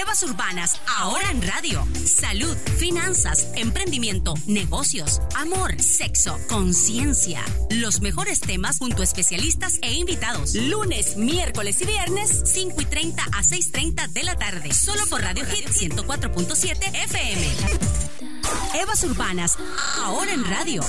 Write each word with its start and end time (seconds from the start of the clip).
Evas 0.00 0.22
Urbanas, 0.24 0.80
ahora 0.98 1.30
en 1.30 1.40
radio. 1.42 1.86
Salud, 2.04 2.56
finanzas, 2.78 3.46
emprendimiento, 3.54 4.34
negocios, 4.46 5.20
amor, 5.36 5.80
sexo, 5.80 6.36
conciencia. 6.48 7.44
Los 7.70 8.00
mejores 8.00 8.40
temas 8.40 8.78
junto 8.78 9.02
a 9.02 9.04
especialistas 9.04 9.78
e 9.82 9.92
invitados. 9.92 10.54
Lunes, 10.56 11.16
miércoles 11.16 11.80
y 11.80 11.86
viernes, 11.86 12.42
5 12.44 12.80
y 12.80 12.84
30 12.86 13.22
a 13.22 13.42
6.30 13.42 14.08
de 14.08 14.22
la 14.24 14.34
tarde. 14.34 14.72
Solo 14.72 15.06
por 15.08 15.22
Radio 15.22 15.44
Hit 15.46 15.68
104.7 15.68 17.04
FM. 17.04 17.46
Evas 18.74 19.04
Urbanas, 19.04 19.56
ahora 20.02 20.32
en 20.32 20.44
radio. 20.44 20.82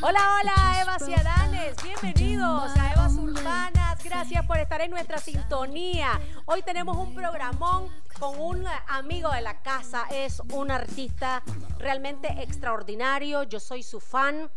Hola, 0.00 0.20
hola, 0.40 0.80
Eva 0.82 0.96
y 1.08 1.14
Adanes. 1.14 1.76
Bienvenidos 1.82 2.76
a 2.76 2.92
Evas 2.92 3.12
Urbanas. 3.14 3.77
Gracias 4.08 4.46
por 4.46 4.56
estar 4.56 4.80
en 4.80 4.90
nuestra 4.90 5.18
sintonía. 5.18 6.18
Hoy 6.46 6.62
tenemos 6.62 6.96
un 6.96 7.14
programón 7.14 7.92
con 8.18 8.40
un 8.40 8.64
amigo 8.86 9.30
de 9.30 9.42
la 9.42 9.60
casa. 9.60 10.06
Es 10.10 10.40
un 10.54 10.70
artista 10.70 11.42
realmente 11.78 12.28
extraordinario. 12.42 13.42
Yo 13.42 13.60
soy 13.60 13.82
su 13.82 14.00
fan. 14.00 14.50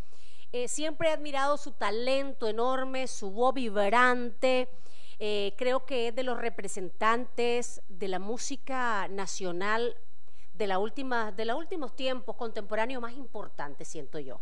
Eh, 0.54 0.70
siempre 0.70 1.09
he 1.09 1.12
admirado 1.12 1.58
su 1.58 1.73
talento 1.73 2.48
enorme, 2.48 3.08
su 3.08 3.32
voz 3.32 3.54
vibrante. 3.54 4.70
Eh, 5.20 5.54
creo 5.58 5.86
que 5.86 6.08
es 6.08 6.16
de 6.16 6.23
los 6.23 6.38
representantes 6.38 7.81
de 7.90 8.08
la 8.08 8.20
música 8.20 9.09
nacional 9.09 9.98
de, 10.54 10.66
la 10.66 10.80
última, 10.80 11.34
de 11.34 11.44
los 11.44 11.58
últimos 11.58 11.94
tiempos 11.94 12.38
contemporáneos 12.38 13.02
más 13.02 13.14
importantes, 13.14 13.90
siento 13.90 14.18
yo. 14.18 14.40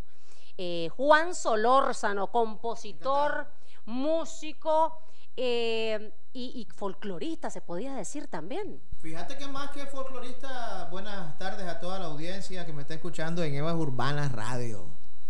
Eh, 0.62 0.90
Juan 0.98 1.36
Solórzano, 1.36 2.34
compositor, 2.34 3.48
músico 3.86 5.00
eh, 5.38 6.12
y, 6.34 6.68
folclorista, 6.76 7.50
se 7.50 7.62
podía 7.62 7.96
decir 7.96 8.28
también. 8.28 8.82
Fíjate 9.00 9.38
que 9.38 9.48
más 9.48 9.72
que 9.72 9.86
folclorista, 9.86 10.90
buenas 10.92 11.38
tardes 11.38 11.66
a 11.66 11.80
toda 11.80 11.98
la 12.00 12.08
audiencia 12.08 12.66
que 12.66 12.74
me 12.74 12.82
está 12.82 12.96
escuchando 12.96 13.42
en 13.42 13.56
Evas 13.56 13.76
Urbanas 13.76 14.34
Radio. 14.34 14.88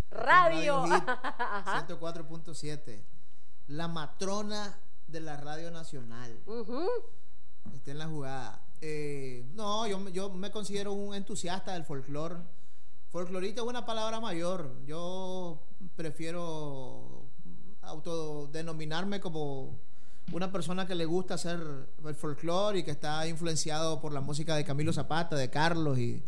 Radio. 0.10 0.86
104.7. 0.86 3.04
La 3.68 3.88
matrona 3.88 4.80
de 5.06 5.20
la 5.20 5.38
Radio 5.38 5.70
Nacional. 5.70 6.40
Está 7.76 7.92
en 7.92 8.00
la 8.00 8.08
jugada. 8.08 8.64
Eh, 8.82 9.46
no, 9.54 9.86
yo, 9.86 10.10
yo 10.10 10.32
me 10.32 10.50
considero 10.50 10.94
un 10.94 11.14
entusiasta 11.14 11.74
del 11.74 11.86
folclore 11.86 12.38
Folclorista 13.12 13.62
es 13.62 13.68
una 13.68 13.86
palabra 13.86 14.20
mayor. 14.20 14.72
Yo 14.86 15.60
prefiero 15.96 17.26
autodenominarme 17.82 19.20
como 19.20 19.80
una 20.32 20.52
persona 20.52 20.86
que 20.86 20.94
le 20.94 21.06
gusta 21.06 21.34
hacer 21.34 21.60
el 22.06 22.16
folclore 22.16 22.80
y 22.80 22.84
que 22.84 22.92
está 22.92 23.28
influenciado 23.28 24.00
por 24.00 24.14
la 24.14 24.22
música 24.22 24.56
de 24.56 24.64
Camilo 24.64 24.94
Zapata, 24.94 25.36
de 25.36 25.50
Carlos 25.50 25.98
y, 25.98 26.24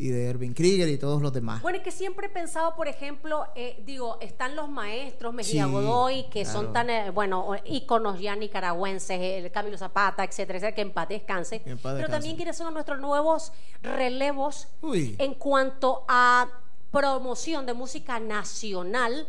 y 0.00 0.08
de 0.08 0.30
Erwin 0.30 0.54
Krieger 0.54 0.88
y 0.88 0.96
todos 0.96 1.20
los 1.20 1.32
demás. 1.32 1.60
Bueno, 1.60 1.76
es 1.76 1.84
que 1.84 1.90
siempre 1.90 2.28
he 2.28 2.30
pensado, 2.30 2.74
por 2.74 2.88
ejemplo, 2.88 3.46
eh, 3.54 3.82
digo, 3.84 4.16
están 4.20 4.56
los 4.56 4.68
maestros 4.70 5.34
Mejía 5.34 5.66
Godoy, 5.66 6.24
que 6.30 6.46
son 6.46 6.72
tan, 6.72 6.88
eh, 6.88 7.10
bueno, 7.10 7.54
íconos 7.66 8.18
ya 8.18 8.34
nicaragüenses, 8.34 9.20
el 9.20 9.50
Camilo 9.52 9.76
Zapata, 9.76 10.24
etcétera, 10.24 10.58
etcétera, 10.58 10.74
que 10.74 10.80
en 10.80 10.92
paz 10.92 11.08
descanse. 11.08 11.62
Pero 11.82 12.08
también 12.08 12.36
quiénes 12.36 12.56
son 12.56 12.72
nuestros 12.72 12.98
nuevos 12.98 13.52
relevos 13.82 14.68
en 14.82 15.34
cuanto 15.34 16.04
a 16.08 16.48
promoción 16.90 17.66
de 17.66 17.74
música 17.74 18.18
nacional, 18.18 19.26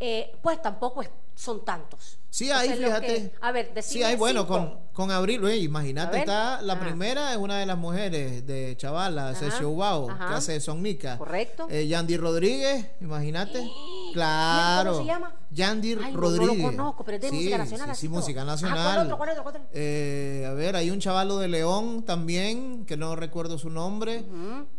eh, 0.00 0.34
pues 0.42 0.60
tampoco 0.60 1.02
son 1.34 1.64
tantos. 1.64 2.18
Sí, 2.34 2.50
hay, 2.50 2.70
fíjate. 2.70 3.32
a 3.40 3.52
ver, 3.52 3.72
Sí, 3.80 4.02
hay, 4.02 4.16
bueno, 4.16 4.44
con, 4.48 4.80
con 4.92 5.12
Abril, 5.12 5.48
imagínate, 5.62 6.18
está 6.18 6.62
la 6.62 6.80
primera 6.80 7.30
es 7.30 7.36
una 7.36 7.60
de 7.60 7.66
las 7.66 7.78
mujeres 7.78 8.44
de 8.44 8.76
Chavala, 8.76 9.36
Ceci 9.36 9.62
Ubao, 9.62 10.08
que 10.08 10.34
hace 10.34 10.58
Sonnica. 10.58 11.16
Correcto. 11.16 11.68
Eh, 11.70 11.86
Yandy 11.86 12.16
Rodríguez, 12.16 12.86
imagínate. 13.00 13.70
Claro. 14.12 14.94
¿Cómo 14.94 15.04
se 15.04 15.12
llama? 15.12 15.32
Yandy 15.52 15.94
Rodríguez. 15.94 16.58
No, 16.58 16.70
lo 16.72 16.76
conozco, 16.76 17.04
pero 17.04 17.18
es 17.18 17.22
de 17.22 17.30
música 17.30 17.58
nacional. 17.58 17.94
Sí, 17.94 18.00
sí 18.00 18.08
música 18.08 18.44
nacional. 18.44 18.78
Ah, 18.78 18.94
¿cuál 19.16 19.30
otro, 19.30 19.44
cuál 19.44 19.56
otro, 19.56 19.62
Eh, 19.72 20.44
a 20.48 20.54
ver, 20.54 20.74
hay 20.74 20.90
un 20.90 20.98
chavalo 20.98 21.38
de 21.38 21.46
León 21.46 22.04
también, 22.04 22.84
que 22.84 22.96
no 22.96 23.14
recuerdo 23.14 23.58
su 23.58 23.70
nombre. 23.70 24.24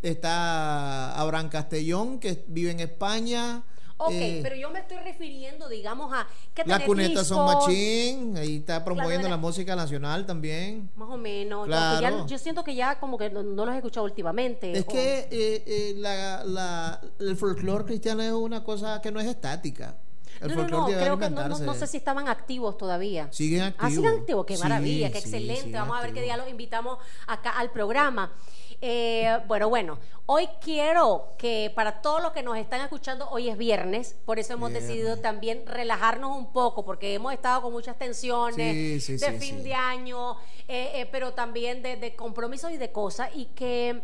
Está 0.01 1.16
Abraham 1.16 1.47
Castellón, 1.47 2.19
que 2.19 2.44
vive 2.47 2.72
en 2.72 2.81
España. 2.81 3.63
Ok, 3.97 4.11
eh, 4.11 4.39
pero 4.44 4.56
yo 4.56 4.69
me 4.69 4.79
estoy 4.79 4.97
refiriendo, 4.97 5.69
digamos, 5.69 6.13
a... 6.13 6.28
¿qué 6.53 6.63
la 6.66 6.83
cuneta 6.83 7.23
son 7.23 7.45
machín, 7.45 8.35
ahí 8.38 8.57
está 8.57 8.83
promoviendo 8.83 9.29
la 9.29 9.38
música 9.38 9.75
nacional 9.75 10.25
también. 10.25 10.89
Más 10.95 11.09
o 11.09 11.17
menos. 11.17 11.66
Claro. 11.66 12.28
yo 12.28 12.38
siento 12.38 12.63
que 12.63 12.75
ya 12.75 13.00
como 13.00 13.17
que 13.17 13.29
no, 13.29 13.44
los 13.44 13.73
he 13.73 13.78
escuchado 13.78 14.06
últimamente. 14.06 14.78
Es 14.78 14.85
que 14.85 15.28
eh, 15.31 15.63
eh, 15.66 15.94
la, 15.97 16.44
la, 16.44 17.01
el 17.19 17.38
folclore 17.38 17.85
cristiano 17.85 18.22
es 18.22 18.31
una 18.33 18.63
cosa 18.63 19.01
que 19.01 19.11
no 19.11 19.19
es 19.19 19.28
estática. 19.28 19.95
El 20.41 20.50
no, 20.50 20.67
no, 20.67 20.67
no, 20.67 20.85
creo 20.88 21.17
que 21.17 21.29
no, 21.29 21.47
no, 21.47 21.73
sé 21.73 21.88
si 21.88 21.97
estaban 21.97 22.27
activos 22.27 22.77
todavía. 22.77 23.29
Siguen 23.31 23.62
activos. 23.62 23.85
Ah, 23.85 23.95
siguen 23.95 24.19
activos, 24.19 24.45
qué 24.45 24.57
maravilla, 24.57 25.12
qué 25.12 25.19
excelente. 25.19 25.72
Vamos 25.72 25.97
a 25.97 26.01
ver 26.01 26.13
qué 26.13 26.22
día 26.22 26.35
los 26.38 26.50
invitamos 26.50 26.97
acá 27.27 27.51
al 27.51 27.72
programa. 27.72 28.33
Eh, 28.81 29.40
bueno, 29.47 29.69
bueno, 29.69 29.97
hoy 30.25 30.47
quiero 30.62 31.34
que 31.38 31.72
para 31.75 32.02
todos 32.02 32.22
los 32.22 32.31
que 32.31 32.44
nos 32.44 32.58
están 32.58 32.81
escuchando, 32.81 33.30
hoy 33.30 33.50
es 33.50 33.58
viernes, 33.58 34.16
por 34.25 34.40
eso 34.40 34.53
hemos 34.53 34.74
decidido 34.74 35.18
también 35.18 35.66
relajarnos 35.66 36.38
un 36.38 36.52
poco, 36.52 36.86
porque 36.86 37.13
hemos 37.13 37.34
estado 37.34 37.62
con 37.62 37.74
muchas 37.74 37.97
tensiones 37.97 39.08
de 39.08 39.40
fin 39.40 39.63
de 39.63 39.74
año, 39.74 40.38
eh, 40.68 40.91
eh, 40.96 41.09
pero 41.12 41.34
también 41.34 41.81
de, 41.81 42.16
compromisos 42.16 42.72
y 42.72 42.78
de 42.78 42.91
cosas, 42.91 43.30
y 43.36 43.46
que 43.46 44.02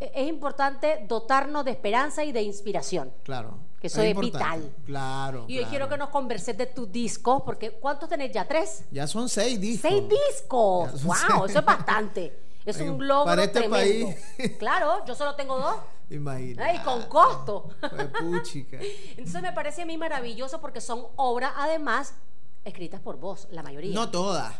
es 0.00 0.28
importante 0.28 1.04
dotarnos 1.08 1.64
de 1.64 1.70
esperanza 1.70 2.24
y 2.24 2.32
de 2.32 2.42
inspiración. 2.42 3.12
Claro. 3.22 3.58
Que 3.80 3.88
eso 3.88 4.00
es, 4.00 4.16
vital. 4.16 4.72
Claro. 4.86 5.44
Y 5.46 5.58
hoy 5.58 5.66
quiero 5.66 5.90
que 5.90 5.98
nos 5.98 6.08
converses 6.08 6.56
de 6.56 6.66
tus 6.66 6.90
discos, 6.90 7.42
porque 7.42 7.70
¿cuántos 7.70 8.08
tenés 8.08 8.32
ya? 8.32 8.46
¿Tres? 8.46 8.84
Ya 8.90 9.06
son 9.06 9.28
seis 9.28 9.60
discos. 9.60 9.90
Seis 9.90 10.02
discos. 10.08 11.04
Wow, 11.04 11.44
eso 11.44 11.58
es 11.58 11.64
bastante. 11.64 12.38
Es 12.64 12.80
un 12.80 13.06
logro 13.06 13.26
Para 13.26 13.44
este 13.44 13.68
país. 13.68 14.16
Claro, 14.58 15.04
yo 15.06 15.14
solo 15.14 15.34
tengo 15.34 15.58
dos. 15.58 15.76
Imagina. 16.10 16.74
Y 16.74 16.78
con 16.80 17.02
costo. 17.04 17.70
Puchica. 18.20 18.78
Entonces 19.16 19.42
me 19.42 19.52
parece 19.52 19.82
a 19.82 19.86
mí 19.86 19.96
maravilloso 19.98 20.60
porque 20.60 20.80
son 20.80 21.06
obras, 21.16 21.52
además, 21.56 22.14
escritas 22.64 23.00
por 23.00 23.18
vos, 23.18 23.48
la 23.50 23.62
mayoría. 23.62 23.94
No 23.94 24.10
todas. 24.10 24.54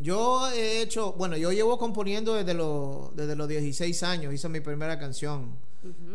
Yo 0.00 0.48
he 0.52 0.80
hecho, 0.80 1.12
bueno, 1.14 1.36
yo 1.36 1.50
llevo 1.50 1.76
componiendo 1.76 2.34
desde, 2.34 2.54
los 2.54 3.14
desde 3.16 3.34
los 3.34 3.48
16 3.48 4.02
años, 4.04 4.32
hice 4.32 4.48
mi 4.48 4.60
primera 4.60 4.98
canción, 4.98 5.56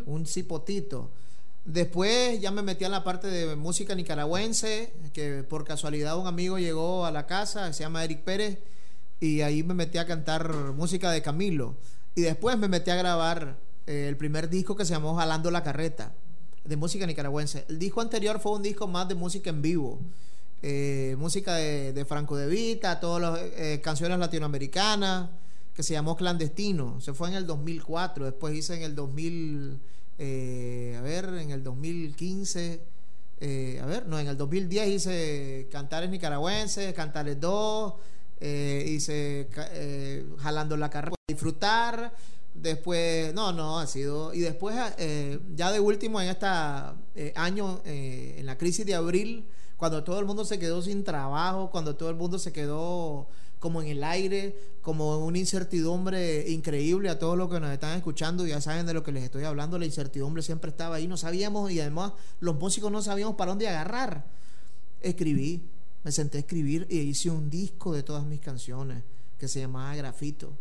un 0.06 0.26
cipotito. 0.26 1.10
Después 1.66 2.40
ya 2.40 2.52
me 2.52 2.62
metí 2.62 2.86
en 2.86 2.92
la 2.92 3.04
parte 3.04 3.28
de 3.28 3.56
música 3.58 3.94
nicaragüense, 3.94 4.94
que 5.14 5.44
por 5.44 5.66
casualidad 5.66 6.18
un 6.18 6.28
amigo 6.28 6.58
llegó 6.60 7.06
a 7.06 7.12
la 7.12 7.26
casa, 7.26 7.72
se 7.74 7.84
llama 7.84 8.06
Eric 8.06 8.22
Pérez, 8.22 8.60
y 9.24 9.42
ahí 9.42 9.64
me 9.64 9.74
metí 9.74 9.98
a 10.00 10.06
cantar 10.06 10.54
música 10.74 11.10
de 11.10 11.22
Camilo. 11.22 11.78
Y 12.14 12.24
después 12.24 12.58
me 12.58 12.68
metí 12.68 12.92
a 12.92 12.96
grabar 12.98 13.58
eh, 13.88 14.08
el 14.10 14.18
primer 14.18 14.50
disco 14.50 14.76
que 14.76 14.84
se 14.84 14.92
llamó 14.92 15.16
Jalando 15.16 15.50
la 15.50 15.64
Carreta, 15.64 16.14
de 16.66 16.76
música 16.76 17.06
nicaragüense. 17.08 17.64
El 17.70 17.80
disco 17.80 18.02
anterior 18.02 18.42
fue 18.42 18.52
un 18.52 18.62
disco 18.62 18.86
más 18.86 19.08
de 19.08 19.16
música 19.16 19.50
en 19.50 19.62
vivo. 19.62 19.98
Eh, 20.62 21.16
música 21.18 21.56
de, 21.56 22.06
Franco 22.06 22.36
de 22.36 22.48
Vita, 22.48 23.00
todas 23.00 23.22
las 23.22 23.40
eh, 23.56 23.80
canciones 23.82 24.20
latinoamericanas, 24.20 25.30
que 25.74 25.84
se 25.84 25.94
llamó 25.94 26.18
Clandestino. 26.18 27.00
Se 27.00 27.14
fue 27.14 27.30
en 27.30 27.36
el 27.36 27.48
2004, 27.48 28.26
después 28.26 28.54
hice 28.54 28.76
en 28.76 28.84
el 28.84 28.94
2000, 28.94 29.80
a 30.20 31.02
ver, 31.02 31.30
en 31.40 31.52
el 31.52 31.64
2015, 31.64 32.82
a 33.82 33.86
ver, 33.86 34.06
no, 34.06 34.20
en 34.20 34.28
el 34.28 34.36
2010 34.36 34.88
hice 34.90 35.70
Cantares 35.72 36.10
Nicaragüenses, 36.10 36.94
Cantares 36.94 37.40
2, 37.40 37.94
eh, 38.46 38.84
hice 38.90 39.48
eh, 39.72 40.26
jalando 40.40 40.76
la 40.76 40.90
carrera, 40.90 41.16
disfrutar. 41.30 42.14
Después, 42.54 43.34
no, 43.34 43.54
no, 43.54 43.80
ha 43.80 43.88
sido. 43.88 44.34
Y 44.34 44.42
después, 44.42 44.76
eh, 44.98 45.40
ya 45.56 45.72
de 45.72 45.80
último, 45.80 46.20
en 46.20 46.28
este 46.28 46.46
año, 47.36 47.80
en 47.86 48.46
la 48.46 48.58
crisis 48.58 48.86
de 48.86 48.96
abril, 48.96 49.46
cuando 49.78 50.04
todo 50.04 50.20
el 50.20 50.26
mundo 50.26 50.44
se 50.44 50.60
quedó 50.60 50.82
sin 50.82 51.06
trabajo, 51.06 51.72
cuando 51.72 51.96
todo 51.96 52.10
el 52.10 52.18
mundo 52.18 52.38
se 52.38 52.52
quedó 52.52 53.30
como 53.60 53.82
en 53.82 53.88
el 53.88 54.04
aire, 54.04 54.60
como 54.82 55.20
una 55.20 55.38
incertidumbre 55.38 56.50
increíble 56.52 57.10
a 57.10 57.18
todos 57.18 57.38
los 57.38 57.50
que 57.50 57.62
nos 57.62 57.72
están 57.72 57.96
escuchando, 57.96 58.46
ya 58.46 58.60
saben 58.60 58.86
de 58.86 58.94
lo 58.94 59.04
que 59.04 59.14
les 59.14 59.24
estoy 59.24 59.46
hablando, 59.46 59.80
la 59.80 59.86
incertidumbre 59.86 60.44
siempre 60.44 60.70
estaba 60.70 60.98
ahí, 60.98 61.08
no 61.08 61.16
sabíamos 61.16 61.72
y 61.72 61.80
además 61.80 62.12
los 62.42 62.56
músicos 62.56 62.92
no 62.92 63.02
sabíamos 63.02 63.36
para 63.36 63.52
dónde 63.52 63.70
agarrar. 63.70 64.26
Escribí, 65.00 65.64
me 66.04 66.12
senté 66.12 66.38
a 66.38 66.42
escribir 66.42 66.86
y 66.90 67.00
hice 67.00 67.30
un 67.30 67.50
disco 67.50 67.94
de 67.94 68.04
todas 68.04 68.26
mis 68.26 68.40
canciones 68.42 69.04
que 69.38 69.48
se 69.48 69.60
llamaba 69.62 69.96
Grafito. 69.96 70.54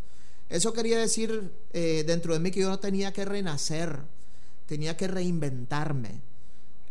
Eso 0.48 0.72
quería 0.72 0.98
decir 0.98 1.52
eh, 1.72 2.04
dentro 2.06 2.34
de 2.34 2.40
mí 2.40 2.50
que 2.50 2.60
yo 2.60 2.68
no 2.68 2.78
tenía 2.78 3.12
que 3.12 3.24
renacer, 3.24 4.00
tenía 4.66 4.96
que 4.96 5.08
reinventarme. 5.08 6.20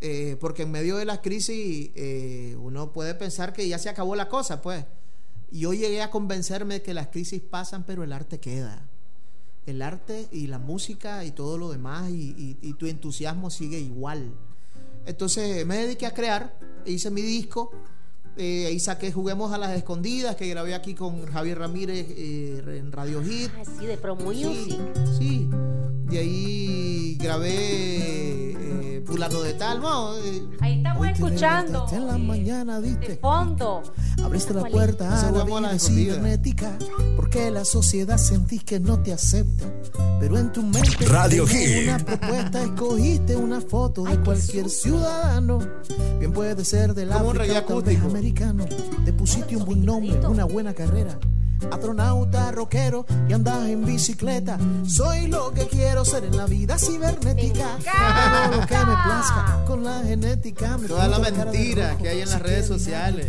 eh, 0.02 0.36
porque 0.40 0.64
en 0.64 0.72
medio 0.72 0.98
de 0.98 1.06
la 1.06 1.22
crisis 1.22 1.92
eh, 1.96 2.58
uno 2.60 2.92
puede 2.92 3.14
pensar 3.16 3.54
que 3.54 3.68
ya 3.68 3.78
se 3.78 3.90
acabó 3.90 4.16
la 4.16 4.28
cosa, 4.30 4.62
pues. 4.62 4.86
Y 5.52 5.60
yo 5.62 5.74
llegué 5.74 6.02
a 6.02 6.10
convencerme 6.10 6.76
de 6.76 6.82
que 6.82 6.94
las 6.94 7.08
crisis 7.08 7.42
pasan, 7.42 7.84
pero 7.86 8.04
el 8.04 8.12
arte 8.14 8.40
queda. 8.40 8.90
El 9.66 9.82
arte 9.84 10.28
y 10.32 10.48
la 10.48 10.58
música 10.58 11.24
y 11.24 11.32
todo 11.32 11.58
lo 11.58 11.72
demás 11.72 12.10
y, 12.10 12.58
y 12.62 12.74
tu 12.74 12.88
entusiasmo 12.88 13.52
sigue 13.52 13.80
igual. 13.80 14.34
Entonces 15.06 15.66
me 15.66 15.78
dediqué 15.78 16.08
a 16.08 16.14
crear, 16.14 16.58
hice 16.86 17.12
mi 17.12 17.22
disco, 17.22 17.72
eh, 18.38 18.66
ahí 18.68 18.80
saqué 18.80 19.12
Juguemos 19.12 19.52
a 19.54 19.58
las 19.58 19.72
Escondidas, 19.72 20.36
que 20.36 20.48
grabé 20.48 20.74
aquí 20.74 20.94
con 20.94 21.26
Javier 21.26 21.60
Ramírez 21.60 22.08
eh, 22.10 22.80
en 22.80 22.92
Radio 22.92 23.22
Hit. 23.24 23.52
Ah, 23.58 23.64
sí, 23.80 23.86
de 23.86 23.98
Pro 23.98 24.16
Music. 24.16 24.80
Sí, 25.18 25.50
De 26.06 26.20
ahí 26.20 27.18
grabé 27.20 28.52
eh, 28.52 29.02
Pulano 29.06 29.42
de 29.42 29.54
Tal. 29.54 29.82
Eh, 30.24 30.48
ahí 30.60 30.78
estamos 30.78 31.08
escuchando. 31.08 31.86
En 31.92 32.08
la 32.08 32.18
mañana, 32.18 32.80
De 32.80 33.18
fondo. 33.22 33.84
Abriste 34.24 34.54
la 34.54 34.64
puerta 34.64 35.28
a 35.28 35.32
la 35.32 35.80
cibernética. 35.80 36.78
Porque 37.16 37.52
la 37.52 37.66
sociedad 37.66 38.18
sentís 38.18 38.64
que 38.64 38.80
no 38.80 39.02
te 39.02 39.14
acepta. 39.14 39.66
Pero 40.20 40.38
en 40.38 40.52
tu 40.52 40.62
mente. 40.64 41.06
Radio 41.06 41.48
Hit. 41.48 41.88
Una 41.88 41.98
propuesta, 41.98 42.64
escogiste 42.64 43.36
una 43.36 43.62
foto 43.62 44.04
de 44.04 44.20
cualquier 44.20 44.70
ciudadano. 44.70 45.60
Bien 46.20 46.32
puede 46.32 46.64
ser 46.64 46.94
del 46.94 47.12
África, 47.12 47.66
acústico 48.28 49.02
te 49.04 49.14
pusiste 49.14 49.56
un 49.56 49.66
buen 49.66 49.84
nombre, 49.84 50.28
una 50.28 50.46
buena 50.46 50.74
carrera. 50.74 51.18
Astronauta, 51.70 52.52
rockero 52.52 53.06
y 53.28 53.34
andas 53.34 53.68
en 53.68 53.86
bicicleta. 53.86 54.58
Soy 54.86 55.28
lo 55.28 55.52
que 55.52 55.68
quiero 55.68 56.04
ser 56.06 56.26
en 56.26 56.38
la 56.38 56.46
vida 56.46 56.78
cibernética. 56.78 57.78
Todo 57.78 58.58
lo 58.58 58.68
que 58.68 58.78
me 58.78 58.96
plazca 59.04 59.64
con 59.68 59.84
la 59.84 60.02
genética. 60.04 60.78
Toda 60.88 61.08
la 61.08 61.20
mentira 61.20 61.98
que 61.98 62.10
hay 62.10 62.22
en 62.22 62.30
las 62.30 62.42
redes 62.42 62.68
sociales. 62.68 63.28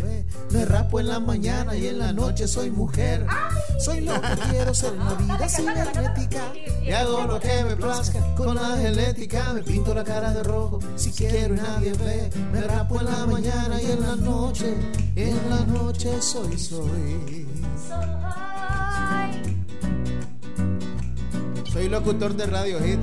Me 0.51 0.65
rapo 0.65 0.99
en 0.99 1.07
la 1.07 1.19
mañana 1.19 1.75
y 1.75 1.87
en 1.87 1.99
la 1.99 2.13
noche 2.13 2.47
soy 2.47 2.71
mujer. 2.71 3.25
Soy 3.79 4.01
lo 4.01 4.13
que 4.21 4.41
quiero 4.49 4.73
ser 4.73 4.93
en 4.93 4.99
la 4.99 5.13
vida 5.13 5.49
cibernética. 5.49 6.41
Y 6.83 6.91
hago 6.91 7.23
lo 7.23 7.39
que 7.39 7.63
me 7.63 7.75
plazca 7.75 8.19
con 8.35 8.55
la 8.55 8.77
genética. 8.77 9.53
Me 9.53 9.61
pinto 9.63 9.93
la 9.93 10.03
cara 10.03 10.33
de 10.33 10.43
rojo 10.43 10.79
si 10.95 11.11
quiero 11.11 11.55
y 11.55 11.57
nadie 11.57 11.93
ve. 11.93 12.29
Me 12.51 12.61
rapo 12.61 12.99
en 12.99 13.05
la 13.05 13.25
mañana 13.25 13.81
y 13.81 13.91
en 13.91 14.01
la 14.01 14.15
noche. 14.15 14.75
Y 15.15 15.21
en 15.21 15.49
la 15.49 15.59
noche 15.65 16.21
soy, 16.21 16.57
soy. 16.57 17.52
Soy 21.73 21.89
locutor 21.89 22.35
de 22.35 22.45
Radio 22.45 22.79
Hit. 22.79 22.99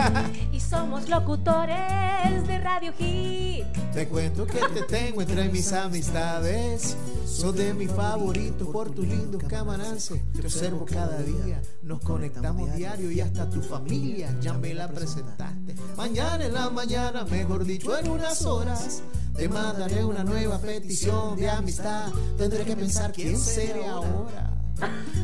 y 0.52 0.58
somos 0.58 1.08
locutores 1.08 2.46
de 2.48 2.58
Radio 2.58 2.92
Hit. 2.98 3.64
Te 3.94 4.08
cuento 4.08 4.44
que 4.44 4.58
te 4.74 4.82
tengo 4.82 5.22
entre 5.22 5.48
mis 5.48 5.72
amistades. 5.72 6.96
Sos 7.24 7.54
de 7.54 7.72
mi 7.74 7.86
favorito 7.86 8.72
por 8.72 8.90
tus 8.90 9.06
lindos 9.06 9.40
camarances. 9.44 10.20
Te 10.32 10.40
observo 10.40 10.84
cada 10.84 11.18
día. 11.18 11.62
Nos 11.82 12.00
conectamos 12.00 12.74
diario 12.74 13.10
y 13.12 13.20
hasta 13.20 13.48
tu 13.48 13.62
familia 13.62 14.34
ya 14.40 14.52
me 14.54 14.74
la 14.74 14.88
presentaste. 14.88 15.76
Mañana 15.96 16.44
en 16.44 16.54
la 16.54 16.70
mañana, 16.70 17.24
mejor 17.24 17.64
dicho, 17.64 17.96
en 17.96 18.10
unas 18.10 18.44
horas. 18.44 19.00
Te 19.38 19.48
mandaré 19.48 20.04
una 20.04 20.24
nueva 20.24 20.58
petición 20.58 21.36
de 21.36 21.48
amistad. 21.48 22.08
Tendré 22.36 22.64
que 22.64 22.74
pensar 22.74 23.12
quién 23.12 23.38
sería 23.38 23.92
ahora. 23.92 24.50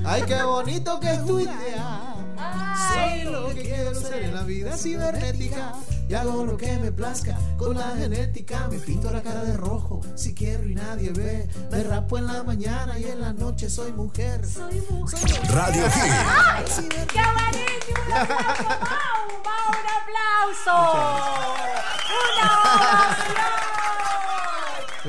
Ay, 0.04 0.22
qué 0.22 0.40
bonito 0.44 1.00
que 1.00 1.10
es 1.10 1.26
tu 1.26 1.40
idea. 1.40 2.14
Soy 2.92 3.24
lo 3.24 3.48
que 3.48 3.62
quiero 3.62 3.92
ser 3.92 4.22
en 4.22 4.34
la 4.34 4.44
vida 4.44 4.76
cibernética. 4.76 5.72
Y 6.08 6.14
hago 6.14 6.44
lo 6.44 6.56
que 6.56 6.78
me 6.78 6.92
plazca 6.92 7.36
con 7.56 7.76
la 7.76 7.96
genética. 7.96 8.68
Me 8.70 8.78
pinto 8.78 9.10
la 9.10 9.20
cara 9.20 9.42
de 9.42 9.56
rojo 9.56 10.00
si 10.14 10.32
quiero 10.32 10.64
y 10.64 10.76
nadie 10.76 11.10
ve. 11.10 11.48
Me 11.72 11.82
rapo 11.82 12.16
en 12.16 12.28
la 12.28 12.44
mañana 12.44 12.96
y 12.96 13.06
en 13.06 13.20
la 13.20 13.32
noche 13.32 13.68
soy 13.68 13.90
mujer. 13.90 14.46
Soy 14.46 14.80
mujer. 14.90 15.20
Radio 15.48 15.86
¡Ay! 15.86 16.64
¡Qué 17.12 17.20
buenísimo! 17.34 17.98
¡Un 18.06 18.22
aplauso! 19.98 20.72
¡Un 22.14 22.38
aplauso! 22.44 23.24
¡Una 23.34 23.63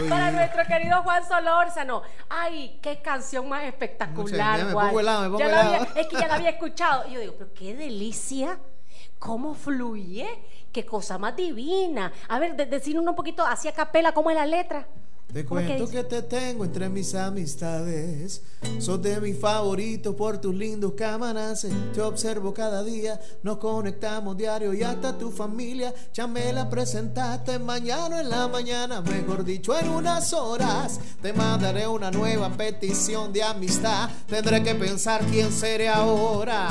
para 0.09 0.31
nuestro 0.31 0.63
querido 0.65 1.01
Juan 1.03 1.27
Solórzano. 1.27 2.01
Ay, 2.29 2.79
qué 2.81 3.01
canción 3.01 3.47
más 3.47 3.63
espectacular, 3.63 4.71
Juan. 4.73 4.93
es 5.95 6.07
que 6.07 6.15
ya 6.17 6.27
la 6.27 6.35
había 6.35 6.49
escuchado. 6.55 7.07
Y 7.07 7.13
yo 7.13 7.19
digo, 7.21 7.35
pero 7.37 7.53
qué 7.53 7.75
delicia, 7.75 8.59
cómo 9.19 9.53
fluye, 9.53 10.27
qué 10.71 10.85
cosa 10.85 11.17
más 11.17 11.35
divina. 11.35 12.11
A 12.27 12.39
ver, 12.39 12.55
decir 12.55 12.99
un 12.99 13.15
poquito 13.15 13.45
hacia 13.45 13.71
capela, 13.71 14.11
¿cómo 14.13 14.29
es 14.29 14.35
la 14.35 14.45
letra? 14.45 14.87
Te 15.35 15.43
cuento 15.43 15.89
que, 15.89 16.01
te 16.05 16.21
tengo 16.21 16.63
entre 16.63 16.87
mis 16.87 17.13
amistades. 17.13 18.41
Sos 18.79 19.01
de 19.01 19.19
mis 19.19 19.37
favoritos 19.37 20.15
por 20.15 20.37
tus 20.37 20.55
lindos 20.55 20.93
camaraces. 20.93 21.73
Te 21.93 21.99
observo 22.01 22.53
cada 22.53 22.81
día, 22.85 23.19
nos 23.43 23.57
conectamos 23.57 24.37
diario 24.37 24.73
y 24.73 24.81
hasta 24.81 25.17
tu 25.17 25.31
familia. 25.31 25.93
Ya 26.13 26.25
me 26.25 26.53
la 26.53 26.69
presentaste 26.69 27.59
mañana 27.59 28.21
en 28.21 28.29
la 28.29 28.47
mañana, 28.47 29.01
mejor 29.01 29.43
dicho, 29.43 29.77
en 29.77 29.89
unas 29.89 30.31
horas. 30.31 31.01
Te 31.21 31.33
mandaré 31.33 31.85
una 31.85 32.11
nueva 32.11 32.49
petición 32.55 33.33
de 33.33 33.43
amistad. 33.43 34.09
Tendré 34.27 34.63
que 34.63 34.73
pensar 34.73 35.19
quién 35.25 35.51
seré 35.51 35.89
ahora. 35.89 36.69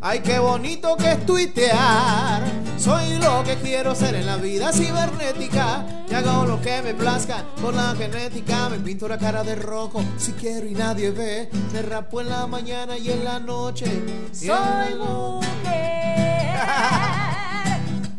Ay, 0.00 0.20
qué 0.20 0.38
bonito 0.38 0.96
que 0.96 1.12
es 1.12 1.26
tuitear. 1.26 2.42
Soy 2.78 3.18
lo 3.18 3.42
que 3.42 3.56
quiero 3.56 3.94
ser 3.94 4.14
en 4.14 4.26
la 4.26 4.36
vida 4.36 4.70
cibernética. 4.72 5.84
Y 6.08 6.14
hago 6.14 6.44
lo 6.44 6.60
que 6.60 6.82
me 6.82 6.94
plazca 6.94 7.44
con 7.60 7.74
la 7.74 7.94
genética 7.96 8.68
me 8.68 8.78
pinto 8.78 9.08
la 9.08 9.18
cara 9.18 9.42
de 9.42 9.56
rojo 9.56 10.04
si 10.16 10.30
quiero 10.32 10.66
y 10.66 10.74
nadie 10.74 11.10
ve. 11.10 11.50
Me 11.72 11.82
rapo 11.82 12.20
en 12.20 12.28
la 12.28 12.46
mañana 12.46 12.96
y 12.98 13.10
en 13.10 13.24
la 13.24 13.40
noche. 13.40 13.86
Soy 14.32 14.94
mujer. 14.94 16.60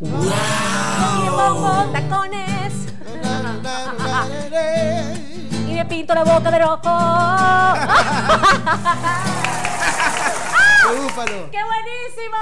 wow. 0.00 1.92
tacones. 1.92 2.74
y 5.68 5.72
me 5.72 5.84
pinto 5.86 6.14
la 6.14 6.24
boca 6.24 6.50
de 6.50 6.58
rojo. 6.58 6.90
¡Qué 11.50 11.58
buenísimo! 11.64 12.36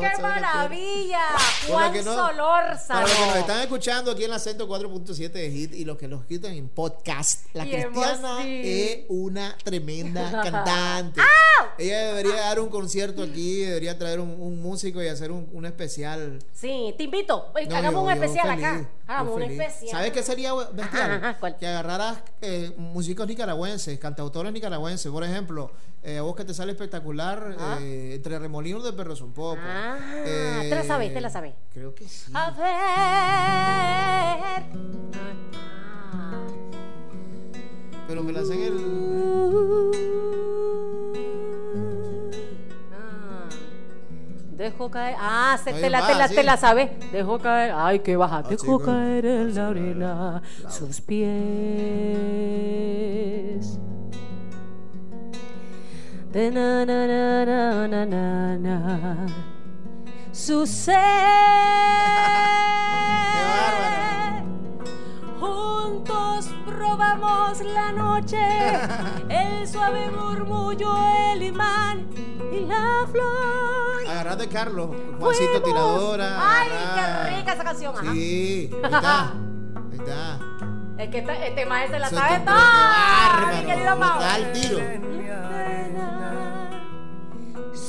¡Qué 0.00 0.22
maravilla! 0.22 1.20
Juan 1.68 2.04
Solórzano. 2.04 2.78
Para 2.86 3.02
los 3.02 3.12
que 3.12 3.26
nos 3.26 3.36
están 3.36 3.60
escuchando 3.62 4.10
aquí 4.12 4.24
en 4.24 4.30
la 4.30 4.36
104.7 4.36 5.32
de 5.32 5.50
Hit 5.50 5.74
y 5.74 5.84
los 5.84 5.98
que 5.98 6.06
nos 6.06 6.24
quitan 6.26 6.52
en 6.52 6.68
podcast, 6.68 7.46
la 7.54 7.64
Cristiana 7.64 8.46
es 8.46 9.00
una 9.08 9.56
tremenda 9.64 10.30
cantante. 10.44 11.20
Ella 11.76 12.14
debería 12.14 12.36
dar 12.36 12.60
un 12.60 12.68
concierto 12.68 13.22
aquí, 13.24 13.56
debería 13.64 13.98
traer 13.98 14.20
un, 14.20 14.62
músico 14.62 15.02
y 15.02 15.08
hacer 15.08 15.32
un, 15.32 15.66
especial. 15.66 16.38
Sí, 16.52 16.94
te 16.96 17.04
invito. 17.04 17.52
hagamos 17.74 18.04
un 18.04 18.12
especial 18.12 18.50
acá. 18.50 18.88
Hagamos 19.08 19.36
un 19.36 19.42
especial. 19.42 19.90
¿Sabes 19.90 20.12
qué 20.12 20.22
sería 20.22 20.54
bestial? 20.54 21.36
que 21.58 21.66
agarraras 21.66 22.18
eh, 22.42 22.72
músicos 22.76 23.26
nicaragüenses, 23.26 23.98
cantautores 23.98 24.52
nicaragüenses, 24.52 25.10
por 25.10 25.24
ejemplo. 25.24 25.72
Eh, 26.04 26.20
vos 26.20 26.36
que 26.36 26.44
te 26.44 26.54
sale 26.54 26.72
espectacular 26.72 27.07
ah. 27.58 27.78
eh, 27.80 28.12
entre 28.14 28.38
remolinos 28.38 28.84
de 28.84 28.92
perros 28.92 29.20
un 29.20 29.32
poco. 29.32 29.58
Ah, 29.62 29.98
te 30.24 30.70
la 30.70 30.84
sabes, 30.84 31.12
te 31.12 31.20
la 31.20 31.30
sabes. 31.30 31.54
Creo 31.72 31.92
que 31.94 32.08
sí. 32.08 32.30
A 32.34 32.50
ver. 32.50 32.58
Pero 38.06 38.22
me 38.22 38.32
la 38.32 38.40
hacen 38.40 38.62
el. 38.62 38.78
Ah. 42.92 43.48
Dejo 44.52 44.90
caer. 44.90 45.16
Ah, 45.18 45.58
se 45.62 45.72
te, 45.72 45.90
la, 45.90 46.06
te, 46.06 46.14
la, 46.14 46.28
te 46.28 46.42
la 46.42 46.56
sabes. 46.56 46.90
Dejo 47.12 47.38
caer. 47.38 47.72
Ay, 47.74 48.00
qué 48.00 48.16
baja. 48.16 48.42
Dejo 48.42 48.80
caer 48.80 49.26
en 49.26 49.54
la 49.54 49.68
arena 49.68 50.42
sus 50.68 51.00
pies 51.00 51.28
de 56.32 56.50
na 56.50 56.84
na 56.84 57.06
na 57.06 57.44
na 57.44 57.86
na 57.88 58.04
na 58.06 58.56
na. 58.58 59.26
Su 60.32 60.66
ser 60.66 60.94
juntos 65.40 66.48
probamos 66.66 67.60
la 67.60 67.92
noche 67.92 68.38
el 69.28 69.66
suave 69.66 70.10
murmullo 70.10 70.96
el 71.32 71.42
imán 71.42 72.06
y 72.52 72.66
la 72.66 73.06
flor. 73.10 74.06
Agarrar 74.08 74.36
de 74.36 74.48
Carlos 74.48 74.90
Juancito 75.18 75.62
Tiradora 75.62 76.38
ay 76.40 76.68
qué 76.94 77.36
rica 77.36 77.52
esa 77.54 77.64
canción 77.64 77.94
sí 78.00 78.06
ahí 78.08 78.70
está 78.84 79.32
ahí 79.32 79.98
está 79.98 80.38
es 80.98 81.08
que 81.08 81.18
este, 81.18 81.48
este 81.48 81.66
maestro 81.66 81.98
la 81.98 82.08
sabe 82.10 82.40
toda 82.40 83.52
mi 83.52 83.66
querido 83.66 83.96
Mau 83.96 84.20
al 84.20 84.52
tiro 84.52 84.80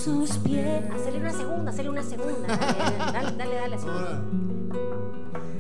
sus 0.04 0.38
pies. 0.38 0.84
Hacerle 0.92 1.20
una 1.20 1.34
segunda, 1.34 1.72
hacerle 1.72 1.90
una 1.92 2.04
segunda. 2.04 2.48
Dale, 2.48 3.32
dale, 3.38 3.56
dale, 3.56 3.78
segunda. 3.78 4.22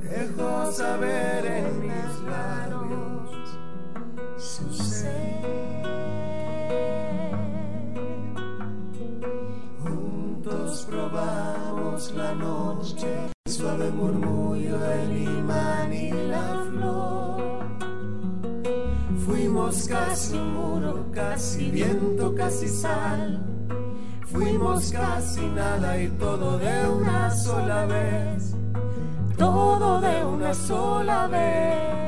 Dejo 0.04 0.72
saber 0.72 1.46
en 1.46 1.82
mis 1.82 2.20
labios 2.28 3.30
su 4.38 4.74
ser. 4.74 5.40
Juntos 9.84 10.88
probamos 10.90 12.12
la 12.14 12.34
noche, 12.34 13.08
suave 13.46 13.92
murmullo 13.92 14.78
del 14.80 15.22
imán 15.22 15.94
y 15.94 16.12
la 16.12 16.66
flor. 16.72 17.19
Fuimos 19.70 19.88
casi 19.88 20.36
muro, 20.36 21.06
casi 21.14 21.70
viento, 21.70 22.34
casi 22.34 22.68
sal. 22.68 23.40
Fuimos 24.26 24.92
casi 24.92 25.42
nada 25.42 25.96
y 26.02 26.08
todo 26.08 26.58
de 26.58 26.90
una 26.90 27.30
sola 27.30 27.86
vez. 27.86 28.56
Todo 29.38 30.02
de 30.02 30.26
una 30.26 30.56
sola 30.56 31.28
vez. 31.28 31.99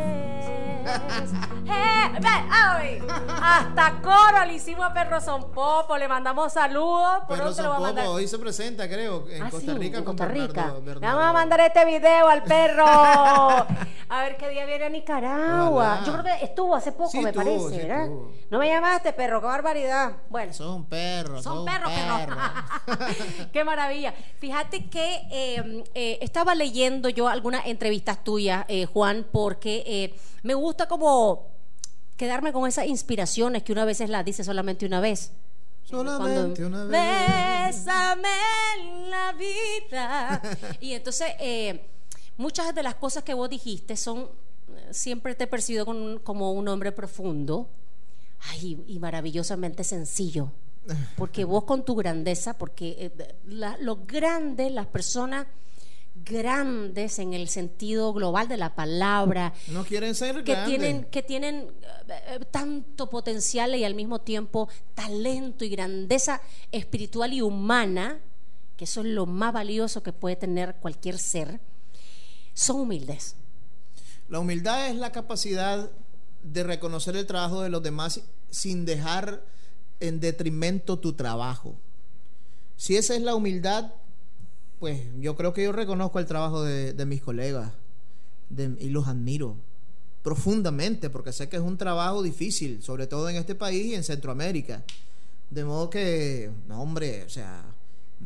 Ve, 0.84 2.28
ay, 2.52 3.02
Hasta 3.42 4.02
coro 4.02 4.46
le 4.46 4.54
hicimos 4.56 4.86
a 4.86 4.94
Perro 4.94 5.22
Son 5.22 5.52
Popo, 5.52 5.98
le 5.98 6.08
mandamos 6.08 6.54
saludos. 6.54 7.24
¿Por 7.28 7.38
dónde 7.38 7.54
Son 7.54 7.66
Popo 7.68 7.82
mandar? 7.82 8.08
hoy 8.08 8.28
se 8.28 8.38
presenta, 8.40 8.88
creo, 8.88 9.28
en 9.30 9.44
Ah, 9.44 9.50
Costa 9.50 9.72
sí, 9.74 9.78
Rica 9.78 9.98
en 10.00 10.04
con 10.04 10.18
Costa 10.18 10.32
Rica. 10.34 10.74
Bernardo- 10.84 11.02
vamos 11.02 11.24
a 11.26 11.34
mandar 11.34 11.60
este 11.62 11.86
video 11.86 12.28
al 12.28 12.44
perro. 12.44 12.86
A 12.86 14.24
ver 14.24 14.36
qué 14.38 14.50
día 14.50 14.66
viene 14.66 14.86
a 14.86 14.90
Nicaragua. 14.90 16.00
Ojalá. 16.02 16.04
Yo 16.06 16.12
creo 16.14 16.24
que 16.38 16.44
estuvo 16.46 16.76
hace 16.76 16.92
poco, 16.92 17.10
Sí 17.12 17.20
me 17.22 17.30
estuvo, 17.30 17.44
parece, 17.46 17.70
sí 17.70 17.88
¿verdad? 17.88 18.04
estuvo. 18.04 18.32
No 18.50 18.60
me 18.60 18.68
llamaste, 18.68 19.14
perro, 19.14 19.40
qué 19.40 19.48
barbaridad. 19.48 20.12
Bueno, 20.30 20.54
Son 20.54 20.86
perros, 20.86 21.44
son 21.44 21.56
son 21.58 21.66
perros, 21.66 21.92
perros. 21.94 22.38
Qué 23.54 23.64
maravilla. 23.64 24.14
Fíjate 24.40 24.90
que 24.90 25.22
eh, 25.32 25.84
eh, 25.96 26.18
estaba 26.22 26.54
leyendo 26.56 27.08
yo 27.08 27.30
algunas 27.30 27.66
entrevistas 27.66 28.24
tuyas, 28.24 28.66
eh, 28.68 28.86
Juan, 28.86 29.26
porque 29.32 30.14
me 30.44 30.54
gusta 30.56 30.71
como 30.88 31.48
quedarme 32.18 32.54
con 32.54 32.68
esas 32.68 32.86
inspiraciones 32.88 33.64
que 33.64 33.72
una 33.72 33.86
vez 33.86 34.00
las 34.08 34.24
dice 34.26 34.44
solamente 34.44 34.86
una 34.86 35.00
vez. 35.00 35.32
Solamente 35.84 36.62
Cuando, 36.62 36.68
una 36.68 36.84
vez. 36.86 37.76
Bésame 37.76 38.30
en 38.80 39.10
la 39.10 39.34
vida. 39.34 40.42
y 40.80 40.94
entonces, 40.94 41.28
eh, 41.40 41.82
muchas 42.38 42.74
de 42.76 42.84
las 42.84 42.96
cosas 42.96 43.24
que 43.24 43.34
vos 43.34 43.50
dijiste 43.50 43.98
son, 43.98 44.30
eh, 44.76 44.88
siempre 44.92 45.36
te 45.36 45.46
he 45.46 45.48
percibido 45.48 45.86
con- 45.86 46.20
como 46.20 46.52
un 46.54 46.68
hombre 46.68 46.92
profundo 46.92 47.68
ay, 48.52 48.84
y 48.88 49.00
maravillosamente 49.00 49.84
sencillo. 49.84 50.52
Porque 51.18 51.44
vos 51.46 51.64
con 51.66 51.84
tu 51.86 51.96
grandeza, 51.96 52.58
porque 52.58 52.96
eh, 53.18 53.36
la- 53.46 53.78
los 53.80 54.06
grandes, 54.08 54.72
las 54.72 54.88
personas 54.88 55.46
grandes 56.14 57.20
en 57.20 57.34
el 57.34 57.48
sentido 57.50 58.14
global 58.14 58.48
de 58.48 58.58
la 58.58 58.76
palabra, 58.76 59.54
No 59.68 59.84
quieren 59.84 60.14
ser 60.16 60.44
que 60.44 60.54
grandes. 60.54 60.80
tienen, 60.80 61.04
que 61.06 61.24
tienen 61.24 61.72
eh, 62.08 62.22
eh, 62.28 62.40
tanto 62.52 63.10
potencial 63.10 63.76
y 63.76 63.84
al 63.84 63.96
mismo 63.96 64.20
tiempo 64.20 64.70
talento 64.94 65.66
y 65.66 65.70
grandeza 65.70 66.42
espiritual 66.72 67.34
y 67.34 67.42
humana, 67.42 68.20
que 68.78 68.86
eso 68.86 69.02
es 69.02 69.08
lo 69.08 69.26
más 69.26 69.54
valioso 69.54 70.04
que 70.04 70.14
puede 70.14 70.36
tener 70.36 70.76
cualquier 70.76 71.18
ser, 71.18 71.60
son 72.54 72.82
humildes. 72.82 73.36
La 74.30 74.40
humildad 74.40 74.90
es 74.90 74.96
la 74.96 75.12
capacidad 75.12 75.90
de 76.44 76.64
reconocer 76.64 77.16
el 77.16 77.26
trabajo 77.26 77.62
de 77.62 77.70
los 77.70 77.84
demás 77.84 78.22
sin 78.50 78.86
dejar 78.86 79.44
en 80.00 80.20
detrimento 80.20 81.00
tu 81.00 81.14
trabajo. 81.14 81.76
Si 82.76 82.98
esa 82.98 83.16
es 83.16 83.22
la 83.22 83.36
humildad, 83.36 83.92
pues 84.82 85.00
yo 85.20 85.36
creo 85.36 85.54
que 85.54 85.64
yo 85.64 85.72
reconozco 85.72 86.18
el 86.18 86.26
trabajo 86.26 86.64
de, 86.64 87.06
mis 87.06 87.22
colegas 87.22 87.72
y 88.80 88.90
los 88.90 89.08
admiro 89.08 89.56
profundamente 90.24 91.12
porque 91.12 91.32
sé 91.32 91.50
que 91.50 91.58
es 91.58 91.62
un 91.62 91.78
trabajo 91.78 92.24
difícil, 92.24 92.82
sobre 92.82 93.06
todo 93.06 93.30
en 93.30 93.36
este 93.36 93.54
país 93.54 93.86
y 93.86 93.94
en 93.94 94.04
Centroamérica. 94.04 94.84
De 95.52 95.64
modo 95.64 95.92
que, 95.92 96.50
no 96.68 96.82
hombre, 96.82 97.24
o 97.26 97.30
sea, 97.30 97.64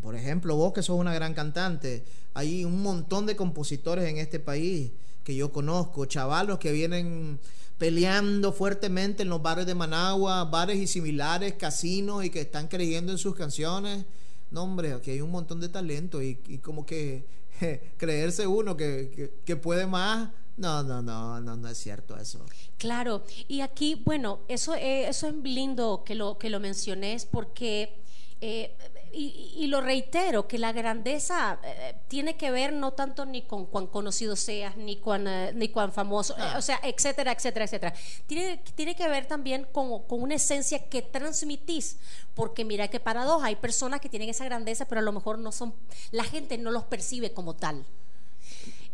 por 0.01 0.15
ejemplo, 0.15 0.55
vos 0.55 0.71
que 0.71 0.81
sos 0.81 0.97
una 0.97 1.13
gran 1.13 1.33
cantante, 1.33 2.05
hay 2.33 2.63
un 2.63 2.81
montón 2.81 3.25
de 3.25 3.35
compositores 3.35 4.09
en 4.09 4.17
este 4.17 4.39
país 4.39 4.91
que 5.25 5.35
yo 5.35 5.51
conozco, 5.51 6.05
chavalos 6.05 6.57
que 6.57 6.71
vienen 6.71 7.37
peleando 7.77 8.53
fuertemente 8.53 9.23
en 9.23 9.29
los 9.29 9.41
bares 9.41 9.65
de 9.65 9.75
Managua, 9.75 10.45
bares 10.45 10.77
y 10.77 10.87
similares, 10.87 11.55
casinos 11.55 12.23
y 12.23 12.29
que 12.29 12.39
están 12.39 12.69
creyendo 12.69 13.11
en 13.11 13.17
sus 13.17 13.35
canciones. 13.35 14.05
No, 14.51 14.63
hombre, 14.63 14.93
aquí 14.93 15.11
hay 15.11 15.21
un 15.21 15.31
montón 15.31 15.59
de 15.59 15.69
talento 15.69 16.21
y, 16.21 16.39
y 16.47 16.59
como 16.59 16.85
que 16.85 17.25
creerse 17.97 18.47
uno 18.47 18.77
que, 18.77 19.33
que, 19.43 19.55
puede 19.55 19.87
más. 19.87 20.29
No, 20.57 20.83
no, 20.83 21.01
no, 21.01 21.41
no, 21.41 21.57
no 21.57 21.67
es 21.67 21.77
cierto 21.77 22.17
eso. 22.17 22.45
Claro, 22.77 23.23
y 23.47 23.61
aquí, 23.61 24.01
bueno, 24.05 24.39
eso, 24.47 24.73
eh, 24.75 25.07
eso 25.07 25.27
es 25.27 25.35
lindo 25.35 26.03
que 26.05 26.15
lo, 26.15 26.37
que 26.37 26.49
lo 26.49 26.59
menciones 26.59 27.25
porque, 27.25 28.01
eh, 28.41 28.75
y, 29.15 29.53
y 29.55 29.67
lo 29.67 29.79
reitero, 29.79 30.47
que 30.47 30.59
la 30.59 30.73
grandeza 30.73 31.57
eh, 31.63 31.95
tiene 32.09 32.35
que 32.35 32.51
ver 32.51 32.73
no 32.73 32.91
tanto 32.91 33.25
ni 33.25 33.43
con 33.43 33.65
cuán 33.65 33.87
conocido 33.87 34.35
seas, 34.35 34.75
ni 34.75 34.97
cuán, 34.97 35.27
eh, 35.27 35.53
ni 35.55 35.69
cuán 35.69 35.93
famoso, 35.93 36.35
eh, 36.37 36.57
o 36.57 36.61
sea, 36.61 36.79
etcétera, 36.83 37.31
etcétera, 37.31 37.65
etcétera. 37.65 37.93
Tiene, 38.27 38.61
tiene 38.75 38.93
que 38.95 39.07
ver 39.07 39.25
también 39.25 39.65
con, 39.71 40.03
con 40.03 40.21
una 40.21 40.35
esencia 40.35 40.89
que 40.89 41.01
transmitís, 41.01 41.97
porque 42.33 42.65
mira 42.65 42.89
qué 42.89 42.99
paradoja, 42.99 43.47
hay 43.47 43.55
personas 43.55 44.01
que 44.01 44.09
tienen 44.09 44.29
esa 44.29 44.43
grandeza, 44.43 44.85
pero 44.85 44.99
a 44.99 45.03
lo 45.03 45.13
mejor 45.13 45.39
no 45.39 45.53
son, 45.53 45.73
la 46.11 46.25
gente 46.25 46.57
no 46.57 46.71
los 46.71 46.83
percibe 46.83 47.31
como 47.31 47.55
tal 47.55 47.85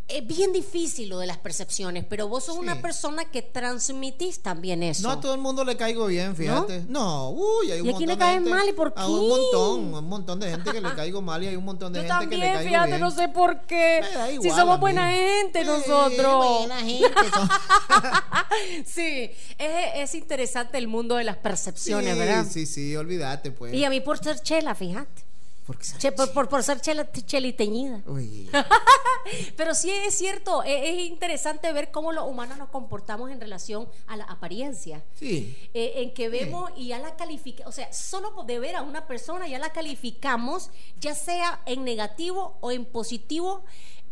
es 0.07 0.27
bien 0.27 0.51
difícil 0.51 1.07
lo 1.07 1.19
de 1.19 1.25
las 1.27 1.37
percepciones, 1.37 2.03
pero 2.07 2.27
vos 2.27 2.43
sos 2.43 2.55
Sí. 2.55 2.59
una 2.61 2.81
persona 2.81 3.25
que 3.31 3.41
transmitís 3.41 4.41
también 4.41 4.83
eso. 4.83 5.03
No 5.03 5.11
a 5.11 5.21
todo 5.21 5.33
el 5.33 5.39
mundo 5.39 5.63
le 5.63 5.77
caigo 5.77 6.05
bien, 6.07 6.35
fíjate. 6.35 6.83
No, 6.89 7.29
uy, 7.29 7.71
hay 7.71 7.79
un 7.81 7.87
¿Y 7.87 7.91
montón 7.91 8.07
le 8.07 8.13
de 8.13 8.19
caes 8.19 8.33
gente- 8.35 8.49
mal 8.49 8.67
y 8.67 8.73
por 8.73 8.93
A 8.97 9.07
un 9.07 9.19
qué? 9.21 9.27
montón, 9.27 9.93
un 9.95 10.09
montón 10.09 10.39
de 10.41 10.49
gente 10.51 10.71
que 10.71 10.81
le 10.81 10.93
caigo 10.95 11.21
mal 11.21 11.41
y 11.43 11.47
hay 11.47 11.55
un 11.55 11.63
montón 11.63 11.93
de 11.93 12.05
Yo 12.05 12.13
gente 12.13 12.29
que 12.29 12.37
le 12.37 12.45
caigo 12.53 12.69
fíjate, 12.69 12.87
bien. 12.89 12.99
no 12.99 13.11
sé 13.11 13.27
por 13.29 13.61
qué. 13.61 13.99
Me 14.01 14.09
da 14.17 14.27
si 14.27 14.33
igual 14.33 14.59
somos 14.59 14.79
buena 14.81 15.11
gente 15.11 15.63
nosotros. 15.63 16.57
buena 16.59 16.79
gente 16.79 17.07
sí, 18.85 19.31
es, 19.57 19.87
es 19.95 20.15
interesante 20.15 20.77
el 20.77 20.87
mundo 20.87 21.15
de 21.15 21.23
las 21.23 21.37
percepciones, 21.37 22.13
sí, 22.13 22.19
¿verdad? 22.19 22.45
Sí, 22.49 22.65
sí, 22.65 22.95
olvídate, 22.95 23.51
pues. 23.51 23.73
Y 23.73 23.85
a 23.85 23.89
mí 23.89 24.01
por 24.01 24.17
ser 24.17 24.39
chela, 24.41 24.75
fíjate. 24.75 25.23
Porque 25.65 25.83
se- 25.83 25.97
Che, 25.99 26.11
por, 26.11 26.31
por, 26.33 26.49
por 26.49 26.63
ser 26.63 26.81
chela, 26.81 27.09
cheliteñida. 27.11 28.01
Uy. 28.07 28.49
Pero 29.55 29.75
sí 29.75 29.91
es 29.91 30.15
cierto, 30.17 30.63
es, 30.63 30.89
es 30.89 30.99
interesante 31.07 31.71
ver 31.71 31.91
cómo 31.91 32.11
los 32.11 32.27
humanos 32.27 32.57
nos 32.57 32.69
comportamos 32.69 33.29
en 33.31 33.39
relación 33.39 33.87
a 34.07 34.17
la 34.17 34.23
apariencia. 34.25 35.03
Sí. 35.15 35.55
eh, 35.73 35.93
en 35.97 36.13
que 36.13 36.29
vemos 36.29 36.71
y 36.75 36.87
ya 36.87 36.99
la 36.99 37.15
calificamos, 37.15 37.69
o 37.71 37.75
sea, 37.75 37.91
solo 37.93 38.43
de 38.45 38.59
ver 38.59 38.75
a 38.75 38.81
una 38.81 39.05
persona 39.07 39.47
ya 39.47 39.59
la 39.59 39.71
calificamos, 39.71 40.69
ya 40.99 41.13
sea 41.13 41.61
en 41.65 41.83
negativo 41.83 42.57
o 42.61 42.71
en 42.71 42.85
positivo, 42.85 43.63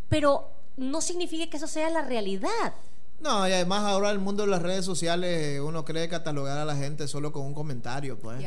pero 0.08 0.52
no 0.78 1.02
significa 1.02 1.50
que 1.50 1.58
eso 1.58 1.68
sea 1.68 1.90
la 1.90 2.04
realidad. 2.04 2.74
No, 3.22 3.48
y 3.48 3.52
además 3.52 3.84
ahora 3.84 4.12
el 4.12 4.20
mundo 4.20 4.44
de 4.44 4.50
las 4.50 4.62
redes 4.62 4.86
sociales 4.86 5.60
uno 5.62 5.84
cree 5.84 6.08
catalogar 6.08 6.58
a 6.58 6.64
la 6.66 6.76
gente 6.76 7.08
solo 7.08 7.32
con 7.34 7.44
un 7.46 7.54
comentario, 7.54 8.18
pues. 8.18 8.42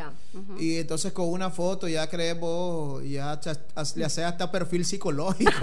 Y 0.59 0.79
entonces 0.79 1.13
con 1.13 1.29
una 1.29 1.51
foto 1.51 1.89
ya 1.89 2.09
crees 2.09 2.39
vos, 2.41 3.03
ya 3.05 3.39
le 3.97 4.05
haces 4.05 4.25
hasta 4.25 4.51
perfil 4.51 4.85
psicológico. 4.85 5.51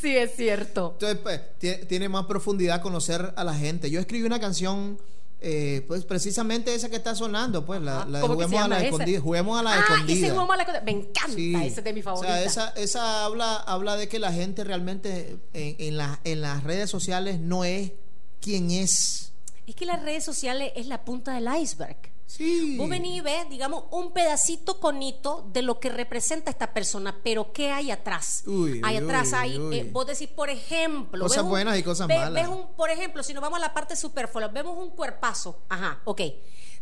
Sí, 0.00 0.16
es 0.16 0.34
cierto. 0.36 0.92
Entonces, 0.94 1.18
pues, 1.22 1.40
tie- 1.60 1.86
tiene 1.86 2.08
más 2.08 2.24
profundidad 2.26 2.80
conocer 2.80 3.34
a 3.36 3.44
la 3.44 3.54
gente. 3.54 3.90
Yo 3.90 4.00
escribí 4.00 4.24
una 4.24 4.40
canción, 4.40 4.98
eh, 5.40 5.84
pues 5.86 6.04
precisamente 6.04 6.74
esa 6.74 6.88
que 6.88 6.96
está 6.96 7.14
sonando, 7.14 7.64
pues, 7.64 7.80
la, 7.80 8.04
la 8.06 8.18
de 8.18 8.22
¿Cómo 8.26 8.36
que 8.38 8.44
se 8.44 8.48
Juguemos 8.50 8.64
a 8.64 8.68
la 8.68 8.76
esa? 8.78 8.86
escondida. 8.86 9.20
Juguemos 9.20 9.58
a 9.58 9.62
la 9.62 9.72
ah, 9.72 9.78
escondida. 9.78 10.12
ese 10.16 10.28
Juguemos 10.30 10.50
a 10.50 10.56
la 10.56 10.62
Escondida. 10.62 10.84
Me 10.84 10.90
encanta, 10.92 11.34
Sí. 11.34 11.54
ese 11.54 11.66
es 11.80 11.84
de 11.84 11.92
mi 11.92 12.02
favorita. 12.02 12.32
O 12.34 12.36
sea, 12.36 12.44
esa, 12.44 12.68
esa 12.70 13.24
habla, 13.24 13.56
habla 13.56 13.96
de 13.96 14.08
que 14.08 14.18
la 14.18 14.32
gente 14.32 14.64
realmente 14.64 15.38
en, 15.52 15.76
en, 15.78 15.96
la- 15.96 16.20
en 16.24 16.40
las 16.40 16.64
redes 16.64 16.90
sociales 16.90 17.38
no 17.38 17.64
es 17.64 17.92
quien 18.40 18.70
es. 18.70 19.32
Es 19.66 19.74
que 19.74 19.86
las 19.86 20.02
redes 20.02 20.24
sociales 20.24 20.72
es 20.76 20.86
la 20.86 21.04
punta 21.04 21.34
del 21.34 21.48
iceberg. 21.60 21.96
Sí. 22.28 22.76
Vos 22.76 22.90
venís 22.90 23.16
y 23.16 23.20
ves, 23.22 23.48
digamos, 23.48 23.84
un 23.90 24.12
pedacito 24.12 24.78
conito 24.80 25.48
de 25.50 25.62
lo 25.62 25.80
que 25.80 25.88
representa 25.88 26.50
esta 26.50 26.74
persona, 26.74 27.16
pero 27.24 27.52
¿qué 27.54 27.70
hay 27.70 27.90
atrás? 27.90 28.42
Uy, 28.46 28.82
hay 28.84 28.98
atrás, 28.98 29.28
uy, 29.28 29.34
hay, 29.38 29.58
uy. 29.58 29.76
eh, 29.78 29.88
vos 29.90 30.06
decís, 30.06 30.28
por 30.28 30.50
ejemplo, 30.50 31.22
Cosas 31.24 31.38
ves 31.38 31.44
un- 31.44 31.48
buenas 31.50 31.78
y 31.78 31.82
cosas 31.82 32.06
malas. 32.06 32.34
Ves 32.34 32.46
un, 32.48 32.74
por 32.76 32.90
ejemplo, 32.90 33.22
si 33.22 33.32
nos 33.32 33.40
vamos 33.40 33.56
a 33.56 33.60
la 33.60 33.72
parte 33.72 33.96
superflua, 33.96 34.48
vemos 34.48 34.76
un 34.76 34.90
cuerpazo, 34.90 35.62
ajá, 35.70 36.00
ok, 36.04 36.20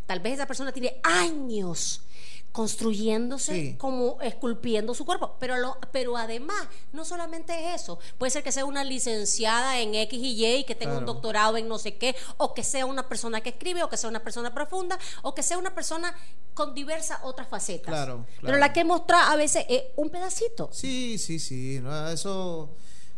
tal 0.05 0.19
vez 0.19 0.33
esa 0.33 0.45
persona 0.47 0.73
tiene 0.73 0.99
años 1.03 2.01
construyéndose 2.57 3.53
Sí. 3.53 3.75
como 3.77 4.19
esculpiendo 4.19 4.95
su 4.95 5.05
cuerpo, 5.05 5.35
pero 5.39 5.57
lo, 5.57 5.77
pero 5.91 6.17
además 6.17 6.67
no 6.91 7.05
solamente 7.05 7.53
es 7.53 7.83
eso, 7.83 7.99
puede 8.17 8.31
ser 8.31 8.41
que 8.41 8.51
sea 8.51 8.65
una 8.65 8.83
licenciada 8.83 9.79
en 9.79 9.93
X 9.93 10.19
y 10.19 10.43
Y 10.43 10.63
que 10.63 10.73
tenga 10.73 10.97
un 10.97 11.05
doctorado 11.05 11.57
en 11.57 11.67
no 11.67 11.77
sé 11.77 11.97
qué, 11.97 12.15
o 12.37 12.55
que 12.55 12.63
sea 12.63 12.87
una 12.87 13.07
persona 13.07 13.41
que 13.41 13.49
escribe, 13.49 13.83
o 13.83 13.89
que 13.89 13.97
sea 13.97 14.09
una 14.09 14.23
persona 14.23 14.55
profunda, 14.55 14.97
o 15.21 15.35
que 15.35 15.43
sea 15.43 15.59
una 15.59 15.75
persona 15.75 16.15
con 16.55 16.73
diversas 16.73 17.19
otras 17.21 17.47
facetas. 17.47 17.93
Claro, 17.93 18.25
Pero 18.41 18.57
la 18.57 18.73
que 18.73 18.83
muestra 18.83 19.31
a 19.31 19.35
veces 19.35 19.63
es 19.69 19.83
un 19.95 20.09
pedacito. 20.09 20.71
Sí, 20.73 21.19
sí, 21.19 21.37
sí. 21.37 21.79
no, 21.79 22.09
eso. 22.09 22.71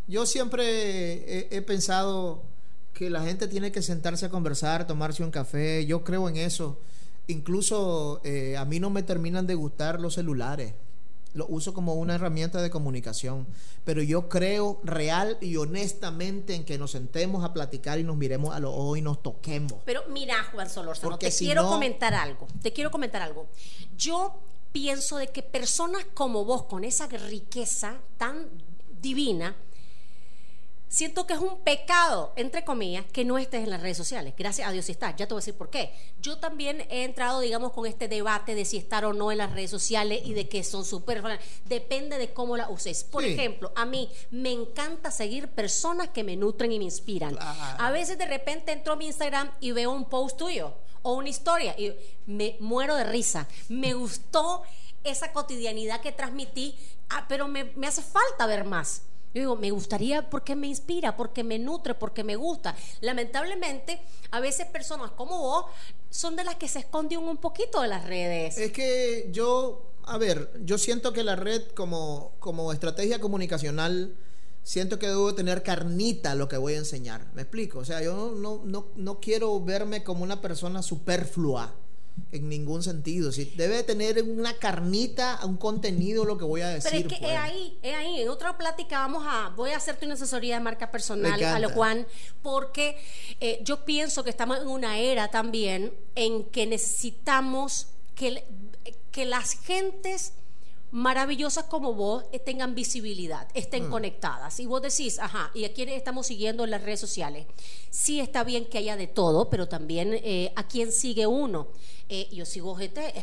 yo 0.06 0.26
siempre 0.26 1.56
he, 1.56 1.62
pensado 1.62 2.44
que 2.94 3.10
la 3.10 3.22
gente 3.22 3.48
tiene 3.48 3.72
que 3.72 3.82
sentarse 3.82 4.26
a 4.26 4.30
conversar, 4.30 4.86
tomarse 4.86 5.24
un 5.24 5.32
café. 5.32 5.86
Yo 5.86 6.04
creo 6.04 6.28
en 6.28 6.36
eso. 6.36 6.78
Incluso 7.30 8.22
eh, 8.24 8.58
a 8.58 8.66
mí 8.66 8.80
no 8.80 8.90
me 8.90 9.04
terminan 9.04 9.46
de 9.46 9.54
gustar 9.54 10.00
los 10.00 10.16
celulares. 10.16 10.74
Lo 11.36 11.46
uso 11.46 11.76
como 11.76 11.94
una 11.94 12.16
herramienta 12.16 12.60
de 12.60 12.72
comunicación. 12.72 13.46
Pero 13.86 14.02
yo 14.02 14.30
creo 14.30 14.82
real 14.84 15.38
y 15.40 15.56
honestamente 15.58 16.56
en 16.56 16.66
que 16.66 16.80
nos 16.80 16.90
sentemos 16.90 17.44
a 17.44 17.54
platicar 17.54 18.00
y 18.00 18.04
nos 18.04 18.18
miremos 18.18 18.56
a 18.56 18.60
los 18.60 18.72
ojos 18.74 18.98
y 18.98 19.02
nos 19.02 19.22
toquemos. 19.22 19.76
Pero 19.86 20.02
mira, 20.10 20.44
Juan 20.52 20.72
Solórzano, 20.72 21.20
te 21.20 21.32
quiero 21.32 21.68
comentar 21.68 22.16
algo. 22.16 22.48
Te 22.64 22.74
quiero 22.74 22.90
comentar 22.90 23.22
algo. 23.22 23.48
Yo 23.96 24.40
pienso 24.72 25.18
de 25.18 25.28
que 25.28 25.44
personas 25.44 26.06
como 26.16 26.46
vos, 26.46 26.64
con 26.64 26.84
esa 26.84 27.06
riqueza 27.06 27.98
tan 28.18 28.48
divina, 29.00 29.56
siento 30.90 31.28
que 31.28 31.34
es 31.34 31.40
un 31.40 31.60
pecado, 31.60 32.34
entre 32.36 32.66
comillas, 32.66 33.06
que 33.06 33.24
no 33.24 33.38
estés 33.38 33.64
en 33.64 33.70
las 33.70 33.82
redes 33.82 33.96
sociales. 33.96 34.34
Gracias 34.38 34.68
a 34.68 34.72
Dios 34.72 34.86
si 34.86 34.92
estás. 34.92 35.16
Ya 35.16 35.28
te 35.28 35.34
voy 35.34 35.40
a 35.40 35.42
decir 35.42 35.56
por 35.56 35.70
qué. 35.70 35.94
Yo 36.20 36.40
también 36.40 36.86
he 36.90 37.04
entrado, 37.04 37.40
digamos, 37.40 37.72
con 37.72 37.86
este 37.86 38.08
debate 38.08 38.56
de 38.56 38.66
si 38.66 38.78
estar 38.78 39.06
o 39.06 39.14
no 39.14 39.32
en 39.32 39.38
las 39.38 39.54
redes 39.54 39.70
sociales 39.70 40.22
y 40.26 40.34
de 40.34 40.50
que 40.50 40.64
son 40.64 40.84
súper... 40.84 41.24
Depende 41.66 42.18
de 42.18 42.34
cómo 42.34 42.58
la 42.58 42.70
uses. 42.70 43.04
Por 43.04 43.24
ejemplo, 43.24 43.72
a 43.76 43.86
mí 43.86 44.10
me 44.32 44.52
encanta 44.52 45.12
seguir 45.12 45.48
personas 45.50 46.10
que 46.10 46.24
me 46.24 46.36
nutren 46.36 46.72
y 46.72 46.80
me 46.80 46.86
inspiran. 46.86 47.38
A 47.40 47.92
veces 47.92 48.18
de 48.18 48.26
repente 48.26 48.72
entro 48.72 48.94
a 48.94 48.96
mi 48.96 49.06
Instagram 49.06 49.52
y 49.62 49.72
veo 49.72 49.92
un 49.92 50.06
post 50.06 50.38
tuyo 50.38 50.74
o 51.04 51.14
una 51.14 51.30
historia 51.30 51.76
y 51.78 51.94
me 52.26 52.58
muero 52.60 52.96
de 52.96 53.04
risa. 53.04 53.48
Me 53.70 53.94
gustó 53.94 54.64
esa 55.04 55.32
cotidianidad 55.32 56.02
que 56.02 56.12
transmití, 56.12 56.76
ah, 57.10 57.26
pero 57.30 57.48
me, 57.48 57.66
me 57.76 57.88
hace 57.88 58.02
falta 58.02 58.48
ver 58.48 58.66
más. 58.66 59.04
Yo 59.34 59.42
digo, 59.42 59.56
me 59.56 59.70
gustaría 59.72 60.30
porque 60.30 60.56
me 60.56 60.68
inspira, 60.68 61.16
porque 61.16 61.44
me 61.44 61.60
nutre, 61.60 61.94
porque 61.94 62.24
me 62.24 62.36
gusta. 62.36 62.76
Lamentablemente, 63.02 64.02
a 64.32 64.40
veces 64.40 64.66
personas 64.68 65.12
como 65.12 65.40
vos 65.40 65.66
son 66.10 66.36
de 66.36 66.44
las 66.44 66.56
que 66.56 66.68
se 66.68 66.80
esconden 66.80 67.20
un 67.20 67.38
poquito 67.38 67.82
de 67.82 67.88
las 67.88 68.06
redes. 68.06 68.58
Es 68.58 68.72
que 68.72 69.30
yo, 69.32 69.92
a 70.06 70.18
ver, 70.18 70.52
yo 70.64 70.78
siento 70.78 71.14
que 71.14 71.24
la 71.24 71.36
red 71.36 71.62
como, 71.76 72.32
como 72.40 72.74
estrategia 72.74 73.20
comunicacional, 73.20 74.16
siento 74.64 74.98
que 74.98 75.08
debo 75.08 75.36
tener 75.36 75.62
carnita 75.62 76.34
lo 76.34 76.48
que 76.48 76.58
voy 76.58 76.74
a 76.74 76.78
enseñar. 76.78 77.28
¿Me 77.34 77.44
explico? 77.44 77.80
O 77.80 77.86
sea, 77.86 78.02
yo 78.02 78.34
no, 78.36 78.62
no, 78.66 78.88
no 78.96 79.20
quiero 79.20 79.60
verme 79.64 80.04
como 80.04 80.24
una 80.24 80.42
persona 80.42 80.82
superflua 80.82 81.76
en 82.32 82.50
ningún 82.50 82.84
sentido. 82.84 83.32
Si 83.32 83.46
debe 83.46 83.84
tener 83.84 84.22
una 84.24 84.54
carnita, 84.54 85.40
un 85.44 85.58
contenido 85.58 86.26
lo 86.26 86.38
que 86.38 86.46
voy 86.46 86.62
a 86.62 86.70
decir. 86.70 86.92
Pero 86.92 87.02
es 87.04 87.08
que 87.08 87.16
es 87.16 87.22
pues. 87.22 87.38
ahí, 87.38 87.78
es 87.82 87.96
ahí. 87.96 88.22
En 88.22 88.30
otra 88.30 88.58
plática 88.58 89.00
vamos 89.00 89.24
a, 89.26 89.50
voy 89.56 89.72
a 89.72 89.78
hacerte 89.78 90.06
una 90.06 90.16
asesoría 90.16 90.56
de 90.56 90.62
marca 90.62 90.92
personal 90.92 91.44
a 91.44 91.60
lo 91.60 91.70
Juan, 91.70 92.08
porque 92.42 92.98
eh, 93.40 93.60
yo 93.64 93.86
pienso 93.86 94.24
que 94.24 94.30
estamos 94.30 94.60
en 94.60 94.68
una 94.68 94.98
era 94.98 95.30
también 95.30 95.94
en 96.16 96.46
que 96.46 96.66
necesitamos 96.66 97.88
que, 98.16 98.44
que 99.12 99.26
las 99.26 99.52
gentes 99.52 100.34
maravillosas 100.92 101.66
como 101.66 101.94
vos 101.94 102.26
eh, 102.32 102.40
tengan 102.40 102.74
visibilidad, 102.74 103.48
estén 103.54 103.88
mm. 103.88 103.92
conectadas. 103.92 104.60
Y 104.60 104.66
vos 104.66 104.82
decís, 104.82 105.20
ajá, 105.20 105.52
¿y 105.54 105.66
a 105.66 105.74
quiénes 105.74 105.96
estamos 105.96 106.28
siguiendo 106.28 106.64
en 106.64 106.72
las 106.72 106.82
redes 106.82 107.00
sociales? 107.00 107.46
Sí 107.90 108.20
está 108.20 108.44
bien 108.44 108.66
que 108.66 108.80
haya 108.80 108.96
de 108.96 109.08
todo, 109.08 109.50
pero 109.50 109.68
también 109.68 110.14
eh, 110.14 110.52
a 110.56 110.68
quién 110.68 110.92
sigue 110.92 111.28
uno. 111.28 111.68
Eh, 112.12 112.28
yo 112.32 112.46
sigo 112.46 112.76
gente 112.76 113.14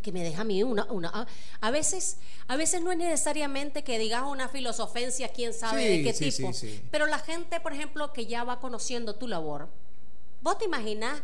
que, 0.00 0.12
me 0.12 0.22
deja 0.22 0.42
a 0.42 0.44
mí 0.44 0.62
una... 0.62 0.84
una 0.84 1.26
a, 1.60 1.70
veces, 1.72 2.18
a 2.46 2.56
veces 2.56 2.80
no 2.80 2.92
es 2.92 2.98
necesariamente 2.98 3.82
que 3.82 3.98
digas 3.98 4.22
una 4.24 4.48
filosofencia, 4.48 5.30
quién 5.30 5.52
sabe 5.52 5.88
de 5.88 6.02
qué 6.04 6.12
tipo, 6.12 6.52
pero 6.92 7.06
la 7.06 7.18
gente, 7.18 7.58
por 7.58 7.72
ejemplo, 7.72 8.12
que 8.12 8.26
ya 8.26 8.44
va 8.44 8.60
conociendo 8.60 9.16
tu 9.16 9.26
labor, 9.26 9.68
vos 10.42 10.58
te 10.58 10.66
imaginas 10.66 11.20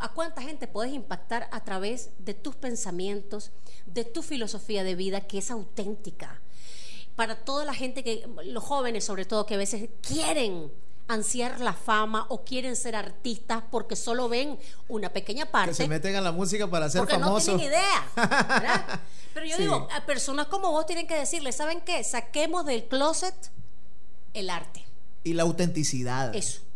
a 0.00 0.12
cuánta 0.12 0.42
gente 0.42 0.66
puedes 0.66 0.92
impactar 0.92 1.48
a 1.52 1.64
través 1.64 2.10
de 2.18 2.34
tus 2.34 2.56
pensamientos, 2.56 3.50
de 3.86 4.04
tu 4.04 4.22
filosofía 4.22 4.84
de 4.84 4.94
vida 4.94 5.22
que 5.22 5.38
es 5.38 5.50
auténtica. 5.50 6.40
Para 7.16 7.36
toda 7.36 7.64
la 7.64 7.74
gente 7.74 8.04
que, 8.04 8.28
los 8.44 8.62
jóvenes 8.62 9.04
sobre 9.04 9.24
todo, 9.24 9.46
que 9.46 9.54
a 9.54 9.58
veces 9.58 9.88
quieren 10.02 10.70
ansiar 11.08 11.60
la 11.60 11.72
fama 11.72 12.26
o 12.28 12.44
quieren 12.44 12.76
ser 12.76 12.94
artistas 12.94 13.62
porque 13.70 13.96
solo 13.96 14.28
ven 14.28 14.58
una 14.88 15.12
pequeña 15.12 15.46
parte. 15.46 15.70
Que 15.70 15.74
se 15.74 15.88
meten 15.88 16.16
a 16.16 16.20
la 16.20 16.32
música 16.32 16.68
para 16.68 16.88
ser 16.88 17.06
famosos. 17.06 17.54
no 17.54 17.58
tienen 17.58 17.66
idea. 17.66 19.00
Pero 19.34 19.46
yo 19.46 19.56
digo, 19.56 19.88
a 19.94 20.04
personas 20.06 20.46
como 20.46 20.70
vos 20.70 20.86
tienen 20.86 21.06
que 21.06 21.14
decirle, 21.14 21.52
¿saben 21.52 21.80
qué? 21.80 22.04
Saquemos 22.04 22.66
del 22.66 22.86
closet 22.86 23.34
el 24.34 24.50
arte. 24.50 24.84
Y 25.24 25.32
la 25.34 25.42
autenticidad. 25.42 26.34
Eso 26.34 26.67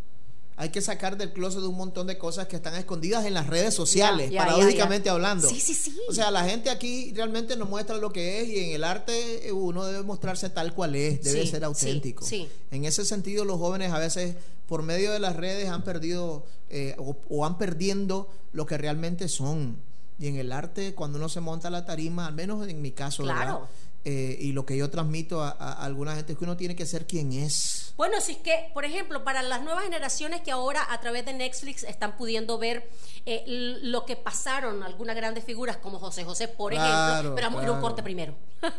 hay 0.62 0.68
que 0.68 0.81
sacar 0.81 1.16
del 1.16 1.33
closet 1.33 1.61
de 1.61 1.66
un 1.66 1.75
montón 1.75 2.07
de 2.07 2.16
cosas 2.16 2.46
que 2.46 2.55
están 2.55 2.77
escondidas 2.77 3.27
en 3.27 3.35
las 3.35 3.48
redes 3.48 3.75
sociales, 3.75 4.31
paradójicamente 4.31 5.11
hablando. 5.11 5.48
Sí, 5.48 5.59
sí, 5.59 5.75
sí. 5.75 5.98
O 6.09 6.14
sea, 6.14 6.31
la 6.31 6.44
gente 6.44 6.70
aquí 6.70 7.12
realmente 7.16 7.57
nos 7.57 7.68
muestra 7.68 7.96
lo 7.96 8.12
que 8.12 8.40
es 8.40 8.48
y 8.48 8.59
en 8.61 8.70
el 8.77 8.85
arte 8.85 9.48
eh, 9.48 9.51
uno 9.51 9.85
debe 9.85 10.05
mostrarse 10.05 10.51
tal 10.51 10.72
cual 10.72 10.94
es, 10.94 11.20
debe 11.25 11.44
ser 11.48 11.64
auténtico. 11.64 12.25
En 12.70 12.85
ese 12.85 13.05
sentido, 13.05 13.44
los 13.44 13.59
jóvenes 13.59 13.90
a 13.90 13.98
veces 13.98 14.37
por 14.68 14.85
medio 14.85 15.11
de 15.11 15.18
las 15.18 15.35
redes 15.35 15.68
han 15.68 15.83
perdido 15.83 16.46
eh, 16.70 16.94
o, 16.96 17.44
han 17.44 17.59
perdiendo 17.59 18.31
lo 18.53 18.64
que 18.64 18.79
realmente 18.79 19.27
son. 19.27 19.79
Y 20.20 20.29
en 20.29 20.37
el 20.37 20.53
arte, 20.53 20.94
cuando 20.94 21.18
uno 21.18 21.29
se 21.29 21.40
monta 21.40 21.70
la 21.70 21.85
tarima, 21.85 22.29
al 22.29 22.35
menos 22.35 22.68
en 22.68 22.81
mi 22.81 22.92
caso, 22.92 23.25
claro. 23.25 23.66
Eh, 24.04 24.36
y 24.40 24.50
lo 24.50 24.66
que 24.66 24.76
yo 24.76 24.90
transmito 24.90 25.42
a, 25.42 25.50
alguna 25.50 26.16
gente 26.16 26.32
es 26.32 26.38
que 26.38 26.44
uno 26.44 26.56
tiene 26.56 26.74
que 26.74 26.86
ser 26.86 27.06
quien 27.06 27.32
es. 27.32 27.94
Bueno, 27.96 28.20
si 28.20 28.32
es 28.32 28.38
que, 28.38 28.70
por 28.74 28.84
ejemplo, 28.84 29.22
para 29.22 29.42
las 29.42 29.62
nuevas 29.62 29.84
generaciones 29.84 30.40
que 30.40 30.50
ahora 30.50 30.84
a 30.90 31.00
través 31.00 31.24
de 31.24 31.32
Netflix 31.32 31.84
están 31.84 32.16
pudiendo 32.16 32.58
ver 32.58 32.90
eh, 33.26 33.44
lo 33.46 34.04
que 34.04 34.16
pasaron 34.16 34.82
algunas 34.82 35.14
grandes 35.14 35.44
figuras 35.44 35.76
como 35.76 36.00
José 36.00 36.24
José, 36.24 36.48
por 36.48 36.72
ejemplo, 36.72 37.34
pero 37.36 37.46
vamos 37.46 37.60
a 37.60 37.62
ir 37.62 37.68
a 37.68 37.72
un 37.72 37.80
corte 37.80 38.02
primero. 38.02 38.34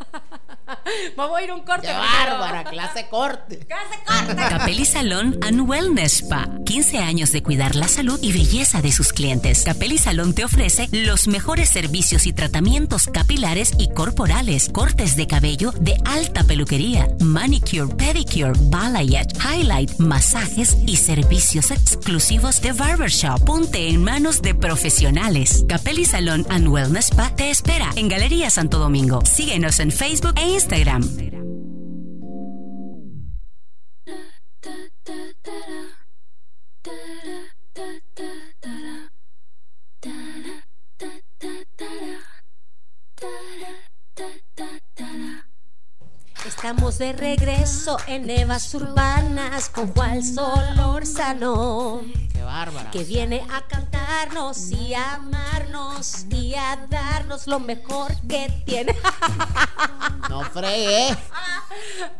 Vamos 1.15 1.37
a 1.37 1.43
ir 1.43 1.49
a 1.49 1.55
un 1.55 1.63
corte. 1.63 1.87
¡Qué 1.87 1.93
bárbara! 1.93 2.63
Clase 2.63 3.07
corte. 3.09 3.59
Clase 3.59 3.99
corte. 4.05 4.35
Capelli 4.35 4.85
Salón 4.85 5.37
and 5.41 5.69
Wellness 5.69 6.23
Spa. 6.23 6.49
15 6.65 6.99
años 6.99 7.31
de 7.31 7.43
cuidar 7.43 7.75
la 7.75 7.87
salud 7.87 8.19
y 8.21 8.31
belleza 8.31 8.81
de 8.81 8.91
sus 8.91 9.11
clientes. 9.11 9.63
Capelli 9.63 9.97
Salón 9.97 10.33
te 10.33 10.45
ofrece 10.45 10.87
los 10.91 11.27
mejores 11.27 11.69
servicios 11.69 12.25
y 12.25 12.33
tratamientos 12.33 13.07
capilares 13.07 13.73
y 13.77 13.93
corporales. 13.93 14.69
Cortes 14.69 15.12
de 15.15 15.27
cabello 15.27 15.71
de 15.79 15.95
alta 16.05 16.43
peluquería. 16.43 17.07
Manicure, 17.19 17.95
pedicure, 17.95 18.53
balayage, 18.69 19.33
highlight, 19.37 19.99
masajes 19.99 20.77
y 20.85 20.95
servicios 20.95 21.71
exclusivos 21.71 22.61
de 22.61 22.71
barbershop. 22.71 23.43
Ponte 23.45 23.89
en 23.89 24.03
manos 24.03 24.41
de 24.41 24.55
profesionales. 24.55 25.65
Capelli 25.67 26.05
Salón 26.05 26.45
and 26.49 26.67
Wellness 26.67 27.03
Spa 27.03 27.29
te 27.35 27.51
espera 27.51 27.91
en 27.95 28.07
Galería 28.07 28.49
Santo 28.49 28.79
Domingo. 28.79 29.23
Síguenos 29.25 29.79
en 29.79 29.91
Facebook 29.91 30.33
e 30.37 30.49
Instagram. 30.49 31.03
Estamos 46.63 46.97
de 46.97 47.11
regreso 47.11 47.97
en 48.07 48.29
Evas 48.29 48.73
Urbanas 48.73 49.67
con 49.67 49.93
Juan 49.93 50.23
Solórzano. 50.23 51.99
Bárbara. 52.43 52.91
Que 52.91 53.03
viene 53.03 53.45
a 53.51 53.67
cantarnos 53.67 54.71
y 54.71 54.93
a 54.93 55.15
amarnos 55.15 56.25
y 56.29 56.53
a 56.55 56.87
darnos 56.89 57.47
lo 57.47 57.59
mejor 57.59 58.11
que 58.27 58.51
tiene. 58.65 58.95
No 60.29 60.41
fregué. 60.41 61.15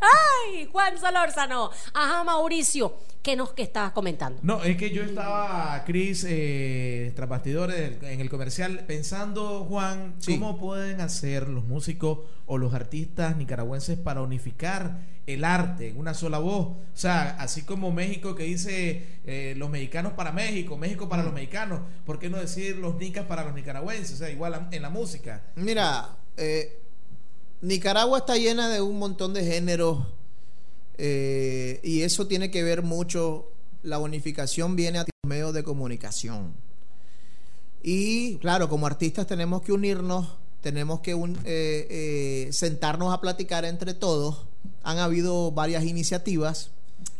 Ay, 0.01 0.69
Juan 0.71 0.99
Solórzano. 0.99 1.71
Ajá, 1.93 2.23
Mauricio. 2.23 2.95
¿Qué 3.23 3.37
nos 3.37 3.53
que 3.53 3.63
estabas 3.63 3.93
comentando? 3.93 4.39
No, 4.43 4.61
es 4.63 4.75
que 4.75 4.91
yo 4.91 5.01
estaba, 5.01 5.81
Cris, 5.85 6.25
eh, 6.27 7.13
tras 7.15 7.45
en 7.45 8.19
el 8.19 8.29
comercial, 8.29 8.83
pensando, 8.85 9.63
Juan, 9.63 10.15
cómo 10.25 10.59
pueden 10.59 10.99
hacer 10.99 11.47
los 11.47 11.63
músicos 11.63 12.19
o 12.45 12.57
los 12.57 12.73
artistas 12.73 13.37
nicaragüenses 13.37 13.97
para 13.97 14.21
unificar 14.21 14.99
el 15.25 15.43
arte 15.45 15.89
en 15.89 15.97
una 15.97 16.13
sola 16.13 16.39
voz. 16.39 16.67
O 16.67 16.77
sea, 16.93 17.37
así 17.39 17.63
como 17.63 17.91
México 17.91 18.35
que 18.35 18.43
dice 18.43 19.19
eh, 19.25 19.53
los 19.57 19.69
mexicanos 19.69 20.13
para 20.13 20.31
México, 20.31 20.77
México 20.77 21.07
para 21.07 21.23
los 21.23 21.31
mm. 21.31 21.35
mexicanos, 21.35 21.79
¿por 22.05 22.19
qué 22.19 22.29
no 22.29 22.37
decir 22.37 22.77
los 22.77 22.95
nicas 22.97 23.25
para 23.25 23.43
los 23.43 23.53
nicaragüenses? 23.53 24.13
O 24.13 24.17
sea, 24.17 24.29
igual 24.29 24.67
en 24.71 24.81
la 24.81 24.89
música. 24.89 25.43
Mira, 25.55 26.17
eh, 26.37 26.79
Nicaragua 27.61 28.19
está 28.19 28.35
llena 28.35 28.69
de 28.69 28.81
un 28.81 28.99
montón 28.99 29.33
de 29.33 29.45
géneros 29.45 30.05
eh, 30.97 31.79
y 31.83 32.01
eso 32.01 32.27
tiene 32.27 32.51
que 32.51 32.63
ver 32.63 32.81
mucho, 32.81 33.51
la 33.81 33.99
unificación 33.99 34.75
viene 34.75 34.99
a 34.99 35.01
los 35.01 35.29
medios 35.29 35.53
de 35.53 35.63
comunicación. 35.63 36.53
Y 37.81 38.37
claro, 38.37 38.69
como 38.69 38.87
artistas 38.87 39.27
tenemos 39.27 39.61
que 39.61 39.71
unirnos, 39.71 40.37
tenemos 40.63 41.01
que 41.01 41.11
eh, 41.11 41.17
eh, 41.45 42.49
sentarnos 42.53 43.13
a 43.13 43.19
platicar 43.19 43.65
entre 43.65 43.93
todos. 43.93 44.45
Han 44.81 44.97
habido 44.97 45.51
varias 45.51 45.83
iniciativas 45.83 46.71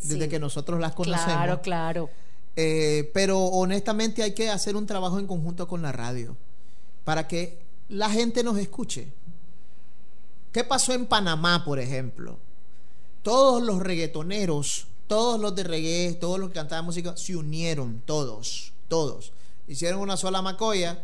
desde 0.01 0.29
que 0.29 0.39
nosotros 0.39 0.79
las 0.79 0.93
conocemos. 0.93 1.33
Claro, 1.33 1.61
claro. 1.61 2.09
Eh, 2.55 3.11
pero 3.13 3.39
honestamente 3.39 4.23
hay 4.23 4.33
que 4.33 4.49
hacer 4.49 4.77
un 4.77 4.87
trabajo 4.87 5.19
en 5.19 5.27
conjunto 5.27 5.67
con 5.67 5.81
la 5.81 5.91
radio 5.91 6.37
para 7.03 7.27
que 7.27 7.59
la 7.89 8.09
gente 8.09 8.43
nos 8.43 8.57
escuche. 8.57 9.09
¿Qué 10.53 10.63
pasó 10.63 10.93
en 10.93 11.05
Panamá, 11.05 11.65
por 11.65 11.79
ejemplo? 11.79 12.39
Todos 13.23 13.61
los 13.61 13.79
reggaetoneros, 13.79 14.87
todos 15.07 15.37
los 15.37 15.53
de 15.53 15.63
reggae, 15.63 16.13
todos 16.13 16.39
los 16.39 16.47
que 16.49 16.55
cantaban 16.55 16.85
música, 16.85 17.17
se 17.17 17.35
unieron, 17.35 18.01
todos, 18.05 18.71
todos. 18.87 19.33
Hicieron 19.67 19.99
una 19.99 20.15
sola 20.15 20.41
macoya 20.41 21.03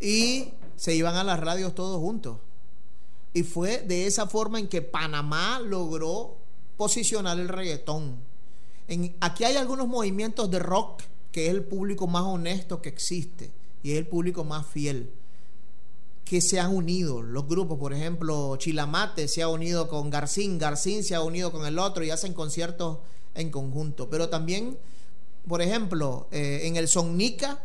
y 0.00 0.48
se 0.80 0.94
iban 0.94 1.14
a 1.16 1.24
las 1.24 1.38
radios 1.38 1.74
todos 1.74 2.00
juntos. 2.00 2.38
Y 3.34 3.42
fue 3.42 3.82
de 3.82 4.06
esa 4.06 4.26
forma 4.26 4.58
en 4.58 4.66
que 4.66 4.80
Panamá 4.80 5.60
logró 5.60 6.38
posicionar 6.78 7.38
el 7.38 7.50
reggaetón. 7.50 8.16
Aquí 9.20 9.44
hay 9.44 9.56
algunos 9.56 9.88
movimientos 9.88 10.50
de 10.50 10.58
rock 10.58 11.02
que 11.32 11.48
es 11.48 11.52
el 11.52 11.64
público 11.64 12.06
más 12.06 12.22
honesto 12.22 12.80
que 12.80 12.88
existe 12.88 13.50
y 13.82 13.92
es 13.92 13.98
el 13.98 14.06
público 14.06 14.42
más 14.42 14.66
fiel 14.66 15.12
que 16.24 16.40
se 16.40 16.58
han 16.58 16.74
unido 16.74 17.20
los 17.20 17.46
grupos, 17.46 17.78
por 17.78 17.92
ejemplo, 17.92 18.56
Chilamate 18.56 19.28
se 19.28 19.42
ha 19.42 19.48
unido 19.48 19.86
con 19.86 20.08
Garcín, 20.08 20.58
Garcín 20.58 21.04
se 21.04 21.14
ha 21.14 21.20
unido 21.20 21.52
con 21.52 21.66
el 21.66 21.78
otro 21.78 22.04
y 22.04 22.10
hacen 22.10 22.32
conciertos 22.32 23.00
en 23.34 23.50
conjunto. 23.50 24.08
Pero 24.08 24.30
también, 24.30 24.78
por 25.46 25.60
ejemplo, 25.60 26.26
eh, 26.30 26.60
en 26.64 26.76
el 26.76 26.88
Sonnica, 26.88 27.62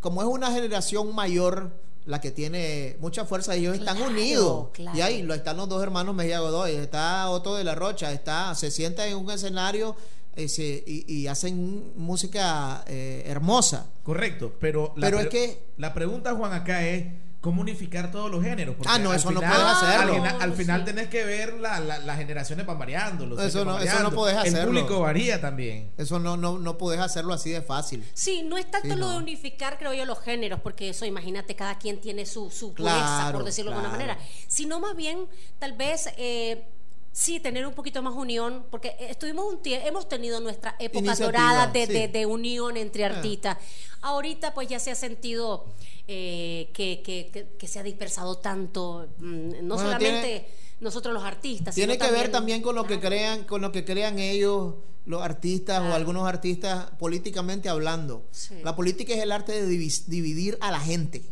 como 0.00 0.20
es 0.20 0.28
una 0.28 0.50
generación 0.50 1.14
mayor, 1.14 1.78
la 2.06 2.20
que 2.20 2.30
tiene 2.30 2.96
mucha 3.00 3.24
fuerza, 3.24 3.54
ellos 3.54 3.76
están 3.76 4.00
unidos. 4.00 4.68
Y 4.94 5.00
ahí 5.00 5.22
lo 5.22 5.34
están 5.34 5.56
los 5.56 5.68
dos 5.68 5.82
hermanos 5.82 6.14
Mejía 6.14 6.40
Godoy, 6.40 6.72
está 6.72 7.28
Otto 7.30 7.56
de 7.56 7.64
la 7.64 7.74
Rocha, 7.74 8.12
está, 8.12 8.54
se 8.54 8.70
sienta 8.70 9.06
en 9.06 9.16
un 9.16 9.30
escenario 9.30 9.96
eh, 10.36 10.84
y, 10.86 11.26
hacen 11.26 11.92
música 11.96 12.84
eh, 12.86 13.24
hermosa. 13.26 13.86
Correcto, 14.02 14.54
pero, 14.60 14.92
la, 14.96 15.06
pero 15.08 15.20
es 15.20 15.28
que, 15.28 15.62
la 15.76 15.92
pregunta, 15.92 16.34
Juan, 16.34 16.52
acá 16.52 16.86
es 16.86 17.06
cómo 17.40 17.62
unificar 17.62 18.10
todos 18.10 18.30
los 18.30 18.42
géneros. 18.42 18.76
ah, 18.86 18.98
no, 18.98 19.14
eso 19.14 19.30
no 19.30 19.40
puedes 19.40 19.56
hacerlo. 19.56 20.22
Al, 20.40 20.52
final, 20.52 20.84
tenés 20.84 21.08
que 21.08 21.24
ver 21.24 21.54
la, 21.54 21.80
las 21.80 22.16
generaciones 22.18 22.66
van 22.66 22.78
variando. 22.78 23.26
Los 23.26 23.40
eso, 23.40 23.64
no, 23.64 23.78
eso 23.78 24.02
no 24.02 24.10
puedes 24.10 24.36
hacerlo. 24.36 24.58
El 24.58 24.66
público 24.66 25.00
varía 25.00 25.40
también. 25.40 25.90
Eso 25.96 26.18
no, 26.18 26.36
no, 26.36 26.58
no 26.58 26.76
puedes 26.76 27.00
hacerlo 27.00 27.32
así 27.32 27.50
de 27.50 27.62
fácil. 27.62 28.04
Sí, 28.12 28.42
no 28.42 28.58
es 28.58 28.70
tanto 28.70 28.94
lo 28.96 29.10
de 29.10 29.16
unificar, 29.16 29.78
creo 29.78 29.94
yo, 29.94 30.04
los 30.04 30.20
géneros, 30.20 30.60
porque 30.60 30.90
eso, 30.90 31.06
imagínate, 31.06 31.56
cada 31.56 31.78
quien 31.78 32.00
tiene 32.00 32.26
su, 32.26 32.50
su 32.50 32.74
por 32.74 33.44
decirlo 33.44 33.70
de 33.70 33.76
alguna 33.76 33.92
manera. 33.92 34.18
Sino 34.46 34.80
más 34.80 34.94
bien, 34.94 35.26
tal 35.58 35.72
vez... 35.72 36.10
Eh, 36.16 36.64
sí, 37.12 37.40
tener 37.40 37.66
un 37.66 37.74
poquito 37.74 38.02
más 38.02 38.14
unión, 38.14 38.66
porque 38.70 38.96
estuvimos 39.00 39.52
un 39.52 39.62
tiempo, 39.62 39.86
hemos 39.88 40.08
tenido 40.08 40.40
nuestra 40.40 40.76
época 40.78 41.14
dorada 41.16 41.66
de, 41.66 42.08
de, 42.08 42.26
unión 42.26 42.76
entre 42.76 43.04
ah. 43.04 43.08
artistas. 43.08 43.58
Ahorita 44.02 44.54
pues 44.54 44.68
ya 44.68 44.78
se 44.78 44.90
ha 44.90 44.94
sentido 44.94 45.66
eh, 46.08 46.70
que, 46.72 47.02
que, 47.04 47.48
que, 47.58 47.68
se 47.68 47.78
ha 47.78 47.82
dispersado 47.82 48.38
tanto, 48.38 49.08
mm, 49.18 49.66
no 49.66 49.78
solamente 49.78 50.48
nosotros 50.80 51.12
los 51.12 51.24
artistas. 51.24 51.74
Tiene 51.74 51.98
que 51.98 52.10
ver 52.10 52.30
también 52.30 52.62
con 52.62 52.74
lo 52.74 52.84
que 52.84 52.98
crean, 52.98 53.44
con 53.44 53.60
lo 53.60 53.72
que 53.72 53.84
crean 53.84 54.18
ellos, 54.18 54.74
los 55.06 55.22
artistas 55.22 55.80
o 55.82 55.94
algunos 55.94 56.26
artistas 56.26 56.90
políticamente 56.98 57.68
hablando. 57.68 58.24
La 58.62 58.76
política 58.76 59.12
es 59.14 59.22
el 59.22 59.32
arte 59.32 59.52
de 59.52 59.66
dividir 59.66 60.56
a 60.60 60.70
la 60.70 60.80
gente. 60.80 61.22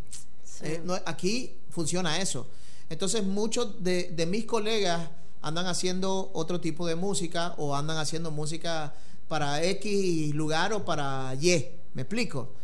Eh, 0.62 0.82
aquí 1.06 1.54
funciona 1.70 2.20
eso. 2.20 2.46
Entonces 2.90 3.24
muchos 3.24 3.82
de, 3.82 4.10
de 4.10 4.26
mis 4.26 4.44
colegas 4.44 5.10
andan 5.42 5.66
haciendo 5.66 6.30
otro 6.34 6.60
tipo 6.60 6.86
de 6.86 6.96
música 6.96 7.54
o 7.58 7.74
andan 7.74 7.98
haciendo 7.98 8.30
música 8.30 8.94
para 9.28 9.62
X 9.62 10.34
lugar 10.34 10.72
o 10.72 10.84
para 10.84 11.34
Y. 11.40 11.66
¿Me 11.94 12.02
explico? 12.02 12.54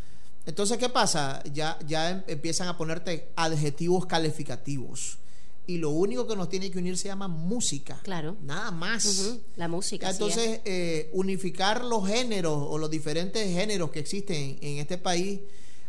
Entonces, 0.46 0.76
¿qué 0.78 0.88
pasa? 0.88 1.42
Ya, 1.52 1.78
ya 1.86 2.10
em, 2.10 2.22
empiezan 2.26 2.68
a 2.68 2.76
ponerte 2.76 3.32
adjetivos 3.36 4.06
calificativos. 4.06 5.18
Y 5.66 5.78
lo 5.78 5.90
único 5.90 6.26
que 6.26 6.36
nos 6.36 6.50
tiene 6.50 6.70
que 6.70 6.78
unir 6.78 6.98
se 6.98 7.08
llama 7.08 7.26
música. 7.26 7.98
Claro. 8.02 8.36
Nada 8.42 8.70
más. 8.70 9.38
La 9.56 9.66
música. 9.66 10.10
Entonces, 10.10 10.60
eh, 10.66 11.08
unificar 11.14 11.84
los 11.84 12.06
géneros 12.06 12.58
o 12.68 12.76
los 12.76 12.90
diferentes 12.90 13.50
géneros 13.50 13.90
que 13.90 14.00
existen 14.00 14.58
en 14.60 14.78
este 14.78 14.98
país, 14.98 15.40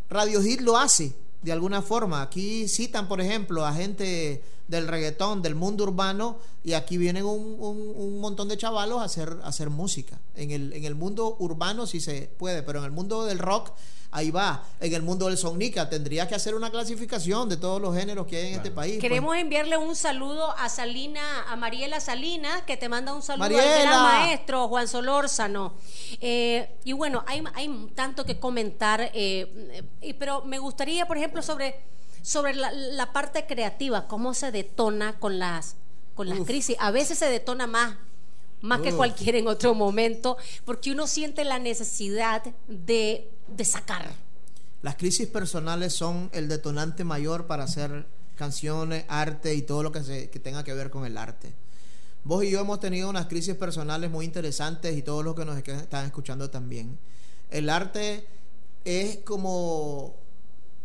Radio 0.10 0.42
Hit 0.42 0.62
lo 0.62 0.78
hace 0.78 1.14
de 1.42 1.52
alguna 1.52 1.82
forma. 1.82 2.22
Aquí 2.22 2.68
citan, 2.68 3.08
por 3.08 3.22
ejemplo, 3.22 3.66
a 3.66 3.74
gente 3.74 4.44
del 4.68 4.88
reggaetón, 4.88 5.42
del 5.42 5.56
mundo 5.56 5.84
urbano, 5.84 6.38
y 6.64 6.74
aquí 6.74 6.98
vienen 6.98 7.26
un, 7.26 7.58
un, 7.60 8.20
montón 8.20 8.48
de 8.48 8.58
chavalos 8.58 9.00
a 9.00 9.04
hacer, 9.04 9.38
a 9.44 9.48
hacer 9.48 9.70
música. 9.70 10.20
En 10.36 10.52
el, 10.52 10.74
en 10.74 10.86
el 10.86 10.96
mundo 10.96 11.36
urbano 11.40 11.86
sí 11.86 12.00
se 12.00 12.30
puede, 12.38 12.64
pero 12.64 12.80
en 12.80 12.86
el 12.86 12.92
mundo 12.92 13.26
del 13.26 13.40
rock 13.40 13.72
ahí 14.16 14.32
va. 14.32 14.64
En 14.80 14.94
el 14.94 15.02
mundo 15.02 15.28
del 15.28 15.38
sonica 15.38 15.90
tendría 15.90 16.26
que 16.28 16.36
hacer 16.36 16.56
una 16.56 16.72
clasificación 16.72 17.50
de 17.50 17.58
todos 17.58 17.82
los 17.82 17.94
géneros 17.94 18.26
que 18.26 18.38
hay 18.38 18.48
en 18.48 18.54
este 18.56 18.72
país. 18.72 18.94
Pues. 18.94 19.02
Queremos 19.02 19.36
enviarle 19.36 19.78
un 19.78 19.96
saludo 19.96 20.52
a 20.58 20.70
Salina, 20.70 21.44
a 21.50 21.56
Mariela 21.58 22.00
Salina, 22.00 22.66
que 22.66 22.78
te 22.78 22.88
manda 22.88 23.14
un 23.14 23.22
saludo 23.22 23.46
al 23.46 23.88
maestro 23.88 24.70
Juan 24.70 24.88
Solórzano. 24.88 25.74
Eh, 26.22 26.78
y 26.86 26.94
bueno, 26.94 27.26
hay, 27.28 27.44
hay 27.54 27.92
tanto 27.94 28.26
que 28.26 28.40
comentar, 28.40 29.12
eh, 29.14 29.84
pero 30.18 30.46
me 30.46 30.60
gustaría, 30.60 31.06
por 31.06 31.18
ejemplo, 31.18 31.42
sobre, 31.42 31.82
sobre 32.22 32.54
la, 32.54 33.12
parte 33.12 33.46
creativa, 33.46 34.08
cómo 34.08 34.34
se 34.34 34.52
detona 34.52 35.20
con 35.20 35.40
las, 35.40 35.76
con 36.14 36.30
las 36.30 36.40
crisis. 36.40 36.78
A 36.80 36.92
veces 36.92 37.18
se 37.18 37.30
detona 37.30 37.68
más 37.68 37.98
más 38.66 38.82
que 38.82 38.94
cualquier 38.94 39.36
en 39.36 39.48
otro 39.48 39.74
momento, 39.74 40.38
porque 40.66 40.92
uno 40.92 41.08
siente 41.08 41.44
la 41.44 41.60
necesidad 41.60 42.44
de 42.68 43.30
de 43.48 43.66
sacar. 43.66 44.14
Las 44.82 44.96
crisis 44.96 45.28
personales 45.28 45.94
son 45.94 46.30
el 46.34 46.48
detonante 46.48 47.04
mayor 47.04 47.48
para 47.48 47.64
hacer 47.64 48.06
canciones, 48.36 49.06
arte 49.08 49.56
y 49.56 49.62
todo 49.62 49.84
lo 49.84 49.92
que, 49.92 50.04
se, 50.04 50.30
que 50.30 50.40
tenga 50.40 50.64
que 50.64 50.74
ver 50.74 50.90
con 50.90 51.06
el 51.06 51.18
arte. 51.18 51.54
Vos 52.24 52.44
y 52.44 52.52
yo 52.52 52.60
hemos 52.60 52.80
tenido 52.80 53.10
unas 53.10 53.28
crisis 53.28 53.56
personales 53.56 54.10
muy 54.10 54.26
interesantes 54.26 54.96
y 54.98 55.02
todos 55.02 55.24
los 55.24 55.36
que 55.36 55.46
nos 55.46 55.58
están 55.58 56.06
escuchando 56.06 56.50
también. 56.50 56.98
El 57.52 57.70
arte 57.70 58.28
es 58.84 59.18
como 59.18 60.16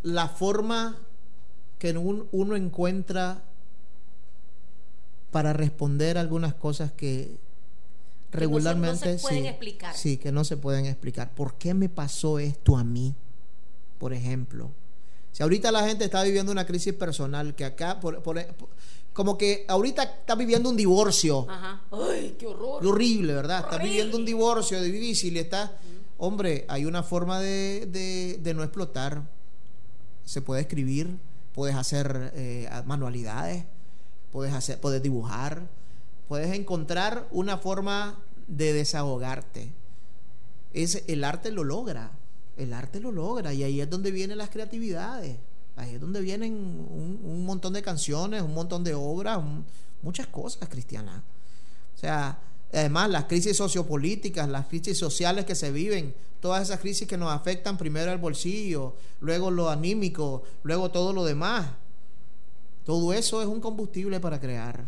la 0.03 0.29
forma 0.29 0.97
que 1.79 1.97
uno 1.97 2.57
encuentra 2.57 3.43
para 5.31 5.53
responder 5.53 6.19
algunas 6.19 6.55
cosas 6.55 6.93
que 6.93 7.39
regularmente 8.33 9.19
pueden 9.19 9.47
explicar. 9.47 9.97
Sí, 9.97 10.17
que 10.17 10.33
no 10.33 10.45
se 10.45 10.57
pueden 10.57 10.87
explicar. 10.87 11.35
¿Por 11.35 11.55
qué 11.55 11.75
me 11.75 11.89
pasó 11.89 12.39
esto 12.39 12.77
a 12.77 12.85
mí? 12.85 13.15
Por 13.99 14.13
ejemplo, 14.13 14.71
si 15.33 15.43
ahorita 15.43 15.71
la 15.71 15.87
gente 15.87 16.05
está 16.05 16.23
viviendo 16.23 16.51
una 16.51 16.67
crisis 16.67 16.95
personal, 16.95 17.55
que 17.55 17.65
acá, 17.65 18.01
por, 18.01 18.23
como 19.13 19.37
que 19.37 19.65
ahorita 19.69 20.03
está 20.03 20.35
viviendo 20.35 20.71
un 20.71 20.77
divorcio. 20.77 21.47
Ajá. 21.49 21.83
¡Ay, 21.91 22.37
qué 22.39 22.47
horror! 22.47 22.87
horrible, 22.87 23.35
¿verdad? 23.35 23.61
Está 23.61 23.79
viviendo 23.79 24.17
un 24.17 24.25
divorcio 24.25 24.81
difícil. 24.81 25.37
Está, 25.37 25.77
hombre, 26.19 26.65
hay 26.69 26.85
una 26.85 27.03
forma 27.03 27.41
de, 27.41 28.39
de, 28.41 28.55
no 28.55 28.63
explotar. 28.63 29.23
Se 30.25 30.41
puede 30.43 30.63
escribir, 30.63 31.19
puedes 31.53 31.77
hacer 31.77 32.33
eh, 32.35 32.69
manualidades, 32.87 33.65
puedes, 34.31 34.55
hacer, 34.55 34.81
puedes 34.81 35.03
dibujar 35.03 35.69
puedes 36.31 36.57
encontrar 36.57 37.27
una 37.33 37.59
forma 37.59 38.17
de 38.47 38.73
desahogarte. 38.73 39.73
Es, 40.73 41.03
el 41.09 41.25
arte 41.25 41.51
lo 41.51 41.65
logra, 41.65 42.13
el 42.57 42.73
arte 42.73 43.01
lo 43.01 43.11
logra 43.11 43.53
y 43.53 43.65
ahí 43.65 43.81
es 43.81 43.91
donde 43.91 44.13
vienen 44.13 44.39
las 44.39 44.49
creatividades, 44.49 45.39
ahí 45.75 45.97
es 45.97 46.01
donde 46.01 46.21
vienen 46.21 46.53
un, 46.53 47.45
montón 47.45 47.73
de 47.73 47.83
canciones, 47.83 48.43
un 48.43 48.55
montón 48.55 48.85
de 48.85 48.95
obras, 48.95 49.41
muchas 50.03 50.29
cosas 50.29 50.69
cristianas. 50.69 51.21
O 51.97 51.99
sea, 51.99 52.39
además 52.73 53.11
las 53.11 53.25
crisis 53.25 53.57
sociopolíticas, 53.57 54.49
las 54.49 54.69
crisis 54.69 54.97
sociales 54.97 55.45
que 55.45 55.57
se 55.57 55.73
viven, 55.73 56.15
todas 56.39 56.63
esas 56.63 56.79
crisis 56.79 57.09
que 57.09 57.17
nos 57.17 57.33
afectan 57.33 57.77
primero 57.77 58.13
el 58.13 58.19
bolsillo, 58.19 58.95
luego 59.19 59.51
lo 59.51 59.69
anímico, 59.69 60.45
luego 60.63 60.93
todo 60.93 61.13
lo 61.13 61.25
demás. 61.25 61.67
Todo 62.85 63.13
eso 63.15 63.43
es 63.43 63.49
un 63.49 63.61
combustible 63.61 64.21
para 64.21 64.39
crear 64.39 64.85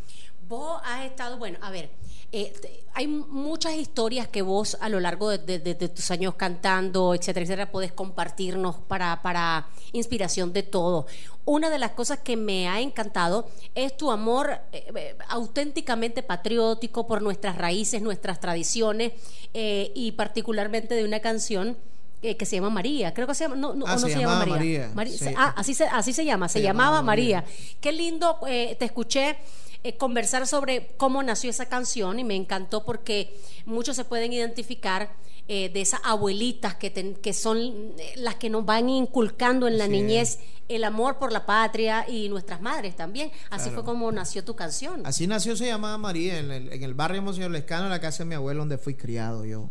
vos 0.49 0.81
has 0.85 1.05
estado, 1.05 1.39
bueno, 1.39 1.59
a 1.61 1.71
ver, 1.71 1.91
eh, 2.35 2.51
hay 2.95 3.07
muchas 3.09 3.75
historias 3.75 4.27
que 4.27 4.41
vos 4.41 4.79
a 4.81 4.89
lo 4.89 5.01
largo 5.01 5.29
de, 5.29 5.75
tus 5.75 6.11
años 6.11 6.35
cantando, 6.35 7.15
etcétera, 7.15 7.45
etcétera, 7.45 7.71
podés 7.71 7.93
compartirnos 7.93 8.77
para, 8.77 9.21
para 9.21 9.69
inspiración 9.93 10.55
de 10.55 10.63
todo. 10.63 11.07
Una 11.45 11.69
de 11.69 11.79
las 11.79 11.91
cosas 11.91 12.21
que 12.21 12.39
me 12.39 12.69
ha 12.69 12.81
encantado 12.81 13.51
es 13.75 13.95
tu 13.99 14.11
amor 14.11 14.61
eh, 14.73 14.91
eh, 14.97 15.17
auténticamente 15.29 16.23
patriótico 16.23 17.07
por 17.07 17.21
nuestras 17.21 17.59
raíces, 17.59 18.01
nuestras 18.01 18.41
tradiciones 18.41 19.13
y 19.53 20.13
particularmente 20.13 20.95
de 20.95 21.05
una 21.05 21.21
canción 21.21 21.77
que 22.23 22.47
se 22.47 22.57
llama 22.57 22.71
María, 22.71 23.13
creo 23.13 23.27
que 23.27 23.35
se 23.35 23.45
llama, 23.45 23.57
no, 23.57 23.75
no, 23.75 23.85
ah, 23.87 23.99
se, 23.99 24.09
llama 24.09 24.47
María. 24.47 24.91
ah, 25.37 25.55
así 25.57 25.75
se, 25.75 25.85
así 25.85 26.13
se 26.15 26.25
llama, 26.25 26.49
se, 26.49 26.63
llamaba, 26.63 27.03
María. 27.03 27.45
Qué 27.81 27.93
lindo, 27.93 28.39
te 28.43 28.85
escuché 28.85 29.37
eh, 29.85 29.97
conversar 29.97 30.47
sobre 30.47 30.95
cómo 30.97 31.23
nació 31.23 31.51
esa 31.51 31.67
canción 31.67 32.19
y 32.19 32.25
me 32.25 32.37
encantó 32.37 32.85
porque 32.85 33.37
muchos 33.67 33.97
se 33.97 34.05
pueden 34.05 34.33
identificar 34.33 35.15
eh, 35.49 35.71
de 35.71 35.81
esas 35.81 36.01
abuelitas 36.05 36.77
que, 36.77 36.93
que 37.21 37.33
son 37.33 37.59
eh, 37.59 38.15
las 38.17 38.37
que 38.37 38.49
nos 38.49 38.65
van 38.65 38.89
inculcando 38.89 39.67
en 39.67 39.79
la 39.79 39.89
niñez 39.89 40.39
el 40.69 40.85
amor 40.85 41.19
por 41.19 41.33
la 41.33 41.47
patria 41.47 42.09
y 42.09 42.29
nuestras 42.29 42.61
madres 42.63 42.95
también. 42.95 43.33
Así 43.51 43.71
fue 43.71 43.85
como 43.85 44.11
nació 44.13 44.45
tu 44.45 44.55
canción. 44.55 45.03
Así 45.05 45.27
nació, 45.27 45.57
se 45.57 45.67
llamaba 45.67 45.99
María, 45.99 46.39
en 46.39 46.51
el, 46.51 46.73
en 46.73 46.83
el 46.83 46.95
barrio 46.95 47.21
Monseñor 47.23 47.51
Lescano, 47.51 47.85
en 47.85 47.91
la 47.91 48.01
casa 48.01 48.23
de 48.23 48.29
mi 48.29 48.35
abuelo, 48.35 48.61
donde 48.61 48.79
fui 48.79 48.95
criado 48.95 49.45
yo. 49.45 49.69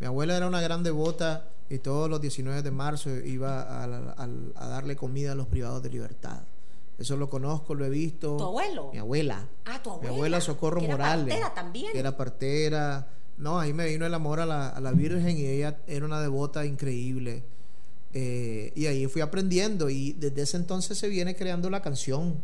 Mi 0.00 0.06
abuela 0.06 0.36
era 0.36 0.46
una 0.46 0.62
gran 0.62 0.82
devota 0.82 1.50
y 1.68 1.78
todos 1.78 2.10
los 2.10 2.20
19 2.20 2.62
de 2.62 2.70
marzo 2.70 3.10
iba 3.10 3.84
a, 3.84 4.66
darle 4.68 4.96
comida 4.96 5.32
a 5.32 5.34
los 5.34 5.46
privados 5.46 5.82
de 5.82 5.90
libertad. 5.90 6.40
Eso 7.00 7.16
lo 7.16 7.30
conozco, 7.30 7.74
lo 7.74 7.86
he 7.86 7.88
visto. 7.88 8.36
¿Tu 8.36 8.44
abuelo? 8.44 8.90
Mi 8.92 8.98
abuela. 8.98 9.48
Ah, 9.64 9.82
tu 9.82 9.90
abuela. 9.90 10.10
Mi 10.10 10.16
abuela 10.16 10.40
Socorro 10.42 10.82
Morales. 10.82 11.34
Era 11.34 11.46
partera 11.46 11.54
también. 11.54 11.96
era 11.96 12.16
partera. 12.16 13.08
No, 13.38 13.58
ahí 13.58 13.72
me 13.72 13.86
vino 13.86 14.04
el 14.04 14.12
amor 14.12 14.38
a 14.38 14.44
la, 14.44 14.68
a 14.68 14.80
la 14.80 14.92
Virgen 14.92 15.38
y 15.38 15.46
ella 15.46 15.78
era 15.86 16.04
una 16.04 16.20
devota 16.20 16.66
increíble. 16.66 17.42
Eh, 18.12 18.72
y 18.74 18.84
ahí 18.84 19.06
fui 19.06 19.22
aprendiendo 19.22 19.88
y 19.88 20.12
desde 20.12 20.42
ese 20.42 20.58
entonces 20.58 20.98
se 20.98 21.08
viene 21.08 21.34
creando 21.34 21.70
la 21.70 21.80
canción. 21.80 22.34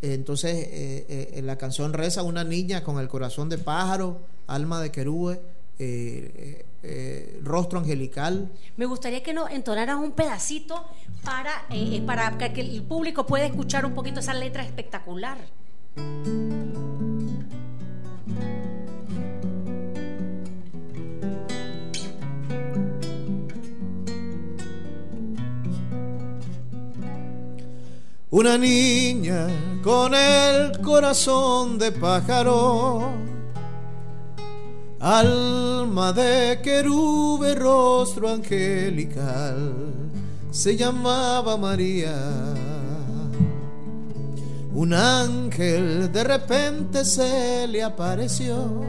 Entonces, 0.00 0.54
eh, 0.54 1.32
eh, 1.32 1.42
la 1.42 1.58
canción 1.58 1.92
reza 1.92 2.22
una 2.22 2.44
niña 2.44 2.84
con 2.84 3.00
el 3.00 3.08
corazón 3.08 3.48
de 3.48 3.58
pájaro, 3.58 4.20
alma 4.46 4.80
de 4.80 4.92
querube, 4.92 5.40
rostro 7.42 7.78
angelical. 7.78 8.50
Me 8.76 8.86
gustaría 8.86 9.22
que 9.22 9.32
nos 9.32 9.50
entonaras 9.50 9.96
un 9.96 10.12
pedacito 10.12 10.84
para, 11.24 11.66
para 12.06 12.38
que 12.52 12.60
el 12.60 12.82
público 12.82 13.26
pueda 13.26 13.44
escuchar 13.46 13.86
un 13.86 13.94
poquito 13.94 14.20
esa 14.20 14.34
letra 14.34 14.64
espectacular. 14.64 15.38
Una 28.34 28.56
niña 28.56 29.46
con 29.82 30.14
el 30.14 30.80
corazón 30.80 31.78
de 31.78 31.92
pájaro, 31.92 33.12
alma 35.02 36.12
de 36.12 36.60
querube, 36.62 37.56
rostro 37.56 38.28
angelical, 38.28 39.74
se 40.52 40.76
llamaba 40.76 41.56
María. 41.56 42.14
Un 44.72 44.94
ángel 44.94 46.10
de 46.12 46.24
repente 46.24 47.04
se 47.04 47.66
le 47.66 47.82
apareció. 47.82 48.80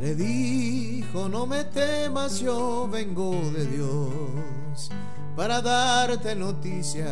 Le 0.00 0.14
dijo, 0.14 1.28
no 1.28 1.46
me 1.46 1.64
temas, 1.64 2.38
yo 2.38 2.88
vengo 2.88 3.32
de 3.52 3.66
Dios 3.66 4.88
para 5.34 5.60
darte 5.60 6.36
noticias. 6.36 7.10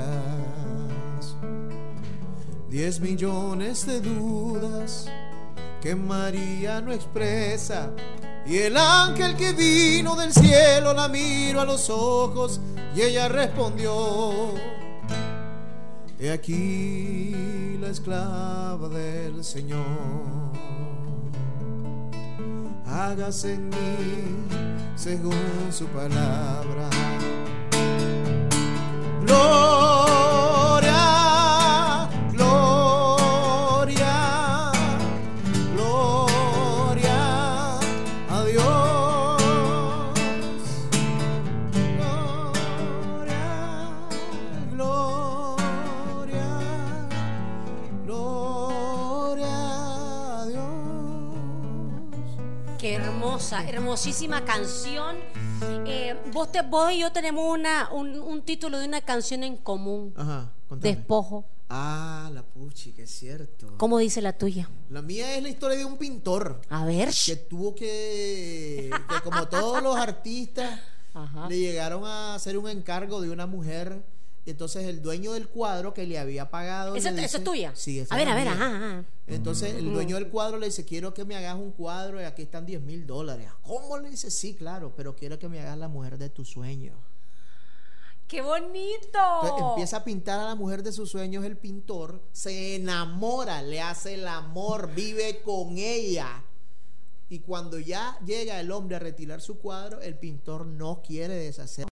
Diez 2.71 3.01
millones 3.01 3.85
de 3.85 4.01
dudas 4.01 5.09
que 5.85 5.95
María 5.95 6.81
no 6.81 6.91
expresa. 6.93 7.91
Y 8.47 8.57
el 8.57 8.77
ángel 8.79 9.37
que 9.37 9.53
vino 9.53 10.17
del 10.17 10.33
cielo 10.33 10.95
la 10.95 11.09
miró 11.09 11.61
a 11.61 11.67
los 11.67 11.91
ojos 11.91 12.59
y 12.97 13.03
ella 13.03 13.29
respondió, 13.29 14.55
he 16.19 16.31
aquí 16.31 17.77
la 17.79 17.89
esclava 17.89 18.89
del 18.89 19.45
Señor, 19.45 19.85
hágase 22.87 23.53
en 23.55 23.69
mí 23.69 23.77
según 24.97 25.71
su 25.71 25.85
palabra. 25.89 26.89
Gloria, 29.27 30.95
hermosa, 53.35 53.69
hermosísima 53.69 54.45
canción 54.45 55.17
eh, 55.87 56.15
vos, 56.33 56.53
te, 56.53 56.63
vos 56.63 56.93
y 56.93 57.01
yo 57.01 57.11
tenemos 57.11 57.45
una, 57.53 57.91
un, 57.91 58.43
título 58.43 58.79
de 58.79 58.87
una 58.87 59.01
canción 59.01 59.43
en 59.43 59.57
común. 59.57 60.15
Ajá, 60.17 60.53
Despojo. 60.71 61.45
Ah, 61.69 62.31
la 62.33 62.45
puchi, 62.45 62.93
que 62.93 63.03
es 63.03 63.11
cierto. 63.11 63.75
¿Cómo 63.77 63.99
dice 63.99 64.23
la 64.23 64.35
tuya? 64.35 64.71
La 64.89 65.03
mía 65.03 65.37
es 65.37 65.43
la 65.43 65.49
historia 65.49 65.77
de 65.77 65.85
un 65.85 65.97
pintor. 65.97 66.61
A 66.69 66.85
ver. 66.85 67.11
Que 67.27 67.35
tuvo 67.35 67.75
que, 67.75 68.89
que 69.09 69.21
como 69.25 69.49
todos 69.49 69.83
los 69.83 69.97
artistas, 69.97 70.81
le 71.49 71.59
llegaron 71.59 72.05
a 72.05 72.37
hacer 72.37 72.57
un 72.57 72.69
encargo 72.69 73.21
de 73.21 73.31
una 73.31 73.47
mujer 73.47 74.05
entonces 74.47 74.85
el 74.85 75.01
dueño 75.01 75.33
del 75.33 75.49
cuadro 75.49 75.95
que 75.95 76.07
le 76.07 76.19
había 76.19 76.51
pagado. 76.51 76.97
¿Eso, 76.97 77.09
es 77.09 77.45
tuya? 77.45 77.73
Sí, 77.75 78.05
A 78.11 78.17
ver, 78.17 78.29
a 78.29 78.35
ver, 78.35 78.49
ajá, 78.49 79.05
Entonces 79.27 79.75
el 79.75 79.93
dueño 79.93 80.17
del 80.17 80.29
cuadro 80.29 80.59
le 80.59 80.67
dice: 80.67 80.85
Quiero 80.85 81.15
que 81.15 81.25
me 81.25 81.35
hagas 81.35 81.55
un 81.55 81.73
cuadro 81.73 82.21
y 82.21 82.25
aquí 82.25 82.43
están 82.43 82.67
10 82.67 82.83
mil 82.83 83.07
dólares. 83.07 83.49
¿Cómo 83.63 83.99
le 83.99 84.11
dice? 84.11 84.31
Sí, 84.31 84.55
claro, 84.55 84.93
pero 84.95 85.17
quiero 85.17 85.39
que 85.39 85.49
me 85.49 85.61
hagas 85.61 85.79
la 85.79 85.89
mujer 85.89 86.19
de 86.19 86.29
tu 86.29 86.45
sueño. 86.45 86.95
¡Qué 88.27 88.43
bonito! 88.43 89.71
empieza 89.71 89.99
a 89.99 90.05
pintar 90.05 90.41
a 90.41 90.45
la 90.45 90.55
mujer 90.55 90.83
de 90.83 90.93
sus 90.93 91.11
sueños 91.11 91.45
el 91.45 91.57
pintor, 91.59 92.23
se 92.33 92.77
enamora, 92.77 93.63
le 93.63 93.81
hace 93.81 94.15
el 94.15 94.27
amor, 94.27 94.95
vive 94.95 95.43
con 95.43 95.77
ella. 95.77 96.43
Y 97.29 97.41
cuando 97.41 97.79
ya 97.79 98.19
llega 98.25 98.61
el 98.61 98.71
hombre 98.71 98.97
a 98.97 98.99
retirar 98.99 99.41
su 99.41 99.59
cuadro, 99.59 100.01
el 100.01 100.17
pintor 100.17 100.67
no 100.67 101.03
quiere 101.03 101.35
deshacer 101.35 101.87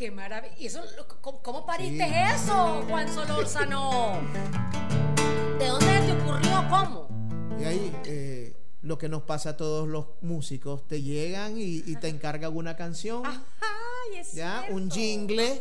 ¡Qué 0.00 0.10
maravilla! 0.10 0.80
¿Cómo, 1.20 1.66
pariste 1.66 2.10
eso, 2.34 2.82
Juan 2.88 3.06
Solórzano? 3.12 4.18
¿De 5.58 5.66
dónde 5.66 6.00
te 6.06 6.12
ocurrió? 6.12 6.64
¿Cómo? 6.70 7.06
Y 7.60 7.64
ahí, 7.64 7.96
eh, 8.06 8.56
lo 8.80 8.96
que 8.96 9.10
nos 9.10 9.24
pasa 9.24 9.50
a 9.50 9.56
todos 9.58 9.86
los 9.86 10.06
músicos, 10.22 10.88
te 10.88 11.02
llegan 11.02 11.56
y, 11.58 11.82
te 11.96 12.08
encargan 12.08 12.56
una 12.56 12.76
canción. 12.76 13.24
ya, 14.32 14.64
un 14.70 14.90
jingle. 14.90 15.60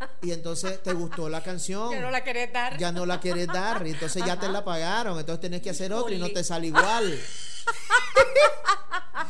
Y 0.22 0.32
entonces 0.32 0.82
te 0.82 0.92
gustó 0.92 1.28
la 1.28 1.42
canción. 1.42 1.90
Ya 1.90 2.00
no 2.00 2.10
la 2.10 2.24
querés 2.24 2.52
dar. 2.52 2.76
Ya 2.78 2.92
no 2.92 3.06
la 3.06 3.20
querés 3.20 3.46
dar. 3.46 3.86
Y 3.86 3.90
entonces 3.90 4.24
ya 4.24 4.38
te 4.38 4.48
la 4.48 4.64
pagaron. 4.64 5.18
Entonces 5.18 5.40
tenés 5.40 5.62
que 5.62 5.70
hacer 5.70 5.92
otra 5.92 6.14
y 6.14 6.18
no 6.18 6.28
te 6.28 6.42
sale 6.44 6.68
igual. 6.68 7.12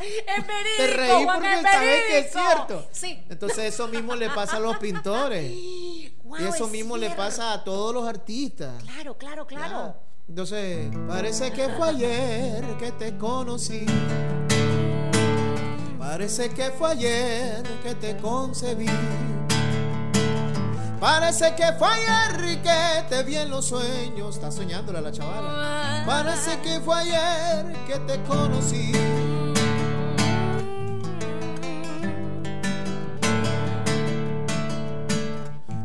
es 0.01 0.47
verídico, 0.47 0.77
Te 0.77 0.87
reí 0.97 1.27
porque 1.27 1.63
sabes 1.63 2.05
que 2.09 2.19
es 2.19 2.33
cierto. 2.33 2.87
Sí. 2.93 3.25
Entonces 3.29 3.75
eso 3.75 3.89
mismo 3.89 4.15
le 4.15 4.31
pasa 4.31 4.57
a 4.57 4.61
los 4.61 4.77
pintores. 4.81 5.51
y 5.51 6.15
eso 6.41 6.69
mismo 6.69 6.97
le 6.97 7.11
pasa 7.11 7.53
a 7.53 7.65
todos 7.65 7.95
los 7.95 8.09
artistas. 8.09 8.83
Claro, 8.85 9.17
claro, 9.17 9.47
claro. 9.47 9.97
Entonces, 10.29 10.91
parece 11.09 11.51
que 11.53 11.69
fue 11.71 11.89
ayer 11.89 12.63
que 12.79 12.93
te 12.93 13.17
conocí. 13.17 13.87
Parece 15.99 16.51
que 16.51 16.71
fue 16.71 16.91
ayer 16.91 17.63
que 17.83 17.95
te 17.95 18.17
concebí. 18.19 18.87
Parece 21.01 21.55
que 21.55 21.73
fue 21.79 21.89
ayer 21.89 22.61
que 22.61 23.05
te 23.09 23.23
vi 23.23 23.37
en 23.37 23.51
los 23.51 23.67
sueños. 23.67 24.35
Está 24.35 24.51
soñándola 24.51 25.01
la 25.01 25.13
chavala. 25.13 26.03
Parece 26.05 26.59
que 26.61 26.81
fue 26.81 26.97
ayer 26.97 27.73
que 27.87 27.99
te 28.01 28.21
conocí. 28.25 28.93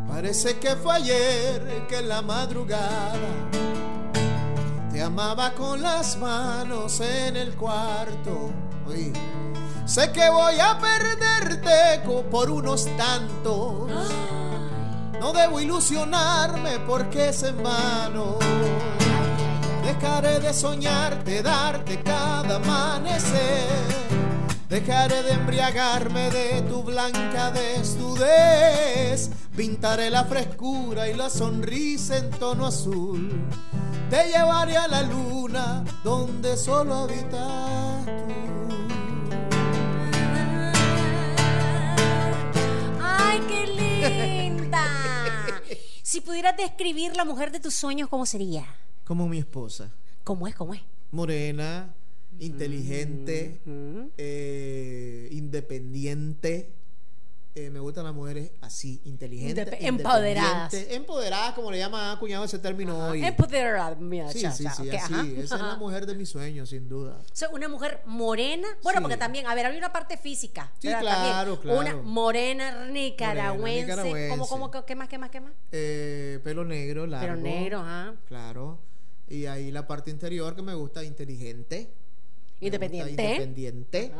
Parece 0.07 0.57
que 0.57 0.75
fue 0.77 0.95
ayer 0.95 1.85
que 1.87 1.97
en 1.99 2.09
la 2.09 2.21
madrugada 2.23 3.13
te 4.91 5.01
amaba 5.01 5.51
con 5.53 5.81
las 5.81 6.17
manos 6.17 6.99
en 7.01 7.35
el 7.35 7.53
cuarto. 7.55 8.51
sé 9.85 10.11
que 10.11 10.27
voy 10.29 10.59
a 10.59 10.79
perderte 10.79 12.01
por 12.31 12.49
unos 12.49 12.87
tantos. 12.97 13.91
No 15.23 15.31
debo 15.31 15.61
ilusionarme 15.61 16.79
porque 16.79 17.29
es 17.29 17.43
en 17.43 17.63
vano. 17.63 18.39
Dejaré 19.81 20.41
de 20.41 20.53
soñarte, 20.53 21.41
darte 21.41 22.01
cada 22.03 22.57
amanecer. 22.57 23.69
Dejaré 24.67 25.23
de 25.23 25.31
embriagarme 25.31 26.29
de 26.29 26.63
tu 26.63 26.83
blanca 26.83 27.51
desnudez. 27.51 29.29
Pintaré 29.55 30.09
la 30.09 30.25
frescura 30.25 31.07
y 31.07 31.13
la 31.13 31.29
sonrisa 31.29 32.17
en 32.17 32.29
tono 32.31 32.65
azul. 32.65 33.31
Te 34.09 34.27
llevaré 34.27 34.75
a 34.75 34.89
la 34.89 35.03
luna 35.03 35.85
donde 36.03 36.57
solo 36.57 36.95
habitas 36.95 38.05
tú. 38.05 38.33
¡Ay, 43.01 43.39
qué 43.47 43.67
linda! 43.67 44.42
Si 46.13 46.21
pudieras 46.21 46.55
describir 46.55 47.17
la 47.17 47.25
mujer 47.25 47.51
de 47.51 47.59
tus 47.59 47.73
sueños, 47.73 48.07
¿cómo 48.07 48.27
sería? 48.27 48.67
Como 49.03 49.27
mi 49.27 49.39
esposa. 49.39 49.91
¿Cómo 50.23 50.47
es? 50.47 50.53
¿Cómo 50.53 50.75
es? 50.75 50.81
Morena, 51.09 51.91
inteligente, 52.37 53.59
eh, 54.15 55.27
independiente. 55.31 56.69
Eh, 57.55 57.69
me 57.69 57.79
gustan 57.79 58.03
las 58.05 58.15
mujeres 58.15 58.49
así, 58.61 58.99
inteligentes, 59.05 59.67
empoderadas. 59.81 60.73
empoderadas, 60.73 61.53
como 61.53 61.69
le 61.69 61.77
llama 61.77 62.11
acuñado 62.11 62.43
ese 62.45 62.57
término 62.57 63.09
hoy. 63.09 63.23
Empoderada, 63.23 63.93
mira, 63.95 64.31
Sí, 64.31 64.41
cha, 64.41 64.51
sí, 64.51 64.63
cha, 64.63 64.73
sí, 64.73 64.89
así. 64.89 65.13
ajá. 65.13 65.27
Esa 65.37 65.55
es 65.57 65.61
la 65.61 65.75
mujer 65.75 66.07
de 66.07 66.15
mis 66.15 66.29
sueños, 66.29 66.69
sin 66.69 66.89
duda. 66.89 67.19
O 67.21 67.35
sea, 67.35 67.49
una 67.49 67.67
mujer 67.69 68.01
morena. 68.07 68.67
Bueno, 68.81 68.97
Sí. 68.99 69.03
porque 69.03 69.17
también, 69.17 69.45
a 69.45 69.53
ver, 69.53 69.67
hay 69.67 69.77
una 69.77 69.91
parte 69.93 70.17
física. 70.17 70.71
Sí, 70.79 70.87
¿verdad? 70.87 71.01
claro, 71.01 71.57
También. 71.59 71.61
claro. 71.61 71.79
Una 71.99 72.09
morena 72.09 72.85
nicaragüense. 72.87 73.81
nicaragüense. 73.81 74.29
¿Cómo, 74.29 74.47
cómo, 74.47 74.71
qué- 74.71 74.95
más, 74.95 75.07
qué 75.07 75.17
más, 75.19 75.29
qué 75.29 75.39
más? 75.41 75.53
Eh, 75.71 76.39
pelo 76.43 76.65
negro, 76.65 77.05
largo. 77.05 77.27
Pero 77.27 77.35
negro, 77.39 77.79
ajá. 77.81 78.15
Claro. 78.27 78.79
Y 79.27 79.45
ahí 79.45 79.69
la 79.71 79.85
parte 79.85 80.09
interior 80.09 80.55
que 80.55 80.63
me 80.63 80.73
gusta 80.73 81.03
inteligente. 81.03 81.93
Me 82.71 82.77
gusta 82.87 83.09
Independiente. 83.09 83.23
independiente. 83.23 84.13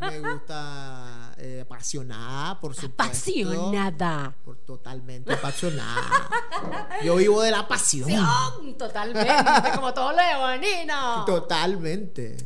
Me 0.00 0.20
gusta 0.20 1.34
eh, 1.38 1.60
apasionada, 1.64 2.60
por 2.60 2.74
supuesto. 2.74 3.02
Apasionada. 3.02 4.34
Por, 4.44 4.56
totalmente 4.58 5.32
apasionada. 5.32 6.28
Yo 7.04 7.16
vivo 7.16 7.42
de 7.42 7.50
la 7.50 7.66
pasión. 7.68 8.10
¡Oh! 8.12 8.74
Totalmente, 8.78 9.30
como 9.74 9.92
todo 9.94 10.12
leonino. 10.12 11.24
Totalmente. 11.24 12.36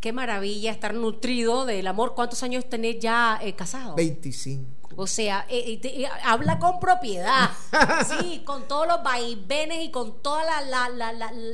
Qué 0.00 0.12
maravilla 0.12 0.72
estar 0.72 0.94
nutrido 0.94 1.64
del 1.64 1.86
amor. 1.86 2.14
¿Cuántos 2.14 2.42
años 2.42 2.68
tenés 2.68 2.98
ya 2.98 3.38
eh, 3.40 3.54
casado? 3.54 3.94
25. 3.94 4.82
O 4.96 5.06
sea, 5.06 5.46
eh, 5.48 5.80
eh, 5.82 6.02
eh, 6.02 6.08
habla 6.24 6.58
con 6.58 6.80
propiedad. 6.80 7.50
Sí, 8.20 8.42
con 8.44 8.68
todos 8.68 8.86
los 8.86 9.02
vaivenes 9.02 9.84
y 9.84 9.90
con 9.90 10.20
todos 10.22 10.42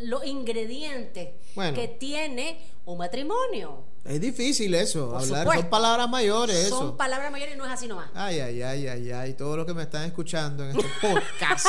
los 0.04 0.24
ingredientes 0.26 1.28
Bueno. 1.54 1.74
que 1.74 1.88
tiene 1.88 2.58
un 2.92 2.98
matrimonio. 2.98 3.84
Es 4.04 4.20
difícil 4.20 4.74
eso, 4.74 5.10
Por 5.10 5.20
hablar. 5.22 5.40
supuesto. 5.42 5.60
Son 5.62 5.70
palabras 5.70 6.08
mayores 6.08 6.68
Son 6.68 6.86
eso. 6.88 6.96
palabras 6.96 7.30
mayores 7.30 7.54
y 7.54 7.58
no 7.58 7.66
es 7.66 7.70
así 7.72 7.86
nomás. 7.86 8.08
Ay, 8.14 8.40
ay, 8.40 8.62
ay, 8.62 8.86
ay, 8.86 9.10
ay. 9.10 9.34
Todos 9.34 9.56
los 9.58 9.66
que 9.66 9.74
me 9.74 9.82
están 9.82 10.04
escuchando 10.06 10.64
en 10.64 10.70
este 10.78 10.88
podcast 11.02 11.66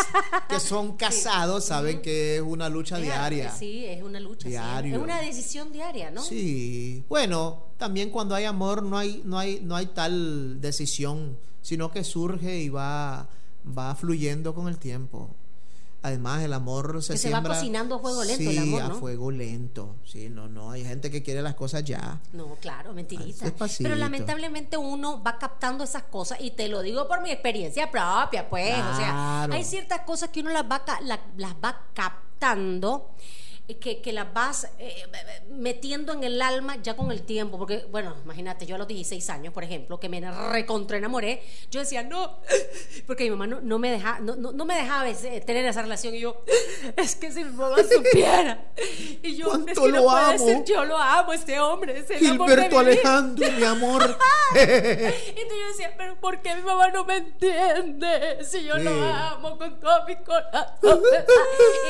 que 0.48 0.60
son 0.62 0.96
casados 0.98 1.66
saben 1.66 2.02
que 2.02 2.38
es 2.38 2.42
una 2.42 2.70
lucha 2.70 2.98
Es- 2.98 3.04
diaria. 3.04 3.52
Sí, 3.52 3.86
es 3.86 4.02
una 4.02 4.20
lucha. 4.22 4.44
sí. 4.44 4.50
Diario. 4.52 4.96
Es 4.96 5.02
una 5.02 5.20
decisión 5.22 5.72
diaria, 5.74 6.10
¿no? 6.12 6.22
Sí. 6.24 7.04
Bueno, 7.10 7.64
también 7.78 8.10
cuando 8.10 8.36
hay 8.36 8.46
amor 8.46 8.82
no 8.84 8.98
hay, 8.98 9.22
no 9.26 9.38
hay, 9.38 9.60
no 9.62 9.76
hay 9.76 9.88
tal 9.88 10.62
decisión, 10.62 11.38
sino 11.62 11.92
que 11.92 12.06
surge 12.06 12.58
y 12.60 12.70
va, 12.70 13.28
va 13.78 13.94
fluyendo 13.96 14.54
con 14.56 14.70
el 14.70 14.78
tiempo. 14.78 15.30
Además, 16.02 16.44
el 16.44 16.54
amor 16.54 17.04
se 17.04 17.14
Que 17.14 17.20
se 17.20 17.30
va 17.30 17.38
siembra- 17.40 17.56
cocinando 17.56 17.96
a 17.96 18.00
fuego 18.00 18.24
lento 18.24 18.50
el 18.50 18.56
Sí, 18.56 18.58
amor, 18.58 18.82
a 18.82 18.88
¿no? 18.88 18.96
fuego 18.96 19.32
lento. 19.32 19.96
Sí, 20.06 20.30
no, 20.30 20.48
no. 20.48 20.72
Hay 20.72 20.86
gente 20.86 21.12
que 21.12 21.22
quiere 21.22 21.42
las 21.42 21.56
cosas 21.56 21.84
ya. 21.84 22.22
No, 22.32 22.56
claro, 22.62 22.94
mentirita. 22.94 23.52
Pero 23.80 23.96
lamentablemente 23.96 24.78
uno 24.78 25.22
va 25.22 25.38
captando 25.38 25.84
esas 25.84 26.04
cosas 26.04 26.40
y 26.40 26.52
te 26.52 26.70
lo 26.70 26.82
digo 26.82 27.06
por 27.08 27.22
mi 27.22 27.32
experiencia 27.32 27.92
propia, 27.92 28.50
pues. 28.50 28.74
O 28.76 28.96
sea, 28.96 29.10
Claro. 29.12 29.54
hay 29.54 29.64
ciertas 29.66 30.02
cosas 30.02 30.30
que 30.30 30.40
uno 30.40 30.52
las 30.52 30.64
va, 30.64 30.82
la- 31.04 31.20
las 31.36 31.54
va 31.64 31.82
captando. 31.94 33.10
Eh, 33.70 33.78
Que, 33.78 34.02
que 34.02 34.12
las 34.12 34.34
vas 34.34 34.68
eh, 34.80 35.04
metiendo 35.50 36.12
en 36.14 36.24
el 36.24 36.42
alma 36.42 36.76
ya 36.82 36.96
con 36.96 37.12
el 37.12 37.22
tiempo, 37.22 37.58
porque, 37.58 37.86
bueno, 37.92 38.16
imagínate, 38.26 38.66
yo 38.66 38.76
a 38.76 38.78
los 38.78 38.88
16 38.88 39.30
años, 39.30 39.54
por 39.54 39.64
ejemplo, 39.64 40.00
que 40.00 40.10
me 40.10 40.20
recontra 40.52 40.98
enamoré, 40.98 41.42
yo 41.72 41.80
decía, 41.80 42.04
no, 42.04 42.40
porque 43.08 43.24
mi 43.26 43.30
mamá 43.32 43.48
no, 43.48 43.62
no 43.62 43.80
me, 43.80 43.92
deja, 43.92 44.20
no, 44.20 44.36
no, 44.36 44.52
no 44.52 44.66
me 44.66 44.76
dejaba 44.76 45.06
tener 45.46 45.66
esa 45.66 45.82
relación, 45.84 46.16
y 46.16 46.20
yo, 46.20 46.44
es 46.98 47.16
que 47.16 47.32
si 47.32 47.44
mi 47.44 47.52
mamá 47.52 47.78
supiera, 47.90 48.72
y 49.24 49.36
yo, 49.36 49.48
¿Cuánto 49.48 49.72
es 49.72 49.80
que 49.80 49.88
no 49.92 49.98
lo 49.98 50.04
puede 50.10 50.26
amo? 50.36 50.46
ser, 50.46 50.64
yo 50.66 50.86
lo 50.86 50.98
amo, 50.98 51.34
este 51.34 51.60
hombre, 51.60 52.00
es 52.00 52.10
el 52.10 52.26
amor 52.28 52.50
de 52.50 52.56
Gilberto. 52.56 52.80
Alejandro, 52.80 53.52
mi 53.52 53.64
amor. 53.64 54.18
Entonces 54.56 55.36
yo 55.36 55.68
decía, 55.68 55.94
pero 55.98 56.16
¿por 56.20 56.42
qué 56.42 56.56
mi 56.56 56.62
mamá 56.64 56.88
no 56.90 57.06
me 57.06 57.18
entiende? 57.18 58.44
Si 58.44 58.64
yo 58.64 58.76
Sí. 58.78 58.84
lo 58.84 58.92
amo 59.04 59.58
con 59.58 59.80
todo 59.80 60.06
mi 60.08 60.16
corazón. 60.18 60.70
Y 60.82 60.88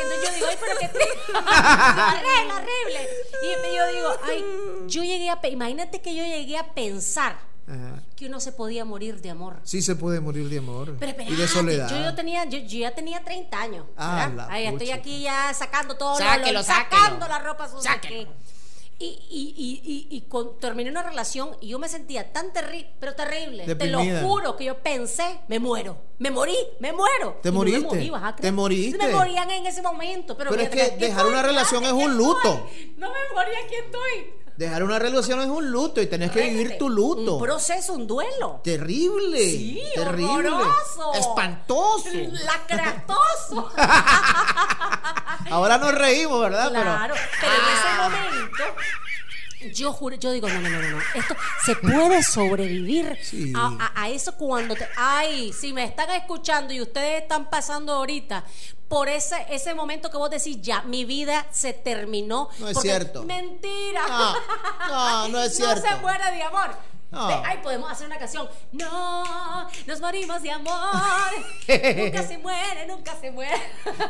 entonces 0.02 0.30
yo 0.30 0.34
digo, 0.36 0.48
ay, 0.50 0.58
pero 0.60 0.80
qué 0.80 0.88
triste. 0.88 1.22
Horrible, 1.74 2.54
horrible. 2.54 3.10
Y 3.44 3.76
yo 3.78 3.88
digo, 3.94 4.10
ay, 4.24 4.46
yo 4.88 5.04
llegué 5.04 5.30
a, 5.30 5.40
imagínate 5.48 6.02
que 6.02 6.16
yo 6.16 6.24
llegué 6.24 6.58
a 6.58 6.74
pensar 6.74 7.38
Ajá. 7.68 8.02
que 8.16 8.26
uno 8.28 8.40
se 8.40 8.52
podía 8.52 8.84
morir 8.86 9.22
de 9.22 9.30
amor. 9.30 9.60
Sí 9.64 9.82
se 9.82 9.96
puede 9.96 10.20
morir 10.20 10.50
de 10.50 10.58
amor 10.60 10.96
Pero 11.00 11.22
y 11.22 11.36
de 11.36 11.48
soledad. 11.48 11.90
Yo, 11.90 12.02
yo 12.04 12.16
tenía, 12.16 12.46
yo, 12.46 12.58
yo 12.60 12.80
ya 12.80 12.92
tenía 12.96 13.24
30 13.24 13.60
años. 13.62 13.86
Ah, 13.98 14.30
la 14.36 14.48
Ay, 14.50 14.66
estoy 14.68 14.92
aquí 14.92 15.22
ya 15.22 15.54
sacando 15.54 15.96
todo, 15.96 16.12
lo- 16.20 16.26
Sáquelo, 16.26 16.60
lo- 16.60 16.64
sáquelo. 16.64 17.02
sacando 17.02 17.28
la 17.28 17.40
ropa 17.40 17.68
sucia. 17.70 17.92
Sáquelo. 17.94 18.30
Y, 19.02 19.06
y, 19.30 19.54
y, 19.58 19.82
y, 20.12 20.18
y 20.18 20.22
con- 20.28 20.60
terminé 20.60 20.90
una 20.90 21.02
relación 21.04 21.52
y 21.62 21.70
yo 21.70 21.80
me 21.80 21.88
sentía 21.88 22.34
tan 22.34 22.52
terrible, 22.52 22.92
pero 23.00 23.16
terrible. 23.16 23.66
Deprimida. 23.66 24.20
Te 24.20 24.22
lo 24.22 24.28
juro 24.28 24.58
que 24.58 24.66
yo 24.66 24.78
pensé, 24.80 25.40
me 25.48 25.58
muero, 25.58 25.98
me 26.18 26.30
morí, 26.32 26.58
me 26.82 26.92
muero. 26.92 27.38
¿Te 27.42 27.48
Y 27.48 27.52
no 27.54 27.58
moriste? 27.60 27.80
me 27.80 28.12
morí. 28.12 28.36
¿Te 28.42 28.52
moriste? 28.52 28.98
Me 28.98 29.14
morían 29.14 29.50
en 29.52 29.66
ese 29.66 29.82
momento. 29.82 30.36
Pero, 30.36 30.50
Pero 30.50 30.64
es 30.64 30.70
que 30.70 30.98
dejar 30.98 31.26
una 31.28 31.42
relación 31.42 31.86
es 31.86 31.94
un 31.94 32.02
estoy. 32.12 32.18
luto. 32.18 32.68
No 32.98 33.08
me 33.08 33.20
morí, 33.34 33.52
aquí 33.66 33.76
estoy. 33.76 34.34
Dejar 34.60 34.84
una 34.84 35.00
relación 35.00 35.40
es 35.40 35.48
un 35.48 35.72
luto 35.72 36.02
y 36.02 36.08
tenés 36.08 36.32
que 36.32 36.42
vivir 36.42 36.78
tu 36.78 36.90
luto. 36.90 37.36
Un 37.38 37.42
proceso, 37.42 37.94
un 37.94 38.06
duelo. 38.06 38.60
Terrible. 38.62 39.40
Sí, 39.40 39.82
terrible. 39.96 40.50
horroroso. 40.50 41.14
Espantoso. 41.14 42.10
Lacratoso. 42.44 43.72
Ahora 45.50 45.78
nos 45.78 45.96
reímos, 45.96 46.42
¿verdad? 46.42 46.72
Claro, 46.72 47.16
pero 47.40 47.54
en 47.54 47.62
ese 47.74 47.88
momento 48.02 48.64
yo 49.74 49.92
juro, 49.94 50.16
yo 50.16 50.32
digo, 50.32 50.48
no, 50.50 50.60
no, 50.62 50.70
no, 50.70 50.82
no, 50.82 50.90
no. 50.92 51.00
Esto 51.16 51.36
se 51.66 51.76
puede 51.76 52.24
sobrevivir 52.24 53.18
Sí. 53.22 53.54
a, 53.56 53.92
a- 53.96 54.04
a 54.04 54.10
eso 54.10 54.36
cuando 54.36 54.76
te. 54.76 54.88
Ay, 54.96 55.54
si 55.54 55.74
me 55.74 55.84
están 55.84 56.10
escuchando 56.12 56.74
y 56.74 56.82
ustedes 56.82 57.22
están 57.22 57.50
pasando 57.50 57.94
ahorita 57.94 58.44
por 58.88 59.08
ese, 59.08 59.46
ese 59.52 59.76
momento 59.76 60.10
que 60.10 60.18
vos 60.18 60.30
decís, 60.32 60.58
ya, 60.62 60.82
mi 60.82 61.06
vida 61.06 61.46
se 61.52 61.74
terminó. 61.74 62.50
No 62.58 62.70
es 62.70 62.80
cierto. 62.80 63.24
Mentira. 63.24 64.02
No, 64.08 64.34
no, 64.88 65.28
no 65.28 65.44
es 65.44 65.56
cierto. 65.56 65.82
No 65.90 65.96
se 65.96 66.02
muere 66.02 66.32
de 66.32 66.42
amor. 66.44 66.76
No. 67.12 67.28
De- 67.28 67.34
ay, 67.44 67.60
podemos 67.64 67.92
hacer 67.92 68.06
una 68.06 68.20
canción. 68.20 68.48
No, 68.72 69.68
nos 69.88 70.00
morimos 70.00 70.44
de 70.44 70.52
amor. 70.52 70.74
nunca 71.68 72.24
se 72.24 72.38
muere, 72.38 72.86
nunca 72.88 73.16
se 73.20 73.32
muere. 73.32 73.56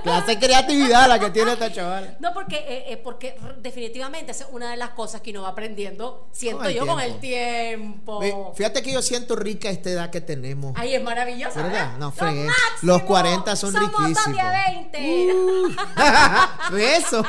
Clase 0.03 0.37
creatividad 0.37 1.07
la 1.07 1.17
que 1.17 1.29
tiene 1.31 1.53
esta 1.53 1.71
chaval. 1.71 2.17
No, 2.19 2.33
porque, 2.33 2.57
eh, 2.57 2.91
eh, 2.93 2.97
porque 2.97 3.37
definitivamente 3.59 4.31
es 4.31 4.45
una 4.51 4.71
de 4.71 4.77
las 4.77 4.89
cosas 4.91 5.21
que 5.21 5.31
uno 5.31 5.43
va 5.43 5.49
aprendiendo, 5.49 6.27
siento 6.31 6.63
Con 6.63 6.71
yo, 6.71 6.85
con 6.85 6.99
el 6.99 7.19
tiempo. 7.19 8.53
Fíjate 8.55 8.81
que 8.81 8.91
yo 8.91 9.01
siento 9.01 9.35
rica 9.35 9.69
esta 9.69 9.89
edad 9.89 10.09
que 10.09 10.19
tenemos. 10.21 10.73
Ay, 10.75 10.95
es 10.95 11.03
maravilloso. 11.03 11.61
¿Verdad? 11.61 11.97
No, 11.97 12.11
fregué. 12.11 12.47
Los 12.81 13.03
40 13.03 13.55
son 13.55 13.71
Somos 13.71 13.89
riquísimos. 13.89 14.37
Uh. 14.37 14.39
a 14.45 14.51
20. 16.71 16.97
Eso. 16.97 17.23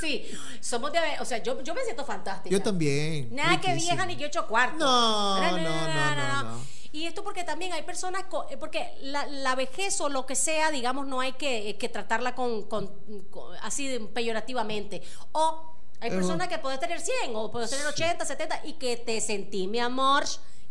sí, 0.00 0.30
somos 0.60 0.92
de 0.92 0.98
a 0.98 1.02
20. 1.02 1.20
O 1.22 1.24
sea, 1.24 1.38
yo, 1.38 1.60
yo 1.62 1.74
me 1.74 1.82
siento 1.84 2.04
fantástica. 2.04 2.50
Yo 2.54 2.62
también. 2.62 3.34
Nada 3.34 3.60
que 3.60 3.74
vieja 3.74 4.06
ni 4.06 4.16
que 4.16 4.26
ocho 4.26 4.46
cuartos. 4.46 4.78
No, 4.78 5.40
no, 5.40 5.58
no, 5.58 6.14
no, 6.14 6.42
no. 6.44 6.64
Y 6.92 7.06
esto 7.06 7.22
porque 7.22 7.44
también 7.44 7.72
hay 7.72 7.82
personas, 7.82 8.24
co- 8.24 8.46
eh, 8.50 8.56
porque 8.56 8.94
la, 9.02 9.24
la 9.26 9.54
vejez 9.54 10.00
o 10.00 10.08
lo 10.08 10.26
que 10.26 10.34
sea, 10.34 10.72
digamos, 10.72 11.06
no 11.06 11.20
hay 11.20 11.34
que, 11.34 11.70
eh, 11.70 11.78
que 11.78 11.88
tratarla 11.88 12.34
con, 12.34 12.64
con- 12.64 12.88
con- 13.30 13.54
así 13.62 13.86
de 13.86 14.00
peyorativamente. 14.00 15.00
O 15.32 15.76
hay 16.00 16.10
personas 16.10 16.48
que 16.48 16.58
puedes 16.58 16.80
tener 16.80 17.00
100 17.00 17.30
o 17.36 17.50
puedes 17.52 17.70
tener 17.70 17.86
80, 17.86 18.24
70 18.24 18.60
y 18.64 18.72
que 18.72 18.96
te 18.96 19.20
sentí, 19.20 19.68
mi 19.68 19.78
amor, 19.78 20.24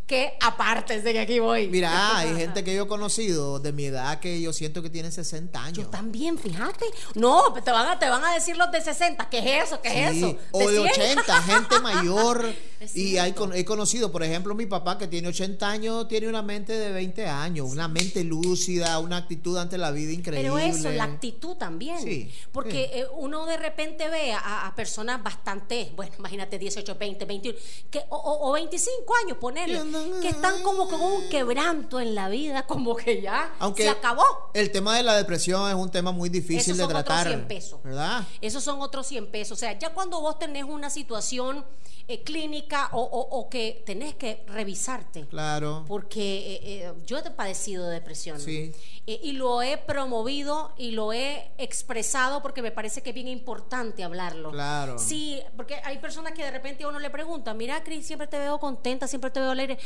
que 0.09 0.33
apartes 0.41 1.03
de 1.03 1.13
que 1.13 1.19
aquí 1.19 1.37
voy. 1.39 1.67
Mira, 1.67 2.17
hay 2.17 2.35
gente 2.35 2.63
que 2.63 2.73
yo 2.75 2.85
he 2.85 2.87
conocido 2.87 3.59
de 3.59 3.71
mi 3.71 3.85
edad 3.85 4.19
que 4.19 4.41
yo 4.41 4.51
siento 4.53 4.81
que 4.81 4.89
tienen 4.89 5.11
60 5.11 5.63
años. 5.63 5.77
Yo 5.77 5.87
también, 5.87 6.39
fíjate. 6.39 6.83
No, 7.13 7.53
te 7.53 7.69
van 7.69 7.87
a, 7.87 7.99
te 7.99 8.09
van 8.09 8.25
a 8.25 8.33
decir 8.33 8.57
los 8.57 8.71
de 8.71 8.81
60. 8.81 9.29
¿Qué 9.29 9.37
es 9.59 9.65
eso? 9.67 9.79
¿Qué 9.83 9.89
es 10.09 10.17
eso? 10.17 10.35
O 10.51 10.59
de 10.67 10.91
100? 10.93 11.19
80, 11.19 11.41
gente 11.43 11.79
mayor. 11.83 12.51
Y 12.95 13.17
hay, 13.17 13.35
he 13.53 13.65
conocido, 13.65 14.11
por 14.11 14.23
ejemplo, 14.23 14.55
mi 14.55 14.65
papá 14.65 14.97
que 14.97 15.07
tiene 15.07 15.27
80 15.27 15.69
años, 15.69 16.07
tiene 16.07 16.27
una 16.27 16.41
mente 16.41 16.73
de 16.73 16.91
20 16.91 17.27
años, 17.27 17.67
una 17.69 17.87
mente 17.87 18.23
lúcida, 18.23 18.97
una 18.97 19.17
actitud 19.17 19.57
ante 19.57 19.77
la 19.77 19.91
vida 19.91 20.11
increíble. 20.11 20.49
Pero 20.49 20.57
eso, 20.57 20.89
la 20.89 21.03
actitud 21.03 21.55
también. 21.55 22.01
Sí, 22.01 22.31
Porque 22.51 22.89
sí. 22.91 22.99
eh, 23.01 23.05
uno 23.17 23.45
de 23.45 23.57
repente 23.57 24.07
ve 24.09 24.33
a, 24.33 24.65
a 24.65 24.73
personas 24.75 25.21
bastante, 25.21 25.91
bueno, 25.95 26.13
imagínate 26.17 26.57
18, 26.57 26.95
20, 26.95 27.25
21, 27.25 27.59
que, 27.91 27.99
o, 28.09 28.15
o- 28.17 28.49
o 28.49 28.53
25 28.53 29.13
años, 29.23 29.37
ponerle, 29.37 29.83
que 30.21 30.29
están 30.29 30.61
como 30.63 30.87
con 30.87 31.01
un 31.01 31.29
quebranto 31.29 31.99
en 31.99 32.15
la 32.15 32.29
vida, 32.29 32.63
como 32.67 32.95
que 32.95 33.21
ya 33.21 33.51
se 33.75 33.89
acabó. 33.89 34.23
El 34.53 34.71
tema 34.71 34.97
de 34.97 35.03
la 35.03 35.15
depresión 35.15 35.69
es 35.69 35.75
un 35.75 35.89
tema 35.89 36.11
muy 36.11 36.29
difícil 36.29 36.77
de 36.77 36.87
tratar. 36.87 37.27
Otros 37.27 37.35
100 37.35 37.47
pesos. 37.47 37.83
¿Verdad? 37.83 38.23
Esos 38.41 38.63
son 38.63 38.81
otros 38.81 39.07
100 39.07 39.27
pesos. 39.27 39.57
O 39.57 39.59
sea, 39.59 39.77
ya 39.77 39.93
cuando 39.93 40.19
vos 40.21 40.39
tenés 40.39 40.63
una 40.63 40.89
situación 40.89 41.65
eh, 42.11 42.23
clínica 42.23 42.89
o, 42.93 43.49
que 43.51 43.83
tenés 43.85 44.15
que 44.15 44.43
revisarte. 44.47 45.27
Claro. 45.27 45.85
Porque 45.87 46.55
eh, 46.55 46.59
eh, 46.63 46.93
yo 47.05 47.19
he 47.19 47.29
padecido 47.29 47.85
de 47.85 47.93
depresión. 47.93 48.39
Sí. 48.39 48.71
y 49.05 49.33
lo 49.33 49.61
he 49.61 49.77
promovido 49.77 50.73
y 50.75 50.91
lo 50.91 51.13
he 51.13 51.51
expresado 51.59 52.41
porque 52.41 52.63
me 52.63 52.71
parece 52.71 53.03
que 53.03 53.09
es 53.09 53.13
bien 53.13 53.27
importante 53.27 54.03
hablarlo. 54.03 54.49
Claro. 54.49 54.97
Sí, 54.97 55.39
porque 55.55 55.75
hay 55.83 55.99
personas 55.99 56.33
que 56.33 56.43
de 56.43 56.49
repente 56.49 56.83
a 56.83 56.87
uno 56.87 56.97
le 56.97 57.11
pregunta, 57.11 57.53
mira, 57.53 57.83
Cris, 57.83 58.07
siempre 58.07 58.27
te 58.27 58.39
veo 58.39 58.59
contenta, 58.59 59.07
siempre 59.07 59.29
te 59.29 59.39
veo 59.39 59.51
alegre. 59.51 59.77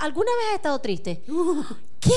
¿Alguna 0.00 0.30
vez 0.36 0.48
has 0.50 0.54
estado 0.56 0.78
triste? 0.80 1.22
¿Qué? 2.00 2.10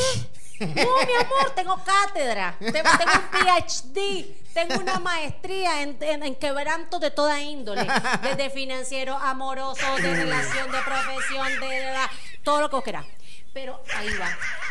No, 0.60 0.68
mi 0.68 0.74
amor, 0.74 1.52
tengo 1.54 1.76
cátedra, 1.84 2.56
tengo, 2.60 2.90
un 2.90 3.44
PhD, 3.44 4.26
tengo 4.54 4.76
una 4.80 5.00
maestría 5.00 5.82
en, 5.82 6.36
quebranto 6.36 6.98
de 7.00 7.12
toda 7.12 7.42
índole, 7.42 7.86
desde 8.24 8.50
financiero, 8.50 9.18
amoroso, 9.18 9.96
de 9.98 10.16
relación, 10.16 10.72
de 10.72 10.78
profesión, 10.82 11.48
de, 11.60 11.94
todo 12.44 12.62
lo 12.62 12.70
que 12.70 12.76
vos 12.78 12.86
querás. 12.86 13.06
Pero 13.54 13.82
ahí 13.96 14.10
va. 14.20 14.30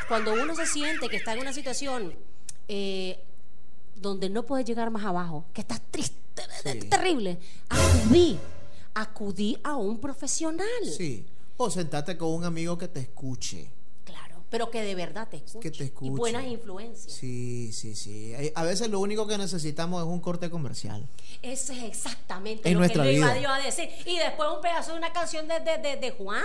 Cuando 0.08 0.32
uno 0.32 0.54
se 0.54 0.66
siente 0.66 1.08
que 1.08 1.16
está 1.16 1.34
en 1.34 1.40
una 1.40 1.52
situación 1.52 2.14
eh, 2.68 3.22
donde 3.94 4.30
no 4.30 4.44
puede 4.44 4.64
llegar 4.64 4.90
más 4.90 5.04
abajo, 5.04 5.44
que 5.52 5.60
estás 5.60 5.80
triste, 5.90 6.42
terrible, 6.88 7.38
acudí, 7.68 8.38
acudí 8.94 9.58
a 9.62 9.76
un 9.76 10.00
profesional. 10.00 10.66
Sí. 10.96 11.26
O 11.56 11.70
sentate 11.70 12.16
con 12.16 12.30
un 12.30 12.44
amigo 12.44 12.76
que 12.76 12.88
te 12.88 13.00
escuche 13.00 13.70
pero 14.54 14.70
que 14.70 14.82
de 14.82 14.94
verdad 14.94 15.26
te 15.28 15.38
escuche. 15.38 15.58
Que 15.58 15.70
te 15.76 15.82
escuche. 15.82 16.06
Y 16.06 16.10
buenas 16.10 16.44
influencias. 16.44 17.12
Sí, 17.12 17.72
sí, 17.72 17.96
sí. 17.96 18.32
A 18.54 18.62
veces 18.62 18.88
lo 18.88 19.00
único 19.00 19.26
que 19.26 19.36
necesitamos 19.36 20.00
es 20.00 20.08
un 20.08 20.20
corte 20.20 20.48
comercial. 20.48 21.08
Ese 21.42 21.76
es 21.76 21.82
exactamente 21.82 22.70
lo 22.70 22.80
que 22.88 22.94
le 22.94 23.14
iba 23.14 23.32
a 23.32 23.58
decir. 23.60 23.88
Y 24.06 24.16
después 24.16 24.48
un 24.54 24.60
pedazo 24.60 24.92
de 24.92 24.98
una 24.98 25.12
canción 25.12 25.48
de, 25.48 25.58
de, 25.58 25.96
de 25.96 26.10
Juan. 26.12 26.44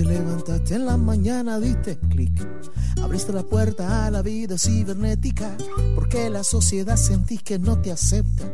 Te 0.00 0.06
levantaste 0.06 0.76
en 0.76 0.86
la 0.86 0.96
mañana, 0.96 1.60
diste 1.60 1.98
clic. 2.08 2.32
Abriste 3.02 3.34
la 3.34 3.42
puerta 3.42 4.06
a 4.06 4.10
la 4.10 4.22
vida 4.22 4.56
cibernética, 4.56 5.54
porque 5.94 6.30
la 6.30 6.42
sociedad 6.42 6.96
sentís 6.96 7.42
que 7.42 7.58
no 7.58 7.78
te 7.82 7.92
acepta. 7.92 8.44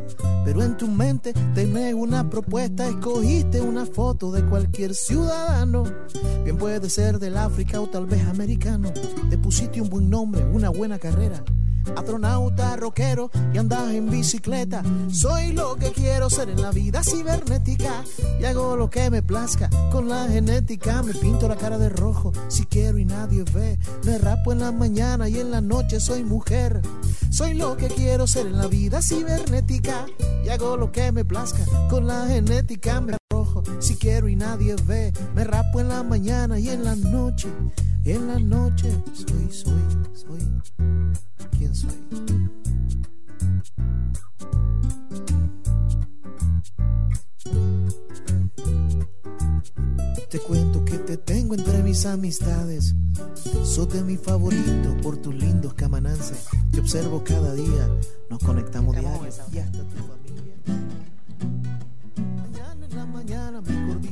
Pero 0.45 0.65
en 0.65 0.77
tu 0.77 0.89
mente 0.89 1.33
tenés 1.55 1.95
una 1.95 2.29
propuesta, 2.29 2.89
escogiste 2.89 3.61
una 3.61 3.87
foto 3.87 4.33
de 4.33 4.45
cualquier 4.45 4.95
ciudadano. 4.95 5.85
Bien 6.43 6.59
puede 6.59 6.91
ser 6.91 7.21
del 7.21 7.37
África 7.37 7.81
o 7.81 7.87
tal 7.87 8.07
vez 8.07 8.27
americano. 8.27 8.93
Te 9.31 9.39
pusiste 9.39 9.81
un 9.81 9.89
buen 9.89 10.11
nombre, 10.11 10.45
una 10.47 10.71
buena 10.71 10.99
carrera 10.99 11.45
astronauta, 11.95 12.77
rockero 12.77 13.31
y 13.53 13.59
andas 13.59 13.93
en 13.93 14.11
bicicleta. 14.11 14.83
Soy 15.11 15.53
lo 15.53 15.77
que 15.77 15.93
quiero 15.93 16.31
ser 16.31 16.51
en 16.51 16.63
la 16.63 16.71
vida 16.71 17.03
cibernética 17.03 18.05
y 18.41 18.45
hago 18.45 18.77
lo 18.77 18.91
que 18.91 19.11
me 19.11 19.23
plazca 19.23 19.71
con 19.91 20.09
la 20.09 20.27
genética. 20.29 21.03
Me 21.03 21.15
pinto 21.15 21.49
la 21.49 21.57
cara 21.57 21.79
de 21.79 21.89
rojo 21.89 22.33
si 22.49 22.67
quiero 22.67 22.99
y 22.99 23.05
nadie 23.05 23.45
ve. 23.53 23.79
Me 24.05 24.19
rapo 24.19 24.53
en 24.53 24.61
la 24.61 24.73
mañana 24.73 25.29
y 25.29 25.39
en 25.39 25.51
la 25.51 25.61
noche 25.61 26.01
soy 26.01 26.25
mujer. 26.25 26.83
Soy 27.31 27.55
lo 27.55 27.77
que 27.77 27.89
quiero 27.89 28.27
ser 28.27 28.47
en 28.47 28.59
la 28.59 28.67
vida 28.67 29.03
cibernética 29.03 30.07
y 30.45 30.49
hago 30.49 30.77
lo 30.77 30.93
que 30.93 31.13
me 31.13 31.25
plazca 31.25 31.65
con 31.89 32.07
la 32.07 32.27
genética. 32.27 33.01
Me 33.01 33.17
rojo 33.31 33.63
si 33.79 33.97
quiero 33.97 34.29
y 34.29 34.37
nadie 34.37 34.77
ve. 34.87 35.13
Me 35.35 35.45
rapo 35.45 35.81
en 35.81 35.89
la 35.89 36.03
mañana 36.03 36.59
y 36.59 36.69
en 36.69 36.85
la 36.85 36.97
noche. 36.97 37.49
Y 38.05 38.13
en 38.13 38.29
la 38.29 38.39
noche 38.39 38.91
soy, 39.13 39.51
soy, 39.51 39.83
soy 40.15 40.96
quién 41.67 41.75
soy. 41.75 41.91
Te 50.29 50.39
cuento 50.41 50.85
que 50.85 50.99
te 50.99 51.17
tengo 51.17 51.55
entre 51.55 51.83
mis 51.83 52.05
amistades. 52.07 52.95
Sos 53.65 53.89
de 53.89 54.03
mi 54.03 54.17
favorito 54.17 54.97
por 55.03 55.17
tus 55.17 55.35
lindos 55.35 55.75
camanances. 55.75 56.47
Te 56.73 56.81
observo 56.81 57.23
cada 57.25 57.55
día, 57.55 57.89
nos 58.29 58.41
conectamos 58.41 58.97
diario 58.97 59.29
y 59.53 59.59
hasta 59.59 59.79
tu 59.79 59.97
familia 59.97 60.96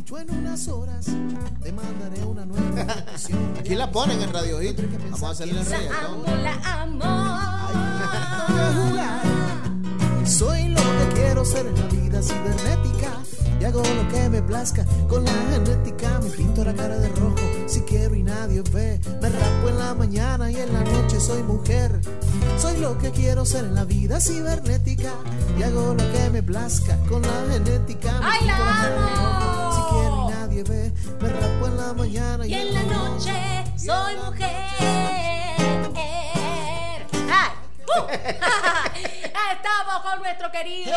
dicho 0.04 0.18
en 0.18 0.30
unas 0.34 0.68
horas, 0.68 1.06
te 1.62 1.72
mandaré 1.72 2.22
una 2.24 2.44
nueva 2.44 2.94
petición. 3.06 3.54
Aquí 3.58 3.74
la 3.74 3.90
ponen 3.90 4.20
en 4.20 4.32
Radio 4.32 4.60
Hit. 4.60 4.78
Vamos 5.04 5.22
a 5.22 5.30
hacerle 5.30 5.60
el 5.60 5.66
rey. 5.66 5.88
La 6.42 6.82
amo, 6.82 7.04
Soy 10.26 10.68
lo 10.68 10.82
que 10.82 11.14
quiero 11.14 11.44
ser 11.44 11.66
en 11.66 11.80
la 11.80 11.86
vida 11.86 12.22
cibernética 12.22 13.12
y 13.58 13.64
hago 13.64 13.82
lo 13.82 14.08
que 14.08 14.28
me 14.28 14.42
plazca 14.42 14.84
con 15.08 15.24
la 15.24 15.32
genética. 15.50 16.20
Me 16.22 16.28
pinto 16.30 16.64
la 16.64 16.74
cara 16.74 16.98
de 16.98 17.08
rojo 17.08 17.36
si 17.66 17.80
quiero 17.82 18.14
y 18.14 18.22
nadie 18.22 18.62
ve. 18.72 19.00
Me 19.22 19.30
rapo 19.30 19.68
en 19.70 19.78
la 19.78 19.94
mañana 19.94 20.50
y 20.50 20.56
en 20.56 20.70
la 20.72 20.80
noche 20.80 21.18
soy 21.18 21.42
mujer. 21.42 21.98
Soy 22.58 22.76
lo 22.76 22.98
que 22.98 23.10
quiero 23.10 23.46
ser 23.46 23.64
en 23.64 23.74
la 23.74 23.84
vida 23.84 24.20
cibernética 24.20 25.12
y 25.58 25.62
hago 25.62 25.94
lo 25.94 26.12
que 26.12 26.28
me 26.30 26.42
plazca 26.42 26.98
con 27.08 27.22
la 27.22 27.44
genética. 27.50 28.20
Me 28.20 28.26
¡Ay, 28.26 28.46
la 28.46 28.56
amo! 28.56 29.53
Nadie 30.54 30.70
ve, 30.70 30.92
me 31.20 31.28
rapo 31.30 31.66
en 31.66 31.76
la 31.76 31.92
mañana 31.94 32.46
y, 32.46 32.54
en 32.54 32.74
la 32.74 32.84
noche 32.84 33.32
soy 33.76 34.14
mujer. 34.24 34.62
Estamos 39.52 40.02
con 40.02 40.20
nuestro 40.20 40.52
querido 40.52 40.94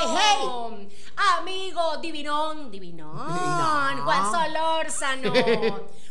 amigo 1.40 1.98
Divinón, 1.98 2.70
Divinón, 2.70 4.04
Juan 4.04 4.32
Solórzano. 4.32 5.34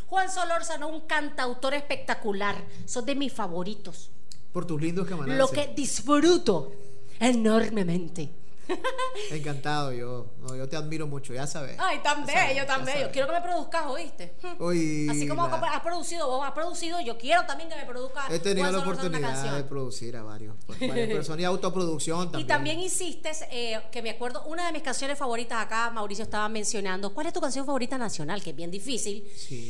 Juan 0.07 0.29
Solórzano, 0.29 0.89
un 0.89 1.07
cantautor 1.07 1.73
espectacular. 1.75 2.61
Son 2.85 3.05
de 3.05 3.15
mis 3.15 3.31
favoritos. 3.31 4.11
Por 4.51 4.67
tus 4.67 4.81
lindos 4.81 5.07
camarades. 5.07 5.37
Lo 5.37 5.47
que 5.47 5.67
disfruto 5.67 6.73
enormemente. 7.17 8.29
Encantado, 9.31 9.91
yo, 9.91 10.27
yo 10.55 10.67
te 10.67 10.75
admiro 10.75 11.07
mucho, 11.07 11.33
ya 11.33 11.47
sabes. 11.47 11.77
Ay, 11.79 11.99
tan 12.03 12.25
bello, 12.25 12.65
tan 12.65 12.85
bello. 12.85 13.09
Quiero 13.11 13.27
que 13.27 13.33
me 13.33 13.41
produzcas, 13.41 13.85
¿oíste? 13.87 14.35
Así 15.09 15.27
como 15.27 15.43
has 15.45 15.81
producido, 15.81 16.27
vos 16.27 16.45
has 16.45 16.53
producido, 16.53 16.99
yo 17.01 17.17
quiero 17.17 17.45
también 17.45 17.69
que 17.69 17.75
me 17.75 17.85
produzca. 17.85 18.27
He 18.29 18.39
tenido 18.39 18.71
la 18.71 18.79
oportunidad 18.79 19.55
de 19.55 19.63
producir 19.63 20.15
a 20.17 20.23
varios, 20.23 20.55
varias 20.79 21.09
personas 21.09 21.41
y 21.41 21.45
autoproducción 21.45 22.31
también. 22.31 22.45
Y 22.45 22.47
también 22.47 22.79
hiciste, 22.79 23.31
eh, 23.51 23.81
que 23.91 24.01
me 24.01 24.11
acuerdo, 24.11 24.43
una 24.45 24.67
de 24.67 24.73
mis 24.73 24.81
canciones 24.81 25.17
favoritas 25.17 25.63
acá, 25.63 25.89
Mauricio 25.91 26.23
estaba 26.23 26.49
mencionando, 26.49 27.13
¿cuál 27.13 27.27
es 27.27 27.33
tu 27.33 27.41
canción 27.41 27.65
favorita 27.65 27.97
nacional? 27.97 28.41
Que 28.41 28.51
es 28.51 28.55
bien 28.55 28.71
difícil. 28.71 29.27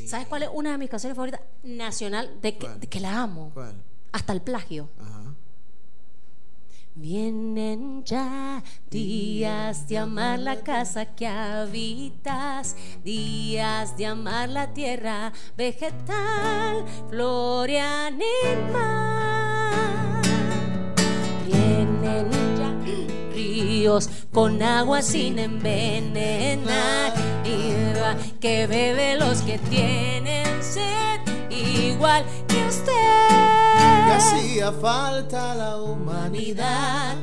¿Sabes 0.07 0.27
cuál 0.27 0.43
es 0.43 0.49
una 0.51 0.71
de 0.71 0.77
mis 0.77 0.89
canciones 0.89 1.15
favoritas 1.15 1.41
nacional 1.63 2.41
de 2.41 2.57
que, 2.57 2.67
de 2.67 2.87
que 2.87 2.99
la 2.99 3.21
amo? 3.21 3.51
¿Cuál? 3.53 3.75
Hasta 4.11 4.33
el 4.33 4.41
plagio. 4.41 4.89
Ajá. 4.99 5.33
Vienen 6.99 8.03
ya 8.05 8.63
días 8.89 9.87
de 9.87 9.99
amar 9.99 10.39
la 10.39 10.55
casa 10.61 11.05
que 11.05 11.27
habitas, 11.27 12.75
días 13.03 13.95
de 13.97 14.07
amar 14.07 14.49
la 14.49 14.73
tierra 14.73 15.31
vegetal, 15.55 16.83
flor 17.07 17.69
y 17.69 17.77
animal. 17.77 18.23
Vienen 21.45 22.31
Dios 23.35 24.09
con 24.33 24.63
agua 24.63 25.03
sin 25.03 25.37
envenenar. 25.37 27.13
que 28.39 28.65
bebe 28.65 29.15
los 29.19 29.41
que 29.41 29.59
tienen 29.59 30.63
sed, 30.63 31.19
igual 31.51 32.25
que 32.47 32.65
usted. 32.67 33.46
Que 34.07 34.13
hacía 34.13 34.71
falta 34.71 35.53
la 35.53 35.75
humanidad, 35.81 37.15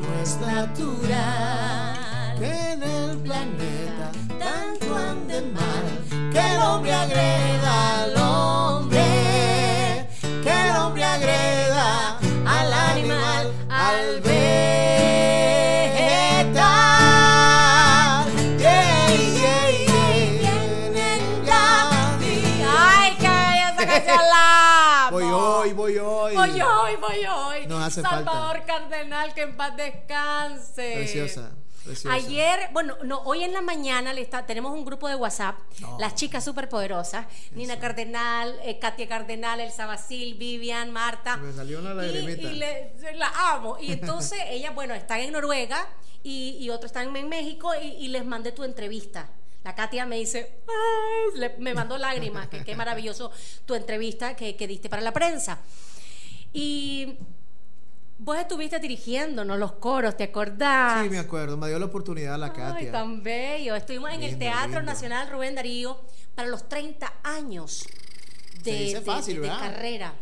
no 0.00 0.22
es 0.22 0.38
natural. 0.40 1.98
Que 2.38 2.72
en 2.72 2.82
el 2.84 3.16
planeta 3.18 4.12
tanto 4.38 4.96
ande 4.96 5.42
mal, 5.42 6.30
que 6.32 6.38
el 6.54 6.62
hombre 6.62 6.92
agreda 6.94 8.02
al 8.02 8.16
hombre, 8.16 8.69
Salvador. 28.24 28.64
Cardenal, 28.66 29.34
que 29.34 29.42
en 29.42 29.56
paz 29.56 29.76
descanse. 29.76 30.92
Preciosa, 30.96 31.50
preciosa. 31.84 32.14
Ayer, 32.14 32.68
bueno, 32.72 32.96
no, 33.04 33.20
hoy 33.22 33.44
en 33.44 33.52
la 33.52 33.60
mañana 33.62 34.12
le 34.12 34.20
está, 34.20 34.46
tenemos 34.46 34.72
un 34.72 34.84
grupo 34.84 35.08
de 35.08 35.14
WhatsApp, 35.16 35.56
las 35.98 36.14
chicas 36.14 36.44
superpoderosas, 36.44 37.26
Nina 37.52 37.78
Cardenal, 37.78 38.58
eh, 38.64 38.78
Katia 38.78 39.08
Cardenal, 39.08 39.60
Elsa 39.60 39.86
Basil, 39.86 40.34
Vivian, 40.34 40.90
Marta. 40.90 41.36
Me 41.38 41.52
salió 41.52 41.78
una 41.80 41.92
Y- 41.92 41.96
lagrimita. 41.96 42.50
Y, 42.50 42.54
le- 42.56 42.92
la 43.14 43.30
amo. 43.52 43.76
Y 43.80 43.92
entonces 43.92 44.38
ellas, 44.48 44.74
bueno, 44.74 44.94
están 44.94 45.20
en 45.20 45.32
Noruega 45.32 45.86
y, 46.22 46.56
y 46.60 46.70
otros 46.70 46.90
están 46.92 47.14
en 47.16 47.28
México 47.28 47.72
y, 47.80 47.86
y 47.86 48.08
les 48.08 48.24
mandé 48.24 48.52
tu 48.52 48.62
entrevista. 48.64 49.30
La 49.62 49.74
Katia 49.74 50.06
me 50.06 50.16
dice, 50.16 50.60
"Ay", 50.68 51.38
le- 51.38 51.56
me 51.58 51.74
mandó 51.74 51.98
lágrimas, 51.98 52.48
que 52.48 52.64
qué 52.64 52.74
maravilloso 52.74 53.30
tu 53.66 53.74
entrevista 53.74 54.34
que, 54.34 54.56
que 54.56 54.66
diste 54.66 54.88
para 54.88 55.02
la 55.02 55.12
prensa. 55.12 55.58
Y 56.52 57.18
vos 58.22 58.36
estuviste 58.38 58.78
dirigiéndonos 58.78 59.58
los 59.58 59.72
coros, 59.72 60.16
¿te 60.16 60.24
acordás? 60.24 61.02
Sí, 61.04 61.10
me 61.10 61.18
acuerdo. 61.18 61.56
Me 61.56 61.68
dio 61.68 61.78
la 61.78 61.86
oportunidad 61.86 62.38
la 62.38 62.46
Ay, 62.46 62.52
Katia. 62.52 62.92
tan 62.92 63.22
bello. 63.22 63.74
Estuvimos 63.74 64.10
en 64.12 64.22
el 64.22 64.38
Teatro 64.38 64.66
lindo. 64.80 64.82
Nacional 64.82 65.30
Rubén 65.30 65.54
Darío 65.54 65.98
para 66.34 66.48
los 66.48 66.68
30 66.68 67.12
años 67.22 67.84
de, 68.62 68.72
Se 68.72 68.78
dice 68.78 68.94
de- 69.00 69.04
fácil, 69.04 69.34
de- 69.36 69.40
de 69.40 69.48
¿verdad? 69.48 69.60
carrera. 69.72 70.14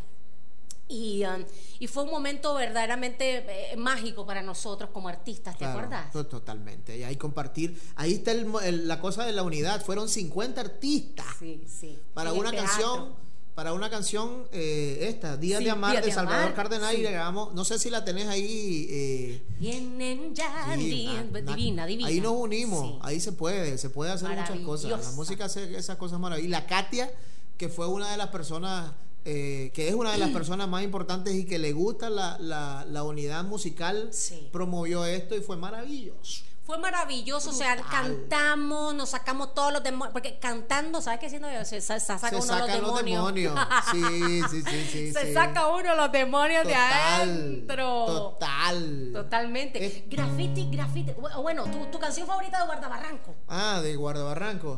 Y, 0.90 1.22
um, 1.26 1.44
y 1.80 1.86
fue 1.86 2.04
un 2.04 2.10
momento 2.10 2.54
verdaderamente 2.54 3.44
eh, 3.72 3.76
mágico 3.76 4.24
para 4.24 4.40
nosotros 4.40 4.88
como 4.90 5.08
artistas, 5.08 5.54
¿te 5.54 5.64
Claro, 5.66 5.80
acuerdas? 5.80 6.10
to- 6.12 6.26
Totalmente. 6.26 6.96
Y 6.96 7.02
ahí 7.02 7.16
compartir. 7.16 7.78
Ahí 7.96 8.14
está 8.14 8.32
el 8.32 8.46
el- 8.64 8.88
la 8.88 8.98
cosa 9.00 9.26
de 9.26 9.32
la 9.32 9.42
unidad. 9.42 9.84
Fueron 9.84 10.08
50 10.08 10.62
artistas 10.62 11.26
Sí, 11.38 11.62
sí. 11.68 11.98
para 12.14 12.30
En 12.30 12.38
una 12.38 12.52
canción. 12.52 13.12
Para 13.58 13.72
una 13.72 13.90
canción, 13.90 14.44
eh, 14.52 14.98
esta, 15.10 15.36
Días 15.36 15.58
Sí, 15.58 15.64
de 15.64 15.70
Amar 15.72 15.96
de 15.96 16.06
de 16.06 16.12
Salvador 16.12 16.42
Amar, 16.42 16.54
Cardenal. 16.54 16.94
sí. 16.94 17.00
Y 17.00 17.02
le 17.02 17.10
grabamos, 17.10 17.52
no 17.54 17.64
sé 17.64 17.80
si 17.80 17.90
la 17.90 18.04
tenés 18.04 18.28
ahí. 18.28 18.86
eh, 18.88 19.42
Vienen 19.58 20.32
ya, 20.32 20.76
sí, 20.76 20.84
di- 20.84 21.06
na- 21.06 21.24
na- 21.40 21.56
divina, 21.56 21.84
divina. 21.84 22.08
Ahí 22.08 22.20
nos 22.20 22.34
unimos, 22.36 23.00
ahí 23.02 23.18
se 23.18 23.32
puede, 23.32 23.76
se 23.76 23.90
puede 23.90 24.12
hacer 24.12 24.28
muchas 24.28 24.60
cosas. 24.60 24.90
La 25.06 25.10
música 25.10 25.46
hace 25.46 25.76
esas 25.76 25.96
cosas 25.96 26.20
maravillosas. 26.20 26.46
Y 26.46 26.50
la 26.52 26.66
Katia, 26.68 27.10
que 27.56 27.68
fue 27.68 27.88
una 27.88 28.12
de 28.12 28.16
las 28.16 28.28
personas, 28.28 28.92
eh, 29.24 29.72
que 29.74 29.88
es 29.88 29.94
una 29.96 30.12
de 30.12 30.18
las 30.18 30.30
personas 30.38 30.68
más 30.68 30.84
importantes 30.84 31.34
y 31.34 31.44
que 31.44 31.58
le 31.58 31.72
gusta 31.72 32.10
la, 32.10 32.38
la- 32.38 32.86
la 32.88 33.02
unidad 33.02 33.42
musical, 33.42 34.12
promovió 34.52 35.04
esto 35.04 35.34
y 35.36 35.40
fue 35.40 35.56
maravilloso. 35.56 36.44
Fue 36.68 36.76
maravilloso, 36.78 37.48
o 37.48 37.52
sea, 37.54 37.76
cantamos, 37.76 38.94
nos 38.94 39.08
sacamos 39.08 39.54
todos 39.54 39.72
los 39.72 39.82
demonios, 39.82 40.12
porque 40.12 40.38
cantando, 40.38 41.00
¿sabes 41.00 41.18
qué 41.18 41.24
haciendo? 41.26 41.48
Se, 41.64 41.80
se- 41.80 41.98
saca 41.98 42.28
se 42.28 42.36
uno 42.36 42.44
sacan 42.44 42.82
los 42.82 43.02
demonios. 43.02 43.58
Sí, 43.90 44.42
sí, 44.50 44.62
sí, 44.62 44.86
sí. 44.92 45.12
se 45.14 45.26
sí. 45.28 45.32
saca 45.32 45.68
uno 45.68 45.94
los 45.94 46.12
demonios 46.12 46.66
de 46.66 46.74
adentro. 46.74 48.04
Total. 48.04 49.10
Totalmente. 49.14 49.82
Eh. 49.82 50.04
Graffiti, 50.10 50.68
graffiti. 50.70 51.12
Bu- 51.12 51.40
Bueno, 51.40 51.64
tu, 51.64 51.86
tu 51.86 51.98
canción 51.98 52.26
favorita 52.26 52.58
de 52.60 52.66
Guardabarranco. 52.66 53.34
Ah, 53.48 53.80
de 53.82 53.96
Guardabarranco. 53.96 54.76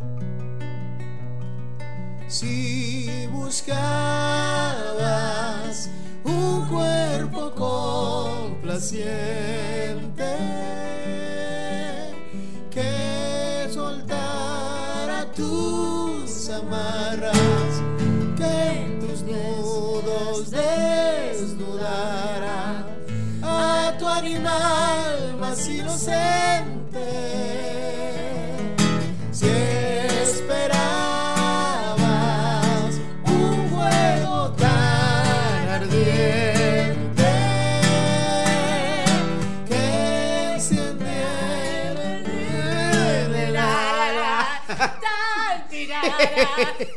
Si 2.29 3.27
buscabas 3.33 3.81
un 6.23 6.69
cuerpo 6.69 7.51
complaciente 7.57 10.37
amarras, 16.61 17.83
que 18.37 18.55
en 18.83 19.01
tus 19.01 19.23
nudos 19.23 20.51
desnudara 20.51 21.79
a 23.43 23.95
tu 23.99 24.07
animal 24.07 25.37
más 25.39 25.69
inocente. 25.69 26.81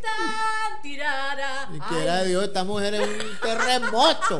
Tan 0.02 0.82
tirara. 0.82 1.70
Y 1.74 1.80
quiera 1.80 2.24
Dios, 2.24 2.44
esta 2.44 2.64
mujer 2.64 2.96
es 2.96 3.08
un 3.08 3.40
terremoto. 3.42 4.40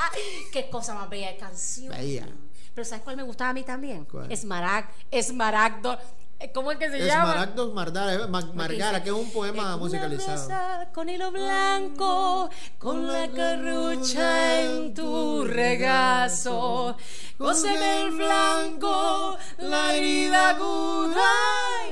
qué 0.52 0.68
cosa 0.70 0.94
más 0.94 1.08
bella 1.08 1.28
de 1.28 1.36
canción. 1.36 1.88
Bella. 1.96 2.26
Pero 2.74 2.84
¿sabes 2.84 3.04
cuál 3.04 3.16
me 3.16 3.22
gustaba 3.22 3.50
a 3.50 3.54
mí 3.54 3.62
también? 3.62 4.04
¿Cuál? 4.04 4.30
Esmarag, 4.32 4.88
Esmaragdo. 5.10 5.96
Eh, 6.40 6.50
¿Cómo 6.52 6.72
es 6.72 6.78
que 6.78 6.90
se 6.90 6.98
llama? 7.06 7.30
Esmaragdos 7.30 7.72
Mardara, 7.72 8.26
Ma- 8.26 8.50
Margara, 8.54 9.00
que 9.04 9.10
es 9.10 9.14
un 9.14 9.30
poema 9.30 9.76
musicalizado. 9.76 10.42
mesa 10.48 10.88
con 10.92 11.08
hilo 11.08 11.30
blanco, 11.30 12.50
con 12.78 13.06
la 13.06 13.28
carrucha 13.30 14.60
en 14.62 14.92
tu 14.92 15.44
regazo. 15.44 16.96
Cóseme 17.38 18.02
el 18.02 18.12
flanco, 18.14 19.38
la 19.58 19.94
herida 19.94 20.50
aguda 20.50 21.30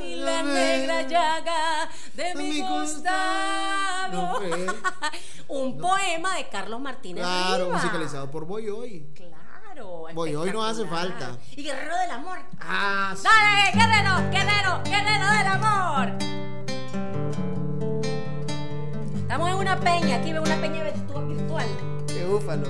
y 0.05 0.17
la 0.17 0.43
negra 0.43 1.03
llaga 1.03 1.52
mi. 2.53 2.61
No. 4.13 4.39
Un 5.49 5.79
poema 5.79 6.37
de 6.37 6.49
Carlos 6.49 6.81
Martínez 6.81 7.23
Claro, 7.25 7.71
musicalizado 7.71 8.31
por 8.31 8.45
Boy 8.47 8.69
Hoy. 8.69 9.07
Claro. 9.15 10.05
Voy, 10.15 10.35
hoy 10.35 10.51
nos 10.53 10.71
hace 10.71 10.87
falta. 10.87 11.37
Y 11.57 11.63
Guerrero 11.63 11.97
del 11.97 12.11
Amor. 12.11 12.39
Ah, 12.61 13.15
sí. 13.17 13.23
¡Dale, 13.25 13.73
guerrero, 13.73 14.31
guerrero, 14.31 14.83
guerrero 14.85 15.31
del 15.33 15.47
amor! 15.47 16.13
Estamos 19.17 19.49
en 19.49 19.55
una 19.57 19.81
peña, 19.81 20.17
aquí 20.17 20.33
veo 20.33 20.43
una 20.43 20.57
peña 20.61 20.85
virtu- 20.85 21.27
virtual. 21.27 21.67
Qué 22.07 22.25
búfalo. 22.27 22.69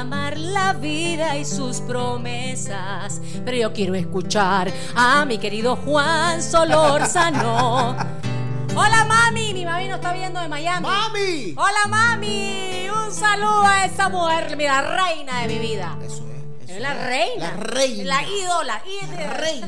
Amar 0.00 0.38
la 0.38 0.72
vida 0.72 1.36
y 1.36 1.44
sus 1.44 1.80
promesas. 1.80 3.20
Pero 3.44 3.56
yo 3.56 3.72
quiero 3.72 3.94
escuchar 3.94 4.72
a 4.96 5.24
mi 5.26 5.38
querido 5.38 5.76
Juan 5.76 6.42
Solórzano. 6.42 7.96
Hola 8.74 9.04
mami, 9.04 9.52
mi 9.52 9.64
mami 9.64 9.88
nos 9.88 9.96
está 9.96 10.14
viendo 10.14 10.40
de 10.40 10.48
Miami. 10.48 10.86
¡Mami! 10.86 11.54
Hola 11.56 11.86
mami, 11.88 12.86
un 12.88 13.12
saludo 13.12 13.62
a 13.64 13.84
esta 13.84 14.08
mujer, 14.08 14.56
mira, 14.56 14.80
reina 14.80 15.42
de 15.42 15.48
mi 15.48 15.58
vida. 15.58 15.98
Eso 16.02 16.29
la 16.78 16.94
reina. 16.94 17.50
La 17.50 17.56
reina. 17.56 18.04
La 18.04 18.22
ídola. 18.28 18.82
ídola. 18.86 19.16
La 19.26 19.34
reina. 19.34 19.66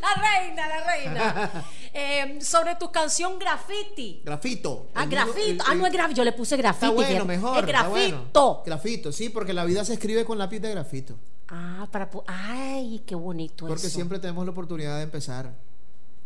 la 0.00 0.22
reina, 0.22 0.68
la 0.68 0.84
reina. 0.86 1.64
Eh, 1.92 2.38
sobre 2.40 2.74
tu 2.76 2.90
canción 2.92 3.38
Graffiti. 3.38 4.22
Grafito. 4.24 4.88
Ah, 4.94 5.06
grafito. 5.06 5.40
el- 5.40 5.60
ah, 5.66 5.74
no 5.74 5.86
es 5.86 5.92
grafito. 5.92 6.18
Yo 6.18 6.24
le 6.24 6.32
puse 6.32 6.56
grafiti. 6.56 6.86
Está 6.86 6.94
bueno, 6.94 7.24
mejor. 7.24 7.58
Es 7.58 7.64
bueno. 7.88 7.96
grafito. 8.18 8.62
Grafito, 8.66 9.12
sí, 9.12 9.28
porque 9.28 9.52
la 9.52 9.64
vida 9.64 9.84
se 9.84 9.94
escribe 9.94 10.24
con 10.24 10.38
lápiz 10.38 10.60
de 10.60 10.70
grafito. 10.70 11.14
Ah, 11.48 11.86
para. 11.90 12.08
Ay, 12.26 13.02
qué 13.06 13.14
bonito 13.14 13.66
Porque 13.66 13.86
eso. 13.86 13.94
siempre 13.94 14.18
tenemos 14.18 14.44
la 14.44 14.52
oportunidad 14.52 14.96
de 14.96 15.02
empezar. 15.04 15.52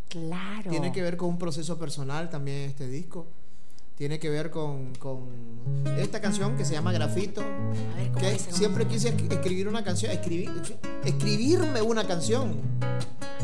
Claro. 0.09 0.71
Tiene 0.71 0.91
que 0.93 1.03
ver 1.03 1.17
con 1.17 1.29
un 1.29 1.39
proceso 1.39 1.79
personal 1.79 2.31
también 2.31 2.71
este 2.71 2.87
disco. 2.87 3.27
Tiene 3.99 4.21
que 4.21 4.31
ver 4.31 4.51
con, 4.53 4.95
con 4.95 5.27
esta 5.99 6.21
canción 6.21 6.57
que 6.57 6.65
se 6.65 6.73
llama 6.75 6.93
Grafito. 6.93 7.41
A 7.41 7.97
ver, 7.97 8.09
¿cómo 8.13 8.19
Que 8.21 8.33
dice? 8.33 8.53
siempre 8.53 8.87
quise 8.87 9.13
esc- 9.17 9.33
escribir 9.33 9.67
una 9.67 9.83
canción, 9.83 10.13
escribir, 10.13 10.51
escribirme 11.05 11.83
una 11.83 12.07
canción. 12.07 12.61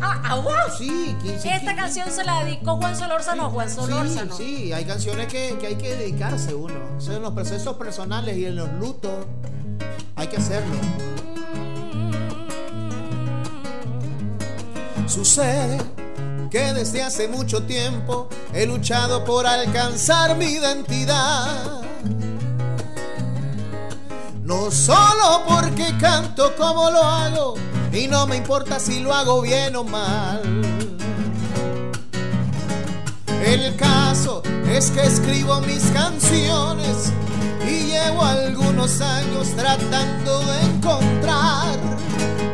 Ah, 0.00 0.22
¿a 0.24 0.34
vos? 0.36 0.54
Sí, 0.78 1.16
quise- 1.22 1.56
Esta 1.56 1.74
canción 1.74 2.08
se 2.08 2.22
la 2.22 2.44
dedicó 2.44 2.76
Juan 2.76 2.96
Solórzano. 2.96 3.50
Juan 3.50 3.68
Solórzano. 3.68 4.36
Sí, 4.36 4.56
sí, 4.66 4.72
hay 4.72 4.84
canciones 4.84 5.26
que, 5.26 5.56
que 5.60 5.66
hay 5.66 5.74
que 5.74 5.96
dedicarse 5.96 6.54
uno. 6.54 6.74
O 6.96 7.00
sea, 7.00 7.16
en 7.16 7.22
los 7.22 7.32
procesos 7.32 7.76
personales 7.76 8.36
y 8.36 8.44
en 8.46 8.54
los 8.54 8.72
lutos 8.74 9.26
hay 10.14 10.28
que 10.28 10.36
hacerlo. 10.36 10.76
Sucede 15.08 15.78
que 16.54 16.72
desde 16.72 17.02
hace 17.02 17.26
mucho 17.26 17.64
tiempo 17.64 18.28
he 18.52 18.64
luchado 18.64 19.24
por 19.24 19.44
alcanzar 19.44 20.36
mi 20.36 20.44
identidad. 20.44 21.82
No 24.44 24.70
solo 24.70 25.42
porque 25.48 25.92
canto 25.98 26.54
como 26.54 26.90
lo 26.90 27.02
hago 27.02 27.54
y 27.92 28.06
no 28.06 28.28
me 28.28 28.36
importa 28.36 28.78
si 28.78 29.00
lo 29.00 29.12
hago 29.12 29.42
bien 29.42 29.74
o 29.74 29.82
mal. 29.82 30.42
El 33.44 33.74
caso 33.74 34.40
es 34.70 34.92
que 34.92 35.02
escribo 35.02 35.60
mis 35.62 35.82
canciones 35.90 37.12
y 37.68 37.86
llevo 37.86 38.22
algunos 38.22 39.00
años 39.00 39.48
tratando 39.56 40.38
de 40.38 40.60
encontrar 40.66 41.80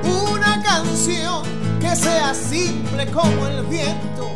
una 0.02 0.62
canción 0.62 1.69
que 1.90 1.96
sea 1.96 2.34
simple 2.34 3.04
como 3.10 3.46
el 3.48 3.66
viento, 3.66 4.30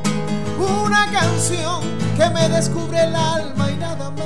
una 0.59 1.09
canción 1.13 1.83
que 2.17 2.29
me 2.31 2.49
descubre 2.49 3.05
el 3.05 3.15
alma 3.15 3.71
y 3.71 3.77
nada 3.77 4.11
más. 4.11 4.25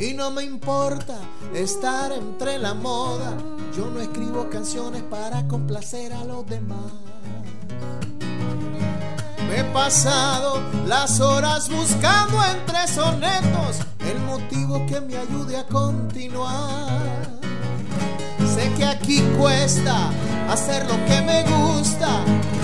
Y 0.00 0.14
no 0.14 0.32
me 0.32 0.42
importa 0.42 1.16
estar 1.54 2.10
entre 2.10 2.58
la 2.58 2.74
moda, 2.74 3.36
yo 3.76 3.86
no 3.86 4.00
escribo 4.00 4.50
canciones 4.50 5.02
para 5.02 5.46
complacer 5.46 6.12
a 6.12 6.24
los 6.24 6.44
demás. 6.46 7.11
He 9.54 9.64
pasado 9.64 10.62
las 10.86 11.20
horas 11.20 11.68
buscando 11.68 12.42
entre 12.42 12.88
sonetos 12.88 13.80
el 14.00 14.18
motivo 14.20 14.86
que 14.86 14.98
me 15.02 15.14
ayude 15.14 15.58
a 15.58 15.66
continuar. 15.66 17.28
Sé 18.54 18.72
que 18.78 18.84
aquí 18.86 19.20
cuesta 19.38 20.10
hacer 20.48 20.86
lo 20.86 20.94
que 21.04 21.20
me 21.20 21.42
gusta, 21.42 22.08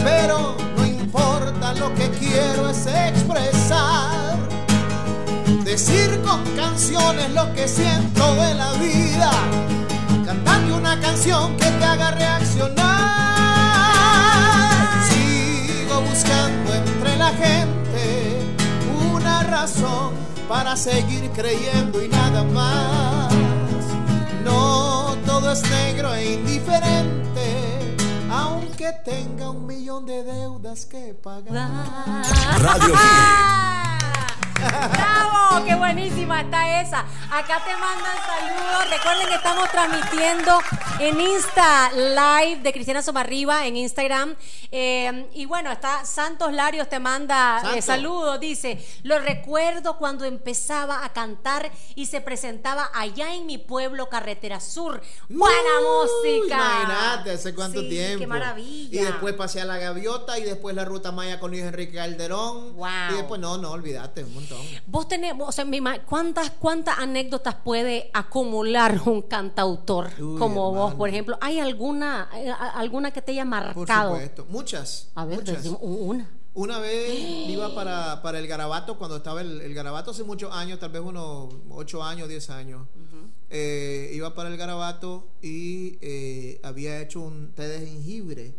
pero 0.02 0.56
no 0.78 0.86
importa, 0.86 1.74
lo 1.74 1.94
que 1.94 2.08
quiero 2.10 2.70
es 2.70 2.86
expresar. 2.86 4.38
Decir 5.64 6.22
con 6.22 6.42
canciones 6.56 7.30
lo 7.32 7.52
que 7.52 7.68
siento 7.68 8.34
de 8.34 8.54
la 8.54 8.72
vida, 8.74 9.30
cantando 10.24 10.78
una 10.78 10.98
canción 11.00 11.54
que 11.58 11.70
te 11.70 11.84
haga 11.84 12.12
reaccionar. 12.12 13.37
Buscando 16.20 16.74
entre 16.74 17.16
la 17.16 17.28
gente 17.28 18.40
una 19.14 19.44
razón 19.44 20.14
para 20.48 20.74
seguir 20.74 21.30
creyendo 21.30 22.02
y 22.02 22.08
nada 22.08 22.42
más. 22.42 23.32
No 24.42 25.16
todo 25.24 25.52
es 25.52 25.62
negro 25.70 26.12
e 26.14 26.32
indiferente, 26.32 27.96
aunque 28.32 28.92
tenga 29.04 29.50
un 29.50 29.64
millón 29.64 30.06
de 30.06 30.24
deudas 30.24 30.86
que 30.86 31.14
pagar. 31.14 32.24
Radio 32.58 32.94
¡Bravo! 34.58 35.64
¡Qué 35.64 35.74
buenísima 35.74 36.40
está 36.40 36.80
esa! 36.80 37.04
Acá 37.30 37.62
te 37.64 37.76
mandan 37.76 38.16
saludos. 38.26 38.90
Recuerden 38.90 39.28
que 39.28 39.34
estamos 39.34 39.70
transmitiendo 39.70 40.58
en 40.98 41.20
Insta 41.20 41.90
Live 41.92 42.62
de 42.62 42.72
Cristiana 42.72 43.02
Somarriba 43.02 43.66
en 43.66 43.76
Instagram. 43.76 44.34
Eh, 44.72 45.28
y 45.34 45.46
bueno, 45.46 45.70
está 45.70 46.04
Santos 46.04 46.52
Larios 46.52 46.88
te 46.88 46.98
manda 46.98 47.62
eh, 47.74 47.82
saludos. 47.82 48.40
Dice: 48.40 48.84
Lo 49.02 49.18
recuerdo 49.18 49.96
cuando 49.98 50.24
empezaba 50.24 51.04
a 51.04 51.12
cantar 51.12 51.70
y 51.94 52.06
se 52.06 52.20
presentaba 52.20 52.90
allá 52.94 53.34
en 53.34 53.46
mi 53.46 53.58
pueblo, 53.58 54.08
Carretera 54.08 54.60
Sur. 54.60 55.00
¡Buena 55.28 55.80
Uy, 55.80 55.86
música! 55.86 56.56
Imagínate, 56.56 57.30
hace 57.32 57.54
cuánto 57.54 57.80
Sí, 57.80 57.88
tiempo. 57.88 58.20
¡Qué 58.20 58.26
maravilla! 58.26 59.00
Y 59.00 59.04
después 59.04 59.34
pasé 59.34 59.60
a 59.60 59.64
la 59.64 59.78
Gaviota 59.78 60.38
y 60.38 60.42
después 60.42 60.74
la 60.74 60.84
Ruta 60.84 61.12
Maya 61.12 61.38
con 61.38 61.50
Luis 61.50 61.62
Enrique 61.62 61.94
Calderón. 61.94 62.76
Wow. 62.76 62.88
Y 63.10 63.14
después, 63.14 63.40
no, 63.40 63.58
no, 63.58 63.70
olvídate, 63.70 64.24
un 64.24 64.47
montón. 64.48 64.66
Vos 64.86 65.08
tenés, 65.08 65.34
o 65.38 65.52
sea, 65.52 65.64
mi 65.64 65.80
¿cuántas, 66.06 66.50
¿cuántas 66.50 66.98
anécdotas 66.98 67.54
puede 67.56 68.10
acumular 68.12 69.00
un 69.06 69.22
cantautor 69.22 70.10
Uy, 70.18 70.38
como 70.38 70.72
vos, 70.72 70.94
por 70.94 71.08
ejemplo? 71.08 71.38
¿Hay 71.40 71.60
alguna, 71.60 72.28
eh, 72.36 72.50
alguna 72.74 73.10
que 73.10 73.22
te 73.22 73.32
haya 73.32 73.44
Por 73.44 73.50
marcado? 73.50 74.12
supuesto. 74.14 74.46
Muchas. 74.48 75.10
A 75.14 75.24
ver, 75.24 75.38
muchas. 75.38 75.64
una. 75.80 76.30
Una 76.54 76.78
vez 76.80 77.10
iba 77.48 77.74
para, 77.74 78.20
para 78.22 78.38
el 78.38 78.46
Garabato, 78.48 78.98
cuando 78.98 79.16
estaba 79.18 79.40
el, 79.40 79.60
el 79.60 79.74
Garabato 79.74 80.10
hace 80.10 80.24
muchos 80.24 80.52
años, 80.52 80.78
tal 80.78 80.90
vez 80.90 81.02
unos 81.02 81.54
8 81.70 82.02
años, 82.02 82.28
10 82.28 82.50
años. 82.50 82.86
Eh, 83.50 84.10
iba 84.12 84.34
para 84.34 84.50
el 84.50 84.56
Garabato 84.56 85.28
y 85.40 85.98
eh, 86.02 86.60
había 86.62 87.00
hecho 87.00 87.20
un 87.20 87.52
té 87.54 87.66
de 87.68 87.86
jengibre. 87.86 88.54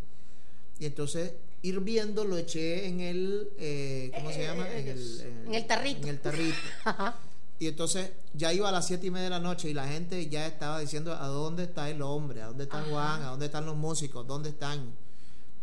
Y 0.80 0.86
entonces, 0.86 1.34
hirviendo, 1.62 2.26
lo 2.26 2.38
eché 2.38 2.88
en 2.88 3.01
el. 3.01 3.49
eh, 3.57 4.12
¿Cómo 4.16 4.32
se 4.32 4.43
llama? 4.43 4.70
En 4.72 4.88
el, 4.88 5.43
En 5.47 5.53
el 5.55 5.68
tarrito. 5.68 6.01
En 6.03 6.07
el 6.10 6.20
tarrito. 6.20 6.57
Ajá. 6.86 7.16
Y 7.60 7.68
entonces 7.68 8.12
ya 8.34 8.53
iba 8.53 8.70
a 8.70 8.72
las 8.72 8.88
siete 8.88 9.07
y 9.07 9.12
media 9.12 9.26
de 9.26 9.30
la 9.32 9.39
noche 9.41 9.70
y 9.70 9.74
la 9.74 9.86
gente 9.86 10.30
ya 10.30 10.47
estaba 10.47 10.80
diciendo 10.80 11.14
a 11.14 11.28
dónde 11.28 11.64
está 11.64 11.89
el 11.89 12.01
hombre, 12.01 12.41
a 12.41 12.47
dónde 12.47 12.64
está 12.64 12.82
Juan, 12.84 13.22
a 13.22 13.28
dónde 13.32 13.47
están 13.47 13.66
los 13.66 13.76
músicos, 13.76 14.26
dónde 14.26 14.49
están. 14.49 14.93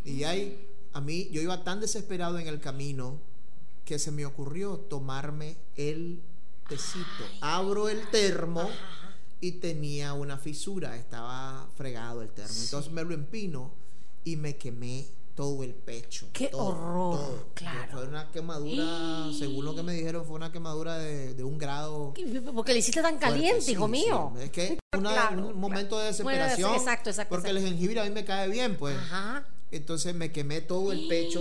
Y 0.05 0.25
ahí, 0.25 0.69
a 0.93 1.01
mí, 1.01 1.29
yo 1.33 1.41
iba 1.41 1.65
tan 1.65 1.81
desesperado 1.81 2.39
en 2.39 2.49
el 2.49 2.61
camino 2.61 3.19
que 3.87 3.99
se 3.99 4.11
me 4.11 4.27
ocurrió 4.27 4.77
tomarme 4.77 5.57
el 5.75 6.21
tecito. 6.69 7.07
Abro 7.41 7.89
el 7.89 8.07
termo 8.11 8.69
y 9.41 9.53
tenía 9.53 10.13
una 10.13 10.37
fisura, 10.37 10.97
estaba 10.97 11.67
fregado 11.77 12.21
el 12.21 12.29
termo. 12.29 12.55
Entonces 12.63 12.93
me 12.93 13.05
lo 13.05 13.15
empino 13.15 13.73
y 14.23 14.37
me 14.37 14.57
quemé 14.57 15.07
todo 15.37 15.63
el 15.63 15.75
pecho. 15.75 16.27
¡Qué 16.33 16.49
todo, 16.49 16.65
horror! 16.67 17.17
todo. 17.19 17.49
Claro. 17.55 17.93
Fue 17.93 18.09
una 18.09 18.31
quemadura, 18.33 19.29
según 19.39 19.65
lo 19.67 19.75
que 19.77 19.83
me 19.85 19.93
dijeron, 19.93 20.25
fue 20.25 20.35
una 20.35 20.51
quemadura 20.51 20.99
de, 20.99 21.35
de 21.35 21.45
un 21.45 21.59
grado. 21.59 22.15
Porque 22.55 22.73
le 22.73 22.79
hiciste 22.81 23.03
tan 23.03 23.19
caliente, 23.19 23.61
sí, 23.61 23.73
hijo 23.73 23.85
sí. 23.85 23.91
mío. 23.93 24.33
Es 24.41 24.51
que 24.51 24.79
una- 24.97 25.13
Claro, 25.13 25.49
un 25.49 25.61
momento 25.61 25.99
de 25.99 26.11
Bueno, 26.23 26.43
desesperación. 26.43 26.75
exacto, 26.75 27.11
exacto, 27.11 27.29
Porque 27.37 27.49
exacto. 27.51 27.67
el 27.69 27.73
jengibre 27.73 28.01
a 28.01 28.05
mí 28.05 28.11
me 28.11 28.25
cae 28.25 28.49
bien, 28.49 28.77
pues. 28.77 28.97
Ajá. 28.97 29.47
Entonces 29.71 30.15
me 30.15 30.33
quemé 30.33 30.61
todo 30.63 30.91
el 30.93 31.07
pecho, 31.09 31.41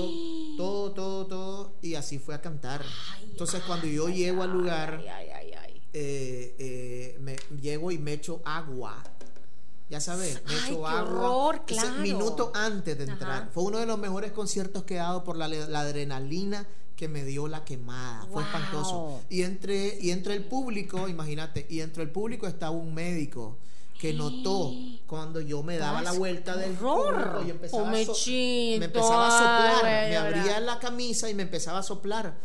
todo, 0.58 0.92
todo, 0.92 1.26
todo, 1.28 1.76
y 1.82 1.94
así 1.96 2.20
fue 2.20 2.36
a 2.36 2.42
cantar. 2.42 2.84
Entonces 3.24 3.62
cuando 3.66 3.88
yo 3.88 4.10
llego 4.10 4.44
al 4.44 4.52
lugar, 4.52 5.00
eh, 5.94 6.56
eh, 6.60 7.18
me 7.22 7.36
llego 7.62 7.92
y 7.92 7.98
me 8.00 8.14
echo 8.14 8.42
agua. 8.44 9.02
Ya 9.90 10.00
sabes, 10.02 10.42
me 10.48 10.54
qué 10.68 10.72
agua. 10.72 11.64
claro. 11.66 11.98
minuto 12.02 12.52
antes 12.56 12.98
de 12.98 13.04
entrar. 13.04 13.32
Ajá. 13.44 13.50
Fue 13.54 13.64
uno 13.64 13.78
de 13.78 13.86
los 13.86 14.00
mejores 14.00 14.32
conciertos 14.32 14.84
que 14.84 14.96
he 14.96 14.98
dado 14.98 15.24
por 15.24 15.38
la, 15.38 15.48
la 15.48 15.80
adrenalina 15.82 16.66
que 16.96 17.08
me 17.08 17.24
dio 17.24 17.48
la 17.48 17.64
quemada. 17.66 18.26
Fue 18.32 18.42
espantoso. 18.42 19.22
Y 19.30 19.44
entre, 19.44 19.98
y 20.02 20.12
entre 20.12 20.34
el 20.34 20.44
público, 20.46 21.08
imagínate, 21.08 21.68
y 21.70 21.82
entre 21.82 22.04
el 22.04 22.10
público 22.10 22.48
estaba 22.48 22.72
un 22.72 22.94
médico 22.96 23.58
que 24.00 24.14
notó 24.14 24.72
cuando 25.08 25.40
yo 25.40 25.64
me 25.64 25.78
daba 25.78 26.02
la 26.02 26.12
vuelta 26.14 26.56
del 26.58 26.76
horror. 26.84 27.44
y 27.46 27.52
empezaba, 27.52 27.84
Oh, 27.84 27.86
so- 27.86 27.92
mechito, 27.92 28.80
me 28.80 28.86
empezaba 28.86 29.28
a 29.28 29.32
soplar, 29.32 29.86
ay, 29.86 30.10
me 30.10 30.18
abría 30.18 30.60
la 30.60 30.80
camisa 30.80 31.30
y 31.30 31.34
me 31.34 31.44
empezaba 31.44 31.80
a 31.80 31.84
soplar. 31.84 32.36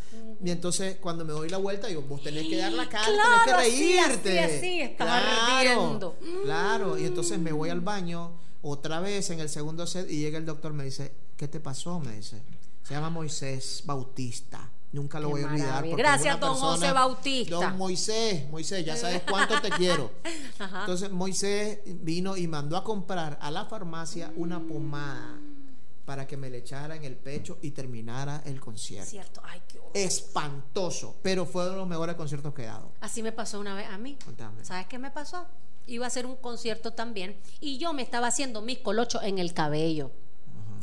Y 0.42 0.50
entonces 0.50 0.96
cuando 1.00 1.24
me 1.24 1.32
doy 1.32 1.48
la 1.50 1.58
vuelta, 1.58 1.86
digo, 1.88 2.02
vos 2.02 2.22
tenés 2.22 2.48
que 2.48 2.56
dar 2.56 2.72
la 2.72 2.88
cara, 2.88 3.04
Claro, 3.04 3.30
tenés 3.44 3.44
que 3.44 3.78
reírte. 3.78 4.40
así, 4.40 4.56
así, 4.56 4.80
estaba 4.80 5.18
ardiendo. 5.58 6.16
Claro, 6.44 6.98
y 6.98 7.04
entonces 7.04 7.38
me 7.38 7.52
voy 7.52 7.68
al 7.70 7.80
baño 7.80 8.32
otra 8.62 9.00
vez 9.00 9.30
en 9.30 9.40
el 9.40 9.48
segundo 9.48 9.86
set 9.86 10.10
y 10.10 10.18
llega 10.20 10.38
el 10.38 10.46
doctor, 10.46 10.72
me 10.72 10.84
dice, 10.84 11.12
¿qué 11.36 11.46
te 11.48 11.60
pasó? 11.60 12.00
Me 12.00 12.16
dice, 12.16 12.42
se 12.82 12.94
llama 12.94 13.10
Moisés 13.10 13.82
Bautista. 13.84 14.70
Nunca 14.92 15.20
lo 15.20 15.28
Qué 15.28 15.32
voy 15.34 15.42
a 15.42 15.46
olvidar. 15.46 15.88
Gracias, 15.96 16.40
don 16.40 16.50
persona- 16.54 16.72
José 16.72 16.92
Bautista. 16.92 17.54
Don 17.54 17.76
Moisés, 17.78 18.48
Moisés, 18.50 18.84
ya 18.84 18.96
sabes 18.96 19.22
cuánto 19.28 19.60
te 19.60 19.70
quiero. 19.70 20.10
Ajá. 20.58 20.80
Entonces 20.80 21.12
Moisés 21.12 21.78
vino 21.86 22.36
y 22.36 22.48
mandó 22.48 22.76
a 22.76 22.82
comprar 22.82 23.38
a 23.40 23.50
la 23.52 23.66
farmacia 23.66 24.32
una 24.36 24.58
pomada 24.58 25.38
para 26.10 26.26
que 26.26 26.36
me 26.36 26.50
le 26.50 26.58
echara 26.58 26.96
en 26.96 27.04
el 27.04 27.16
pecho 27.16 27.60
y 27.62 27.70
terminara 27.70 28.42
el 28.44 28.60
concierto. 28.60 29.08
Cierto. 29.08 29.40
Ay, 29.44 29.62
qué 29.68 29.78
horror. 29.78 29.92
Espantoso, 29.94 31.14
pero 31.22 31.46
fue 31.46 31.62
uno 31.62 31.70
de 31.70 31.76
los 31.76 31.86
mejores 31.86 32.16
conciertos 32.16 32.52
que 32.52 32.62
he 32.62 32.66
dado. 32.66 32.90
Así 33.00 33.22
me 33.22 33.30
pasó 33.30 33.60
una 33.60 33.76
vez 33.76 33.86
a 33.88 33.96
mí. 33.96 34.18
Contame. 34.24 34.64
¿Sabes 34.64 34.88
qué 34.88 34.98
me 34.98 35.12
pasó? 35.12 35.46
Iba 35.86 36.06
a 36.06 36.08
hacer 36.08 36.26
un 36.26 36.34
concierto 36.34 36.94
también 36.94 37.36
y 37.60 37.78
yo 37.78 37.92
me 37.92 38.02
estaba 38.02 38.26
haciendo 38.26 38.60
mis 38.60 38.80
colochos 38.80 39.22
en 39.22 39.38
el 39.38 39.54
cabello. 39.54 40.10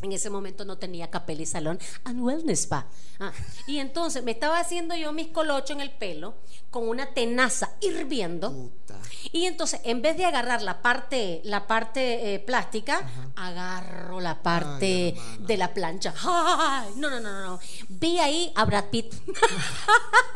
En 0.01 0.11
ese 0.11 0.29
momento 0.29 0.63
no 0.63 0.77
tenía 0.77 1.09
Capelli 1.09 1.45
Salón 1.45 1.79
and 2.03 2.21
Wellness 2.21 2.61
Spa. 2.61 2.85
Ah, 3.19 3.31
y 3.65 3.79
entonces 3.79 4.23
me 4.23 4.31
estaba 4.31 4.59
haciendo 4.59 4.95
yo 4.95 5.11
mis 5.11 5.29
colochos 5.29 5.71
en 5.71 5.81
el 5.81 5.91
pelo 5.91 6.35
con 6.69 6.87
una 6.87 7.13
tenaza 7.13 7.71
hirviendo. 7.81 8.51
Puta. 8.51 8.95
Y 9.31 9.45
entonces, 9.45 9.81
en 9.83 10.01
vez 10.01 10.15
de 10.17 10.25
agarrar 10.25 10.61
la 10.61 10.81
parte, 10.81 11.41
la 11.43 11.67
parte 11.67 12.33
eh, 12.33 12.39
plástica, 12.39 13.09
agarro 13.35 14.19
la 14.19 14.41
parte 14.41 15.15
Ay, 15.17 15.37
de 15.39 15.57
la 15.57 15.73
plancha. 15.73 16.13
¡Ay! 16.23 16.89
No, 16.95 17.09
no, 17.09 17.19
no, 17.19 17.31
no, 17.31 17.41
no. 17.41 17.59
Vi 17.89 18.19
ahí 18.19 18.51
a 18.55 18.65
Brad 18.65 18.85
Pitt. 18.85 19.15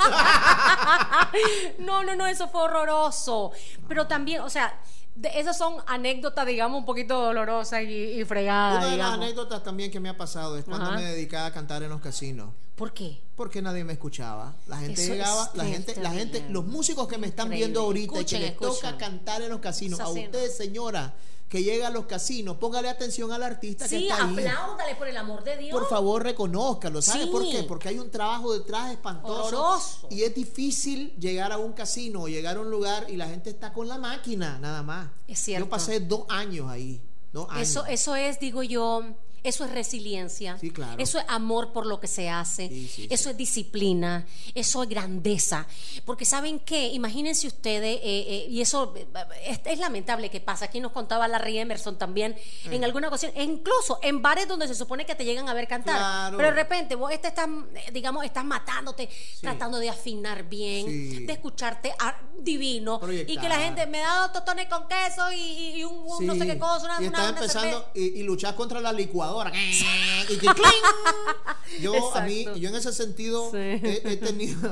no, 1.80 2.04
no, 2.04 2.16
no, 2.16 2.28
eso 2.28 2.48
fue 2.48 2.62
horroroso. 2.64 3.52
Pero 3.88 4.08
también, 4.08 4.42
o 4.42 4.50
sea, 4.50 4.74
de- 5.16 5.40
esas 5.40 5.58
son 5.58 5.76
anécdotas, 5.88 6.46
digamos, 6.46 6.80
un 6.80 6.86
poquito 6.86 7.20
dolorosas 7.22 7.84
y, 7.84 7.88
y 8.20 8.26
fregadas. 8.26 8.84
Una 8.84 8.92
de 8.92 8.98
las 8.98 9.12
anécdotas 9.14 9.64
también 9.64 9.92
que 9.92 10.00
me 10.00 10.10
ha 10.10 10.18
pasado 10.18 10.58
es 10.58 10.66
cuando 10.66 10.88
Ajá. 10.88 10.96
me 10.98 11.04
dedicaba 11.04 11.48
a 11.48 11.52
cantar 11.54 11.84
en 11.84 11.90
los 11.90 12.02
casinos. 12.02 12.50
¿Por 12.76 12.94
qué? 12.94 13.22
Porque 13.36 13.62
nadie 13.62 13.84
me 13.84 13.94
escuchaba. 13.94 14.56
La 14.68 14.78
gente 14.78 15.04
Eso 15.04 15.14
llegaba, 15.14 15.52
la 15.54 15.66
gente, 15.66 15.96
la 16.02 16.12
gente, 16.12 16.46
los 16.50 16.66
músicos 16.66 17.08
que 17.08 17.18
me 17.18 17.28
están 17.28 17.48
Increíble. 17.48 17.66
viendo 17.68 17.82
ahorita 17.82 18.22
y 18.22 18.26
que 18.26 18.40
les 18.40 18.58
toca 18.58 18.98
cantar 18.98 19.42
en 19.44 19.50
los 19.50 19.60
casinos, 19.60 20.00
a 20.00 20.08
usted, 20.10 20.50
señora, 20.50 21.14
que 21.52 21.62
llega 21.64 21.88
a 21.88 21.90
los 21.90 22.06
casinos, 22.06 22.56
póngale 22.56 22.88
atención 22.88 23.30
al 23.34 23.44
artista 23.44 23.84
que 23.84 23.98
Sí, 23.98 24.08
está 24.08 24.24
ahí. 24.26 24.38
apláudale 24.38 24.96
por 24.96 25.10
el 25.10 25.18
amor 25.18 25.44
de 25.44 25.58
Dios. 25.58 25.78
Por 25.78 25.90
favor, 25.90 26.24
reconózcalo. 26.24 27.02
¿Sabe 27.02 27.26
Sí. 27.26 27.30
por 27.30 27.44
qué? 27.44 27.64
Porque 27.64 27.90
hay 27.90 28.00
un 28.00 28.10
trabajo 28.10 28.54
detrás 28.58 28.90
espantoso. 28.90 29.48
Horroroso. 29.48 30.08
Y 30.10 30.24
es 30.24 30.34
difícil 30.34 31.14
llegar 31.20 31.52
a 31.52 31.58
un 31.58 31.74
casino 31.74 32.22
o 32.22 32.28
llegar 32.30 32.56
a 32.56 32.62
un 32.62 32.72
lugar 32.72 33.06
y 33.10 33.18
la 33.18 33.28
gente 33.28 33.50
está 33.50 33.74
con 33.74 33.90
la 33.90 33.98
máquina, 33.98 34.60
nada 34.60 34.82
más. 34.82 35.10
Es 35.28 35.40
cierto. 35.40 35.66
Yo 35.66 35.70
pasé 35.70 36.00
dos 36.00 36.24
años 36.30 36.70
ahí. 36.70 37.02
Dos 37.34 37.50
años. 37.50 37.68
Eso, 37.68 37.86
eso 37.86 38.16
es, 38.16 38.40
digo 38.40 38.64
yo, 38.64 39.04
eso 39.44 39.66
es 39.66 39.72
resiliencia. 39.72 40.58
Sí, 40.60 40.72
claro. 40.72 41.02
Eso 41.02 41.18
es 41.20 41.26
amor 41.28 41.74
por 41.74 41.86
lo 41.86 42.00
que 42.00 42.08
se 42.08 42.30
hace. 42.30 42.70
Sí, 42.70 42.88
sí, 42.88 43.08
eso 43.10 43.30
es 43.30 43.38
disciplina. 43.38 44.26
Eso 44.54 44.84
es 44.84 44.90
grandeza. 44.90 45.66
Porque 46.06 46.26
saben 46.26 46.60
qué, 46.60 46.90
imagínense 46.90 47.48
ustedes, 47.48 47.98
eh, 47.98 48.02
eh, 48.04 48.46
y 48.50 48.62
eso 48.62 48.94
eh, 48.96 49.08
es, 49.48 49.60
es 49.66 49.80
lamentable 49.80 50.30
que 50.30 50.40
pasa. 50.42 50.66
Aquí 50.66 50.80
nos 50.80 50.92
contaba 50.92 51.28
Larry 51.28 51.58
Emerson 51.58 51.98
también 51.98 52.36
en 52.66 52.84
alguna 52.84 53.08
ocasión, 53.08 53.32
e 53.36 53.44
incluso 53.44 54.00
en 54.04 54.22
bares 54.22 54.48
donde 54.48 54.68
se 54.68 54.76
supone 54.76 55.06
que 55.06 55.16
te 55.16 55.26
llegan 55.26 55.50
a 55.50 55.54
ver 55.54 55.68
cantar. 55.68 55.98
Claro. 55.98 56.38
Pero 56.38 56.50
de 56.50 56.56
repente 56.56 56.96
vos 56.96 57.12
este 57.12 57.30
estás, 57.30 57.48
digamos, 57.92 58.24
estás 58.26 58.46
matándote, 58.46 59.10
tratando 59.42 59.80
de 59.80 59.90
afinar 59.90 60.44
bien, 60.48 61.26
de 61.26 61.34
escucharte 61.34 61.92
ah, 62.00 62.16
divino, 62.38 63.00
y 63.28 63.38
que 63.38 63.50
la 63.50 63.58
gente 63.60 63.86
me 63.88 64.00
da 64.00 64.22
dos 64.22 64.34
tostones 64.34 64.68
con 64.68 64.88
queso 64.88 65.32
y, 65.32 65.84
un, 65.84 65.94
un 66.06 66.26
no 66.28 66.36
sé 66.36 66.46
qué 66.46 66.60
cosa, 66.60 66.86
una, 66.86 67.02
y 67.02 67.08
una- 67.08 67.18
estás 67.18 67.32
una 67.32 67.40
empezando 67.40 67.80
cerveza. 67.80 67.92
y, 67.96 68.20
y 68.20 68.24
luchas 68.24 68.54
contra 68.54 68.80
la 68.82 68.92
licuadora. 68.92 69.31
y 70.30 70.38
que 70.38 70.48
¡cling! 70.48 71.82
Yo 71.82 72.16
a 72.16 72.22
mí, 72.22 72.46
yo 72.58 72.70
en 72.70 72.76
ese 72.76 72.92
sentido 72.94 73.50
Sí. 73.52 73.58
he, 73.58 74.02
he 74.06 74.18
tenido 74.18 74.72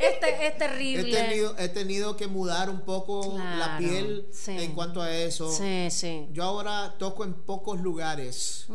Este 0.00 0.28
es 0.46 0.54
he 0.54 0.58
terrible. 0.58 1.12
tenido 1.12 1.58
he 1.58 1.68
tenido 1.68 2.16
que 2.16 2.26
mudar 2.28 2.70
un 2.70 2.82
poco 2.82 3.36
la 3.38 3.76
piel 3.78 4.26
sí. 4.32 4.52
en 4.52 4.72
cuanto 4.72 5.02
a 5.02 5.10
eso. 5.12 5.50
Sí. 5.52 6.28
Yo 6.32 6.44
ahora 6.44 6.94
toco 6.98 7.24
en 7.24 7.34
pocos 7.34 7.80
lugares. 7.80 8.66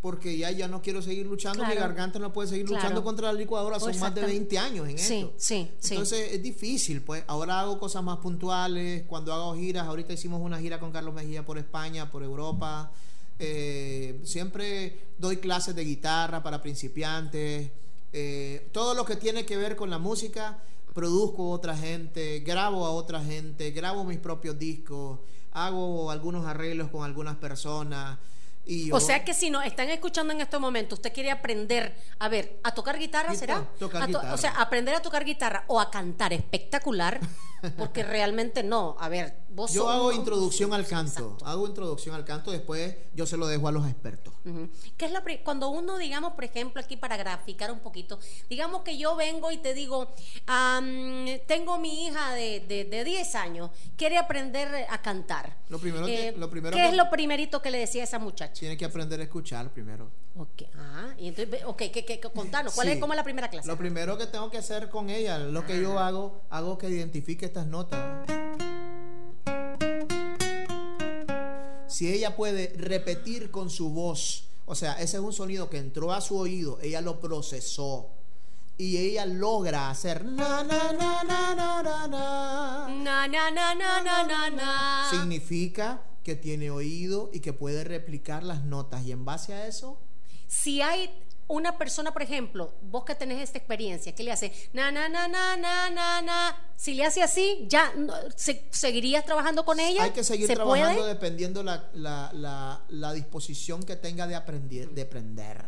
Porque 0.00 0.38
ya, 0.38 0.52
ya 0.52 0.68
no 0.68 0.80
quiero 0.80 1.02
seguir 1.02 1.26
luchando, 1.26 1.66
mi 1.66 1.74
garganta 1.74 2.20
no 2.20 2.32
puede 2.32 2.48
seguir 2.48 2.66
Claro. 2.66 2.80
luchando 2.82 3.02
contra 3.02 3.32
la 3.32 3.38
licuadora, 3.38 3.80
son 3.80 3.88
más 3.98 4.14
de 4.14 4.20
Exactamente. 4.20 4.54
20 4.54 4.58
años 4.58 4.88
en 4.88 4.96
Sí, 4.96 5.14
esto. 5.22 5.32
sí, 5.36 5.70
sí. 5.80 5.94
Entonces 5.94 6.32
es 6.34 6.40
difícil, 6.42 7.02
pues 7.02 7.24
ahora 7.26 7.58
hago 7.60 7.80
cosas 7.80 8.04
más 8.04 8.18
puntuales, 8.18 9.02
cuando 9.08 9.32
hago 9.34 9.56
giras, 9.56 9.88
ahorita 9.88 10.12
hicimos 10.12 10.40
una 10.40 10.60
gira 10.60 10.78
con 10.78 10.92
Carlos 10.92 11.12
Mejía 11.14 11.44
por 11.44 11.58
España, 11.58 12.08
por 12.12 12.22
Europa, 12.22 12.92
eh, 13.38 14.20
siempre 14.24 15.06
doy 15.18 15.36
clases 15.38 15.74
de 15.74 15.84
guitarra 15.84 16.42
para 16.42 16.60
principiantes, 16.62 17.70
eh, 18.12 18.68
todo 18.72 18.94
lo 18.94 19.04
que 19.04 19.16
tiene 19.16 19.44
que 19.46 19.56
ver 19.56 19.76
con 19.76 19.90
la 19.90 19.98
música, 19.98 20.58
produzco 20.94 21.42
a 21.44 21.54
otra 21.54 21.76
gente, 21.76 22.40
grabo 22.40 22.84
a 22.86 22.90
otra 22.90 23.22
gente, 23.22 23.70
grabo 23.70 24.04
mis 24.04 24.18
propios 24.18 24.58
discos, 24.58 25.20
hago 25.52 26.10
algunos 26.10 26.46
arreglos 26.46 26.88
con 26.90 27.04
algunas 27.04 27.36
personas. 27.36 28.18
Y 28.66 28.88
yo- 28.88 28.96
O 28.96 29.00
sea 29.00 29.24
que 29.24 29.32
si 29.32 29.48
nos 29.48 29.64
están 29.64 29.88
escuchando 29.88 30.32
en 30.34 30.40
este 30.42 30.58
momento, 30.58 30.94
usted 30.94 31.12
quiere 31.12 31.30
aprender, 31.30 31.94
a 32.18 32.28
ver, 32.28 32.58
a 32.62 32.74
tocar 32.74 32.98
guitarra, 32.98 33.32
Guitar- 33.32 33.38
¿será? 33.38 33.68
tocar 33.78 34.02
A 34.02 34.06
to- 34.06 34.08
guitarra. 34.18 34.34
O 34.34 34.36
sea, 34.38 34.50
aprender 34.60 34.94
a 34.94 35.00
tocar 35.00 35.24
guitarra 35.24 35.64
o 35.68 35.80
a 35.80 35.90
cantar 35.90 36.32
espectacular, 36.34 37.18
porque 37.76 38.02
realmente 38.02 38.62
no. 38.62 38.96
A 39.00 39.08
ver, 39.08 39.34
vos 39.50 39.72
yo 39.72 39.82
sos 39.82 39.92
hago 39.92 40.08
un- 40.08 40.14
introducción 40.14 40.72
al 40.72 40.86
canto, 40.86 41.10
exacto. 41.32 41.46
hago 41.46 41.66
introducción 41.66 42.14
al 42.14 42.24
canto, 42.24 42.50
después 42.50 42.94
yo 43.14 43.26
se 43.26 43.36
lo 43.36 43.46
dejo 43.46 43.68
a 43.68 43.72
los 43.72 43.86
expertos. 43.86 44.34
¿Qué 44.96 45.04
es 45.06 45.12
lo 45.12 45.22
pri- 45.22 45.38
cuando 45.44 45.68
uno, 45.68 45.98
digamos, 45.98 46.32
por 46.32 46.44
ejemplo, 46.44 46.80
aquí 46.80 46.96
para 46.96 47.18
graficar 47.18 47.70
un 47.70 47.80
poquito, 47.80 48.18
digamos 48.48 48.80
que 48.82 48.96
yo 48.96 49.14
vengo 49.14 49.50
y 49.52 49.58
te 49.58 49.74
digo, 49.74 50.08
tengo 51.46 51.78
mi 51.78 52.06
hija 52.06 52.32
de, 52.34 52.60
de, 52.60 52.84
de 52.84 53.04
10 53.04 53.34
años, 53.34 53.70
quiere 53.96 54.16
aprender 54.16 54.86
a 54.88 55.02
cantar. 55.02 55.46
Eh, 55.48 55.52
Lo 55.68 55.78
primero 55.78 56.06
que- 56.06 56.32
lo 56.36 56.50
primero 56.50 56.74
¿Qué 56.76 56.82
que- 56.82 56.88
es 56.88 56.96
lo 56.96 57.10
primerito 57.10 57.60
que 57.62 57.70
le 57.70 57.78
decía 57.78 58.02
a 58.02 58.04
esa 58.04 58.18
muchacha? 58.18 58.58
Tiene 58.60 58.76
que 58.76 58.84
aprender 58.84 59.20
a 59.20 59.24
escuchar 59.24 59.70
primero. 59.70 60.10
Ok, 60.36 60.62
ah, 60.76 61.08
y 61.18 61.28
entonces, 61.28 61.62
ok, 61.66 61.76
¿qué, 61.92 62.04
qué, 62.04 62.04
qué- 62.04 62.20
contanos, 62.20 62.72
¿cuál 62.74 62.86
Sí. 62.86 62.92
es, 62.94 63.00
cómo 63.00 63.12
es 63.12 63.16
la 63.16 63.24
primera 63.24 63.48
clase? 63.48 63.66
Lo 63.66 63.76
primero 63.76 64.16
que 64.16 64.26
tengo 64.26 64.48
que 64.50 64.58
hacer 64.58 64.88
con 64.88 65.10
ella, 65.10 65.36
lo 65.38 65.66
que 65.66 65.80
yo 65.82 65.98
hago, 65.98 66.42
hago 66.48 66.78
que 66.78 66.88
identifique 66.88 67.47
estas 67.48 67.66
notas. 67.66 67.98
Si 71.88 72.12
ella 72.12 72.36
puede 72.36 72.74
repetir 72.76 73.50
con 73.50 73.70
su 73.70 73.90
voz, 73.90 74.44
o 74.66 74.74
sea, 74.74 74.92
ese 75.00 75.16
es 75.16 75.22
un 75.22 75.32
sonido 75.32 75.68
que 75.68 75.78
entró 75.78 76.12
a 76.12 76.20
su 76.20 76.36
oído, 76.36 76.78
ella 76.82 77.00
lo 77.00 77.20
procesó 77.20 78.10
y 78.76 78.98
ella 78.98 79.26
logra 79.26 79.90
hacer 79.90 80.24
na 80.24 80.62
na 80.62 80.92
na 80.92 81.24
na 81.24 81.54
na 81.54 81.82
na 81.82 82.06
na. 82.06 82.88
Na, 82.88 83.26
na, 83.26 83.50
na, 83.50 83.74
na, 83.74 84.22
na, 84.24 84.50
na. 84.50 85.08
Significa 85.10 86.02
que 86.22 86.36
tiene 86.36 86.70
oído 86.70 87.30
y 87.32 87.40
que 87.40 87.52
puede 87.52 87.82
replicar 87.82 88.44
las 88.44 88.62
notas 88.62 89.04
y 89.04 89.12
en 89.12 89.24
base 89.24 89.54
a 89.54 89.66
eso 89.66 89.98
Si 90.46 90.80
hay 90.82 91.10
una 91.48 91.78
persona, 91.78 92.12
por 92.12 92.22
ejemplo, 92.22 92.74
vos 92.82 93.04
que 93.04 93.14
tenés 93.14 93.42
esta 93.42 93.56
experiencia, 93.58 94.14
que 94.14 94.22
le 94.22 94.30
hace 94.32 94.52
na, 94.74 94.92
na, 94.92 95.08
na, 95.08 95.26
na, 95.28 95.56
na, 95.56 95.88
na, 95.90 96.20
na, 96.22 96.56
si 96.76 96.94
le 96.94 97.04
hace 97.04 97.22
así, 97.22 97.64
ya 97.68 97.92
no, 97.96 98.12
se- 98.36 98.66
seguirías 98.70 99.24
trabajando 99.24 99.64
con 99.64 99.80
ella. 99.80 100.04
Hay 100.04 100.10
que 100.10 100.22
seguir 100.24 100.46
¿Se 100.46 100.54
trabajando 100.54 101.00
puede? 101.00 101.14
dependiendo 101.14 101.62
la, 101.62 101.88
la, 101.94 102.30
la, 102.34 102.82
la 102.90 103.12
disposición 103.14 103.82
que 103.82 103.96
tenga 103.96 104.26
de 104.26 104.34
aprender, 104.34 104.90
de 104.90 105.02
aprender. 105.02 105.64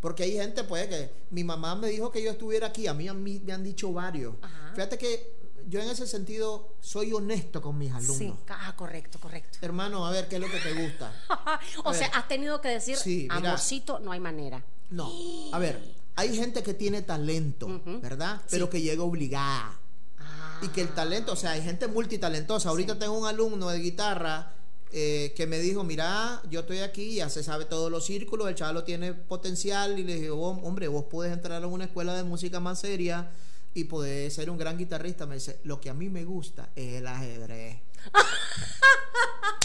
Porque 0.00 0.22
hay 0.24 0.32
gente, 0.32 0.64
pues, 0.64 0.86
que 0.88 1.10
mi 1.30 1.44
mamá 1.44 1.74
me 1.74 1.88
dijo 1.88 2.10
que 2.10 2.22
yo 2.22 2.30
estuviera 2.30 2.68
aquí, 2.68 2.86
a 2.86 2.94
mí, 2.94 3.08
a 3.08 3.14
mí 3.14 3.40
me 3.44 3.52
han 3.52 3.62
dicho 3.64 3.92
varios. 3.92 4.34
Ajá. 4.42 4.72
Fíjate 4.74 4.98
que 4.98 5.45
yo 5.68 5.80
en 5.80 5.88
ese 5.90 6.06
sentido 6.06 6.74
soy 6.80 7.12
honesto 7.12 7.60
con 7.60 7.76
mis 7.78 7.92
alumnos. 7.92 8.16
Sí, 8.16 8.32
ah, 8.48 8.74
correcto, 8.76 9.18
correcto. 9.20 9.58
Hermano, 9.62 10.06
a 10.06 10.10
ver, 10.10 10.28
¿qué 10.28 10.36
es 10.36 10.40
lo 10.40 10.50
que 10.50 10.58
te 10.58 10.72
gusta? 10.72 11.12
o 11.84 11.92
sea, 11.94 12.08
has 12.08 12.28
tenido 12.28 12.60
que 12.60 12.68
decir, 12.68 12.96
Sí, 12.96 13.28
amorcito, 13.30 13.98
no 13.98 14.12
hay 14.12 14.20
manera. 14.20 14.62
No, 14.90 15.10
a 15.52 15.58
ver, 15.60 15.80
hay 16.14 16.34
gente 16.36 16.62
que 16.62 16.72
tiene 16.74 17.02
talento, 17.02 17.66
Ujú. 17.66 18.00
¿verdad? 18.00 18.40
Pero 18.50 18.66
Sí. 18.66 18.70
que 18.72 18.80
llega 18.82 19.02
obligada. 19.02 19.78
Ah, 20.18 20.60
Y 20.62 20.68
que 20.68 20.80
el 20.82 20.88
talento, 20.94 21.32
o 21.32 21.36
sea, 21.36 21.50
hay 21.52 21.62
gente 21.62 21.86
multitalentosa. 21.88 22.68
Ahorita 22.70 22.98
tengo 22.98 23.12
un 23.18 23.26
alumno 23.26 23.68
de 23.68 23.78
guitarra 23.80 24.52
eh, 24.92 25.34
que 25.36 25.46
me 25.48 25.58
dijo, 25.58 25.82
mira, 25.82 26.40
yo 26.48 26.60
estoy 26.60 26.78
aquí, 26.78 27.16
ya 27.16 27.28
se 27.28 27.42
sabe 27.42 27.64
todos 27.64 27.90
los 27.90 28.06
círculos, 28.06 28.48
el 28.48 28.54
chaval 28.54 28.84
tiene 28.84 29.12
potencial 29.14 29.98
y 29.98 30.04
le 30.04 30.14
dije, 30.14 30.30
"Oh, 30.30 30.50
hombre, 30.62 30.86
vos 30.86 31.04
puedes 31.10 31.32
entrar 31.32 31.62
a 31.62 31.66
una 31.66 31.84
escuela 31.86 32.14
de 32.14 32.22
música 32.22 32.60
más 32.60 32.78
seria 32.80 33.28
y 33.76 33.84
podés 33.84 34.32
ser 34.32 34.48
un 34.48 34.56
gran 34.56 34.78
guitarrista. 34.78 35.26
Me 35.26 35.34
dice, 35.34 35.60
lo 35.64 35.80
que 35.80 35.90
a 35.90 35.94
mí 35.94 36.08
me 36.08 36.24
gusta 36.24 36.70
es 36.74 36.94
el 36.94 37.06
ajedrez. 37.06 37.76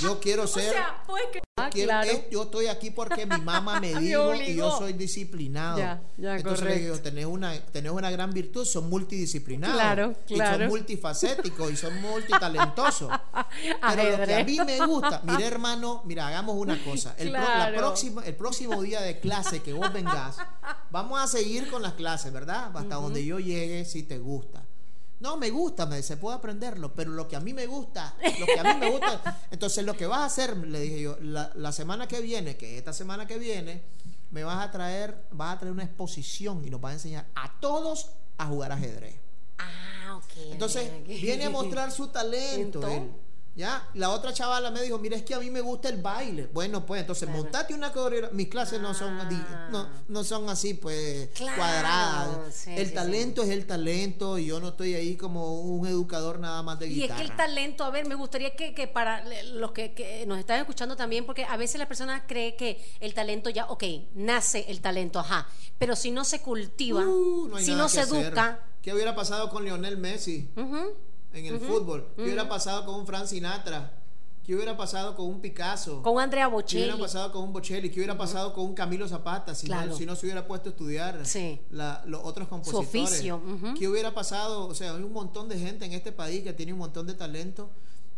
Yo 0.02 0.20
quiero 0.20 0.44
O 0.46 0.48
ser. 0.48 0.72
sea, 0.72 1.04
pues 1.06 1.24
que. 1.32 1.42
Ah, 1.58 1.70
quiero- 1.70 1.90
claro. 1.90 2.10
es- 2.10 2.30
yo 2.32 2.44
estoy 2.44 2.68
aquí 2.68 2.90
porque 2.90 3.26
mi 3.26 3.38
mamá 3.40 3.80
me 3.80 3.94
Me 3.94 4.00
dijo 4.02 4.34
y 4.34 4.56
yo 4.56 4.76
soy 4.78 4.94
disciplinado. 4.94 5.78
Ya, 5.78 6.02
ya, 6.18 6.38
Entonces 6.38 6.62
le 6.62 6.66
correcto. 6.70 6.82
digo, 6.94 7.00
tenés 7.04 7.26
una, 7.26 7.60
tenés 7.66 7.92
una 7.92 8.10
gran 8.10 8.32
virtud, 8.34 8.66
son 8.66 8.90
multidisciplinados. 8.90 9.76
Claro, 9.76 10.16
Y 10.28 10.34
claro. 10.36 10.58
son 10.60 10.68
multifacéticos 10.70 11.72
y 11.72 11.76
son 11.78 12.02
multitalentosos. 12.02 13.12
Pero 13.96 14.18
lo 14.18 14.26
que 14.26 14.36
a 14.36 14.44
mí 14.44 14.58
me 14.66 14.86
gusta, 14.86 15.22
mira 15.24 15.46
hermano, 15.46 16.02
mira, 16.06 16.28
hagamos 16.30 16.56
una 16.56 16.82
cosa. 16.84 17.14
El, 17.18 17.30
pro- 17.32 17.40
la 17.42 17.46
Claro. 17.46 17.78
próxima, 17.78 18.26
el 18.26 18.36
próximo 18.36 18.82
día 18.82 19.02
de 19.02 19.20
clase 19.20 19.62
que 19.62 19.74
vos 19.74 19.92
vengas, 19.94 20.38
vamos 20.90 21.20
a 21.22 21.28
seguir 21.28 21.70
con 21.70 21.82
las 21.84 21.94
clases, 21.94 22.34
¿verdad? 22.34 22.72
Hasta 22.76 22.96
donde 22.96 23.24
yo 23.24 23.40
llegue, 23.40 23.86
si 23.86 24.02
te 24.04 24.18
gusta. 24.18 24.64
No, 25.22 25.38
me 25.38 25.50
gusta, 25.52 25.86
me 25.86 25.98
dice, 25.98 26.18
puedo 26.18 26.36
aprenderlo, 26.36 26.94
pero 26.94 27.12
lo 27.12 27.28
que 27.28 27.36
a 27.36 27.40
mí 27.40 27.54
me 27.54 27.68
gusta, 27.68 28.16
lo 28.40 28.46
que 28.46 28.60
a 28.60 28.74
mí 28.74 28.80
me 28.80 28.90
gusta, 28.90 29.40
entonces 29.52 29.86
lo 29.86 29.96
que 29.96 30.08
vas 30.08 30.20
a 30.20 30.26
hacer, 30.26 30.58
le 30.58 30.80
dije 30.80 31.02
yo, 31.02 31.18
la, 31.22 31.52
la 31.56 31.72
semana 31.72 32.08
que 32.08 32.22
viene, 32.22 32.58
que 32.58 32.78
esta 32.78 32.92
semana 32.92 33.28
que 33.28 33.38
viene, 33.38 33.84
me 34.32 34.44
vas 34.44 34.66
a 34.66 34.72
traer, 34.72 35.28
vas 35.32 35.56
a 35.56 35.60
traer 35.60 35.74
una 35.74 35.84
exposición 35.84 36.66
y 36.66 36.70
nos 36.70 36.82
vas 36.82 36.92
a 36.92 36.94
enseñar 36.96 37.28
a 37.36 37.60
todos 37.60 38.10
a 38.38 38.48
jugar 38.48 38.72
ajedrez. 38.72 39.16
Ah, 39.60 40.16
ok. 40.16 40.52
Entonces, 40.52 40.90
viene 41.06 41.46
a 41.46 41.50
mostrar 41.50 41.92
su 41.92 42.08
talento. 42.12 42.80
Entonces. 42.80 43.02
él. 43.02 43.12
¿Ya? 43.54 43.86
La 43.96 44.12
otra 44.12 44.32
chavala 44.34 44.72
me 44.72 44.82
dijo, 44.82 44.98
mira, 44.98 45.18
es 45.18 45.24
que 45.24 45.34
a 45.36 45.40
mí 45.40 45.50
me 45.52 45.60
gusta 45.60 45.90
el 45.90 46.02
baile. 46.02 46.50
Bueno, 46.54 46.86
pues 46.86 47.02
entonces 47.02 47.28
Claro. 47.28 47.44
montate 47.44 47.74
una 47.74 47.92
coreografía. 47.92 48.34
Mis 48.34 48.48
clases 48.48 48.80
no 48.80 48.94
son 48.94 49.20
Ah. 49.20 49.26
di- 49.26 49.72
no, 49.72 49.90
no 50.08 50.24
son 50.24 50.50
así, 50.50 50.74
pues, 50.74 51.28
Claro, 51.36 51.58
cuadradas. 51.58 52.56
sí, 52.56 52.72
el 52.74 52.88
sí, 52.88 52.94
talento 52.94 53.44
es 53.44 53.50
el 53.50 53.68
talento 53.68 54.38
y 54.38 54.46
yo 54.46 54.62
no 54.62 54.70
estoy 54.70 54.94
ahí 54.96 55.18
como 55.18 55.60
un 55.62 55.86
educador 55.86 56.40
nada 56.40 56.64
más 56.64 56.80
de 56.80 56.88
Y 56.88 56.92
es 56.92 57.02
guitarra. 57.02 57.18
que 57.20 57.26
el 57.26 57.36
talento, 57.36 57.84
a 57.84 57.90
ver, 57.90 58.08
me 58.08 58.16
gustaría 58.16 58.56
que, 58.56 58.74
que 58.74 58.88
para 58.88 59.22
los 59.54 59.74
que, 59.74 59.94
que 59.94 60.26
nos 60.26 60.40
están 60.40 60.60
escuchando 60.62 60.96
también, 60.96 61.26
porque 61.26 61.44
a 61.44 61.58
veces 61.58 61.78
la 61.78 61.90
persona 61.90 62.26
cree 62.26 62.56
que 62.56 62.82
el 63.02 63.14
talento 63.14 63.50
ya, 63.50 63.66
ok, 63.66 63.84
nace 64.16 64.66
el 64.70 64.80
talento, 64.80 65.20
ajá, 65.20 65.46
pero 65.78 65.98
si 65.98 66.10
no 66.12 66.24
se 66.24 66.40
cultiva, 66.42 67.02
Uh, 67.06 67.48
no 67.50 67.58
si 67.60 67.72
no 67.76 67.90
se 67.90 68.00
hacer. 68.00 68.28
educa, 68.28 68.60
¿Qué 68.82 68.94
hubiera 68.94 69.14
pasado 69.14 69.50
con 69.50 69.64
Lionel 69.66 69.98
Messi 69.98 70.50
ujú, 70.56 70.96
en 71.34 71.46
el 71.46 71.60
fútbol? 71.60 72.08
¿Qué 72.16 72.24
hubiera 72.24 72.48
pasado 72.50 72.86
con 72.86 72.96
un 72.96 73.06
Frank 73.08 73.26
Sinatra? 73.26 73.94
¿Qué 74.44 74.56
hubiera 74.56 74.76
pasado 74.76 75.16
con 75.16 75.28
un 75.28 75.40
Picasso? 75.40 76.02
con 76.02 76.20
Andrea 76.20 76.46
¿Qué 76.46 76.56
hubiera 76.76 76.94
Bocelli, 76.96 77.02
pasado 77.02 77.32
con 77.32 77.44
un 77.44 77.54
Bocelli? 77.54 77.90
¿Qué 77.90 78.00
hubiera 78.00 78.18
pasado 78.18 78.54
con 78.54 78.66
un 78.66 78.74
Camilo 78.74 79.08
Zapata 79.08 79.54
si, 79.54 79.68
Claro. 79.68 79.92
no, 79.92 79.96
si 79.96 80.06
no 80.06 80.16
se 80.16 80.26
hubiera 80.26 80.48
puesto 80.48 80.70
a 80.70 80.72
estudiar 80.72 81.26
Sí. 81.26 81.62
la- 81.70 82.02
los 82.08 82.22
otros 82.24 82.48
compositores? 82.48 82.88
oficio. 82.90 83.42
¿Qué 83.78 83.88
hubiera 83.88 84.14
pasado? 84.16 84.68
O 84.68 84.74
sea, 84.74 84.96
hay 84.96 85.04
un 85.04 85.14
montón 85.14 85.48
de 85.48 85.60
gente 85.60 85.86
en 85.86 85.94
este 85.94 86.12
país 86.12 86.44
que 86.44 86.54
tiene 86.54 86.74
un 86.74 86.80
montón 86.80 87.06
de 87.06 87.14
talento, 87.14 87.70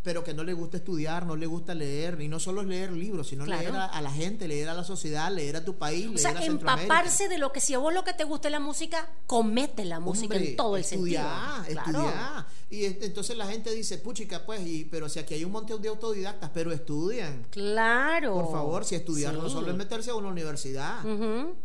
pero 0.03 0.21
que 0.23 0.33
no 0.33 0.43
le 0.43 0.51
gusta 0.53 0.75
estudiar, 0.77 1.25
no 1.25 1.35
le 1.37 1.45
gusta 1.45 1.73
leer, 1.73 2.19
y 2.21 2.27
no 2.27 2.37
solo 2.39 2.61
es 2.61 2.67
leer 2.67 2.91
libros, 2.91 3.29
sino 3.29 3.45
Claro. 3.45 3.61
leer 3.61 3.75
a, 3.75 3.85
a 3.85 4.01
la 4.01 4.11
gente, 4.11 4.47
leer 4.49 4.67
a 4.67 4.73
la 4.73 4.83
sociedad, 4.83 5.31
leer 5.33 5.55
a 5.55 5.63
tu 5.63 5.75
país, 5.77 6.07
o 6.07 6.09
leer 6.09 6.19
sea, 6.19 6.31
a 6.31 6.41
Centroamérica. 6.41 6.81
empaparse 6.83 7.29
de 7.29 7.37
lo 7.37 7.53
que 7.53 7.61
si 7.61 7.73
a 7.73 7.77
vos 7.77 7.93
lo 7.93 8.03
que 8.03 8.13
te 8.13 8.25
gusta 8.25 8.49
es 8.49 8.51
la 8.51 8.59
música, 8.59 9.07
comete 9.27 9.85
la 9.85 9.99
música 10.01 10.35
Hombre, 10.35 10.49
en 10.51 10.55
todo 10.57 10.75
el 10.75 10.81
estudiar, 10.81 11.63
sentido. 11.63 11.83
Claro. 11.83 11.99
estudiar. 12.09 12.45
Y 12.69 12.85
es- 12.85 12.97
entonces 13.01 13.37
la 13.37 13.45
gente 13.47 13.71
dice, 13.73 13.97
puchica, 13.99 14.45
pues, 14.45 14.65
y, 14.67 14.83
pero 14.85 15.07
si 15.07 15.19
aquí 15.19 15.35
hay 15.35 15.45
un 15.45 15.51
montón 15.53 15.81
de 15.81 15.87
autodidactas, 15.89 16.49
pero 16.53 16.71
estudian. 16.73 17.45
Claro. 17.51 18.33
Por 18.33 18.51
favor, 18.51 18.83
si 18.83 18.95
estudiar 18.95 19.33
no 19.35 19.47
solo 19.49 19.69
es 19.71 19.77
meterse 19.77 20.09
a 20.11 20.15
una 20.15 20.27
universidad. 20.29 20.99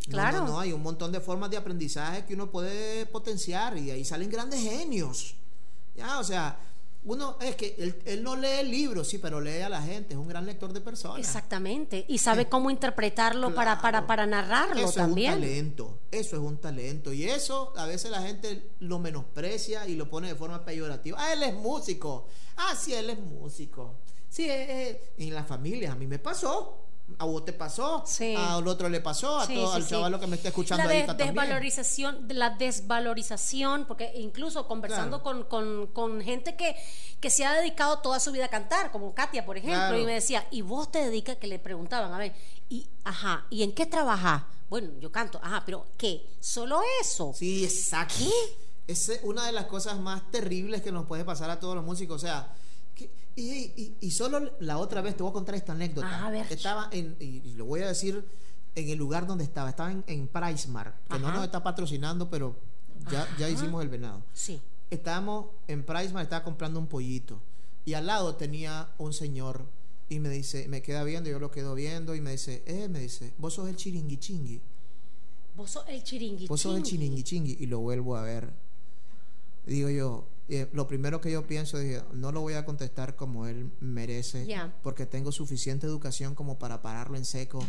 Claro. 0.09 0.39
No, 0.41 0.47
no, 0.47 0.61
hay 0.61 0.73
un 0.73 0.83
montón 0.83 1.11
de 1.11 1.21
formas 1.21 1.51
de 1.51 1.57
aprendizaje 1.57 2.25
que 2.25 2.35
uno 2.35 2.51
puede 2.51 3.05
potenciar 3.07 3.77
y 3.79 3.87
de 3.87 3.93
ahí 3.93 4.05
salen 4.05 4.31
grandes 4.31 4.61
genios. 4.61 5.35
Ya, 5.97 6.19
o 6.21 6.25
sea, 6.25 6.57
uno 7.05 7.37
es 7.41 7.57
que 7.57 7.75
él, 7.79 8.03
él 8.05 8.23
no 8.23 8.37
lee 8.37 8.65
libros, 8.65 9.09
sí, 9.09 9.19
pero 9.19 9.41
lee 9.41 9.61
a 9.61 9.69
la 9.69 9.81
gente, 9.83 10.15
es 10.15 10.19
un 10.19 10.29
gran 10.29 10.45
lector 10.45 10.73
de 10.73 10.81
personas. 10.81 11.19
Exactamente. 11.19 12.05
Y 12.09 12.19
sabe 12.19 12.49
cómo 12.49 12.71
interpretarlo 12.71 13.55
para, 13.55 13.81
para, 13.81 14.07
para 14.07 14.27
narrarlo 14.27 14.81
Eso 14.81 14.93
también. 14.95 15.33
es 15.33 15.37
un 15.37 15.43
talento, 15.43 15.99
eso 16.11 16.37
es 16.37 16.43
un 16.43 16.59
talento. 16.59 17.13
Y 17.13 17.25
eso 17.25 17.73
a 17.77 17.87
veces 17.87 18.11
la 18.11 18.23
gente 18.23 18.73
lo 18.81 18.99
menosprecia 18.99 19.87
y 19.87 19.95
lo 19.95 20.11
pone 20.11 20.29
de 20.29 20.35
forma 20.35 20.65
peyorativa. 20.65 21.17
Ah, 21.21 21.33
él 21.33 21.43
es 21.45 21.55
músico. 21.55 22.27
Ah, 22.57 22.75
sí, 22.77 22.93
él 22.93 23.11
es 23.11 23.19
músico. 23.19 24.01
Sí, 24.29 24.49
eh, 24.51 24.89
eh, 24.91 25.15
en 25.19 25.35
la 25.35 25.45
familia, 25.45 25.93
a 25.93 25.95
mí 25.95 26.07
me 26.07 26.19
pasó. 26.19 26.88
A 27.19 27.25
vos 27.25 27.45
te 27.45 27.53
pasó, 27.53 28.05
Sí. 28.07 28.35
al 28.37 28.67
otro 28.69 28.89
le 28.89 29.01
pasó, 29.01 29.39
a 29.39 29.47
Sí, 29.47 29.55
todo, 29.55 29.71
sí, 29.73 29.77
al 29.77 29.87
chaval 29.89 30.21
que 30.21 30.27
me 30.27 30.37
está 30.37 30.49
escuchando 30.49 30.85
la 30.85 30.91
ahorita 30.91 31.17
también. 31.17 31.35
desvalorización, 31.35 32.27
la 32.29 32.51
desvalorización, 32.51 33.87
porque 33.87 34.13
incluso 34.17 34.67
conversando 34.69 35.23
Claro. 35.23 35.49
con, 35.49 35.65
con- 35.65 35.87
con 35.89 36.21
gente 36.23 36.55
que, 36.57 36.77
que 37.21 37.31
se 37.31 37.45
ha 37.45 37.53
dedicado 37.55 37.99
toda 38.01 38.21
su 38.21 38.31
vida 38.33 38.45
a 38.45 38.49
cantar, 38.49 38.91
como 38.93 39.15
Katia, 39.15 39.45
por 39.47 39.57
ejemplo, 39.57 39.79
Claro. 39.79 39.99
y 39.99 40.05
me 40.05 40.15
decía, 40.15 40.47
¿y 40.51 40.61
vos 40.63 40.91
te 40.93 40.99
dedicas? 41.05 41.37
Que 41.37 41.47
le 41.47 41.59
preguntaban, 41.59 42.13
a 42.13 42.19
ver, 42.19 42.35
y, 42.69 42.87
ajá, 43.05 43.47
¿y 43.51 43.63
en 43.63 43.73
qué 43.73 43.87
trabajas? 43.87 44.43
Bueno, 44.69 44.91
yo 45.01 45.11
canto, 45.11 45.41
ajá, 45.43 45.63
pero 45.65 45.87
¿qué? 45.97 46.27
¿Solo 46.41 46.81
eso? 47.01 47.33
Sí, 47.35 47.65
exacto. 47.65 48.15
¿Qué? 48.19 48.33
Es 48.93 49.11
una 49.23 49.47
de 49.47 49.53
las 49.53 49.65
cosas 49.67 49.99
más 49.99 50.31
terribles 50.31 50.83
que 50.83 50.93
nos 50.93 51.07
puede 51.07 51.25
pasar 51.25 51.51
a 51.51 51.59
todos 51.59 51.75
los 51.75 51.85
músicos. 51.85 52.17
O 52.23 52.27
sea, 52.27 52.55
y, 53.41 53.73
y- 53.83 53.97
y 54.01 54.11
solo 54.11 54.53
la 54.61 54.79
otra 54.79 55.01
vez 55.01 55.17
te 55.17 55.23
voy 55.23 55.31
a 55.31 55.33
contar 55.33 55.55
esta 55.55 55.73
anécdota. 55.73 56.09
Ah, 56.11 56.27
a 56.27 56.31
ver. 56.31 56.47
Estaba 56.51 56.89
en, 56.93 57.17
y, 57.21 57.43
y 57.49 57.55
lo 57.55 57.65
voy 57.65 57.83
a 57.83 57.89
decir 57.89 58.25
en 58.75 58.89
el 58.89 58.99
lugar 58.99 59.27
donde 59.27 59.45
estaba. 59.45 59.71
Estaba 59.71 59.91
en, 59.93 60.05
en 60.07 60.29
Pricemar, 60.29 60.95
que 61.11 61.19
no 61.19 61.33
nos 61.33 61.45
está 61.45 61.63
patrocinando, 61.63 62.29
pero 62.31 62.57
ya, 63.11 63.27
ya 63.39 63.49
hicimos 63.49 63.83
el 63.83 63.89
venado. 63.89 64.23
Sí. 64.35 64.61
Estábamos 64.91 65.47
en 65.67 65.85
Pricemar, 65.85 66.23
estaba 66.25 66.43
comprando 66.45 66.79
un 66.81 66.87
pollito. 66.87 67.39
Y 67.85 67.95
al 67.95 68.07
lado 68.07 68.35
tenía 68.37 68.89
un 68.99 69.13
señor. 69.13 69.65
Y 70.11 70.21
me 70.21 70.31
dice, 70.31 70.69
me 70.69 70.81
queda 70.83 71.05
viendo, 71.05 71.29
yo 71.29 71.39
lo 71.39 71.51
quedo 71.51 71.75
viendo. 71.75 72.15
Y 72.15 72.21
me 72.21 72.31
dice, 72.33 72.63
eh, 72.67 72.89
me 72.89 72.99
dice, 73.01 73.33
vos 73.39 73.55
sos 73.55 73.69
el 73.69 73.77
chiringui 73.77 74.17
chingui. 74.19 74.61
Vos 75.55 75.71
sos 75.71 75.85
el 75.89 76.03
chiringui. 76.03 76.47
Vos 76.47 76.61
sos 76.61 76.77
el 76.77 76.83
chiringui 76.83 77.23
chingui 77.23 77.57
y 77.61 77.67
lo 77.67 77.81
vuelvo 77.81 78.17
a 78.17 78.23
ver. 78.23 78.49
Digo 79.67 79.91
yo, 79.91 80.25
eh, 80.49 80.69
lo 80.73 80.87
primero 80.87 81.21
que 81.21 81.31
yo 81.31 81.47
pienso 81.47 81.79
es, 81.79 82.03
no 82.15 82.33
lo 82.33 82.41
voy 82.41 82.55
a 82.55 82.65
contestar 82.65 83.17
como 83.17 83.47
él 83.47 83.71
merece, 83.81 84.47
porque 84.83 85.05
tengo 85.05 85.31
suficiente 85.31 85.87
educación 85.87 86.35
como 86.35 86.59
para 86.59 86.81
pararlo 86.81 87.17
en 87.17 87.25
seco 87.25 87.61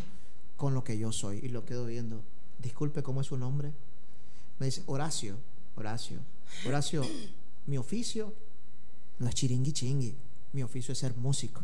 con 0.55 0.73
lo 0.73 0.83
que 0.83 0.97
yo 0.97 1.11
soy. 1.11 1.39
Y 1.43 1.49
lo 1.49 1.65
quedo 1.65 1.85
viendo. 1.85 2.21
Disculpe, 2.59 3.03
¿cómo 3.03 3.21
es 3.21 3.27
su 3.27 3.37
nombre? 3.37 3.73
Me 4.59 4.67
dice, 4.67 4.83
Horacio, 4.85 5.37
Horacio, 5.75 6.19
Horacio, 6.65 7.05
mi 7.65 7.77
oficio 7.77 8.33
no 9.19 9.27
es 9.27 9.35
chiringui 9.35 9.73
chingui, 9.73 10.15
mi 10.53 10.63
oficio 10.63 10.91
es 10.93 10.97
ser 10.97 11.15
músico. 11.15 11.61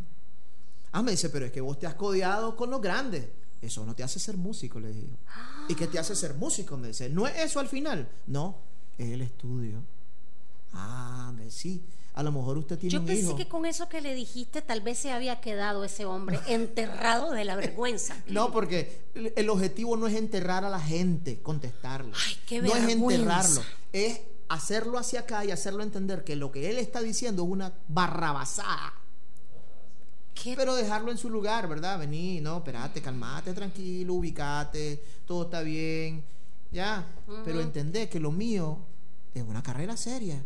Ah, 0.92 1.02
me 1.02 1.12
dice, 1.12 1.30
pero 1.30 1.46
es 1.46 1.52
que 1.52 1.62
vos 1.62 1.80
te 1.80 1.88
has 1.88 1.96
codeado 1.96 2.56
con 2.56 2.70
los 2.70 2.82
grandes. 2.82 3.26
Eso 3.62 3.86
no 3.86 3.96
te 3.96 4.04
hace 4.04 4.20
ser 4.20 4.38
músico, 4.38 4.80
le 4.80 4.92
digo. 4.92 5.18
¿Y 5.68 5.76
qué 5.76 5.88
te 5.88 5.98
hace 5.98 6.16
ser 6.16 6.36
músico? 6.36 6.78
Me 6.78 6.90
dice, 6.90 7.10
¿no 7.10 7.28
es 7.28 7.38
eso 7.38 7.60
al 7.60 7.68
final? 7.68 8.08
No, 8.28 8.58
es 8.98 9.12
el 9.12 9.22
estudio. 9.22 9.82
Ah, 10.74 11.34
sí. 11.50 11.84
A 12.14 12.24
lo 12.24 12.32
mejor 12.32 12.58
usted 12.58 12.78
tiene 12.80 12.94
Yo 12.94 13.00
un 13.02 13.06
pensé 13.06 13.24
hijo. 13.24 13.36
que 13.36 13.48
con 13.50 13.66
eso 13.66 13.90
que 13.90 14.00
le 14.00 14.14
dijiste 14.16 14.62
tal 14.62 14.80
vez 14.82 14.98
se 15.00 15.12
había 15.12 15.42
quedado 15.42 15.84
ese 15.84 16.06
hombre 16.06 16.40
enterrado 16.48 17.32
de 17.32 17.44
la 17.44 17.56
vergüenza. 17.58 18.16
No, 18.28 18.52
porque 18.52 19.02
el 19.36 19.50
objetivo 19.50 19.98
no 19.98 20.08
es 20.08 20.16
enterrar 20.16 20.64
a 20.64 20.70
la 20.70 20.80
gente, 20.80 21.42
contestarle. 21.42 22.14
Ay, 22.26 22.38
qué 22.48 22.62
no 22.62 22.74
es 22.74 22.86
vergüenza. 22.86 23.22
enterrarlo, 23.22 23.62
es 23.92 24.22
hacerlo 24.48 24.98
hacia 24.98 25.22
acá 25.22 25.44
y 25.44 25.52
hacerlo 25.52 25.84
entender 25.84 26.24
que 26.24 26.38
lo 26.38 26.52
que 26.54 26.70
él 26.70 26.78
está 26.78 27.02
diciendo 27.02 27.44
es 27.44 27.50
una 27.50 27.74
barrabasada. 27.90 28.94
¿Qué? 30.34 30.54
Pero 30.56 30.76
dejarlo 30.76 31.12
en 31.12 31.18
su 31.18 31.30
lugar, 31.30 31.68
¿verdad? 31.68 32.00
Vení, 32.00 32.40
no, 32.42 32.58
espérate, 32.58 33.02
calmate, 33.02 33.54
tranquilo, 33.54 34.14
ubicate, 34.16 35.02
todo 35.26 35.44
está 35.44 35.62
bien, 35.62 36.24
ya. 36.72 37.06
Pero 37.44 37.62
entendé 37.62 38.08
que 38.10 38.20
lo 38.20 38.32
mío 38.32 38.78
es 39.34 39.44
una 39.44 39.64
carrera 39.64 39.96
seria, 39.98 40.44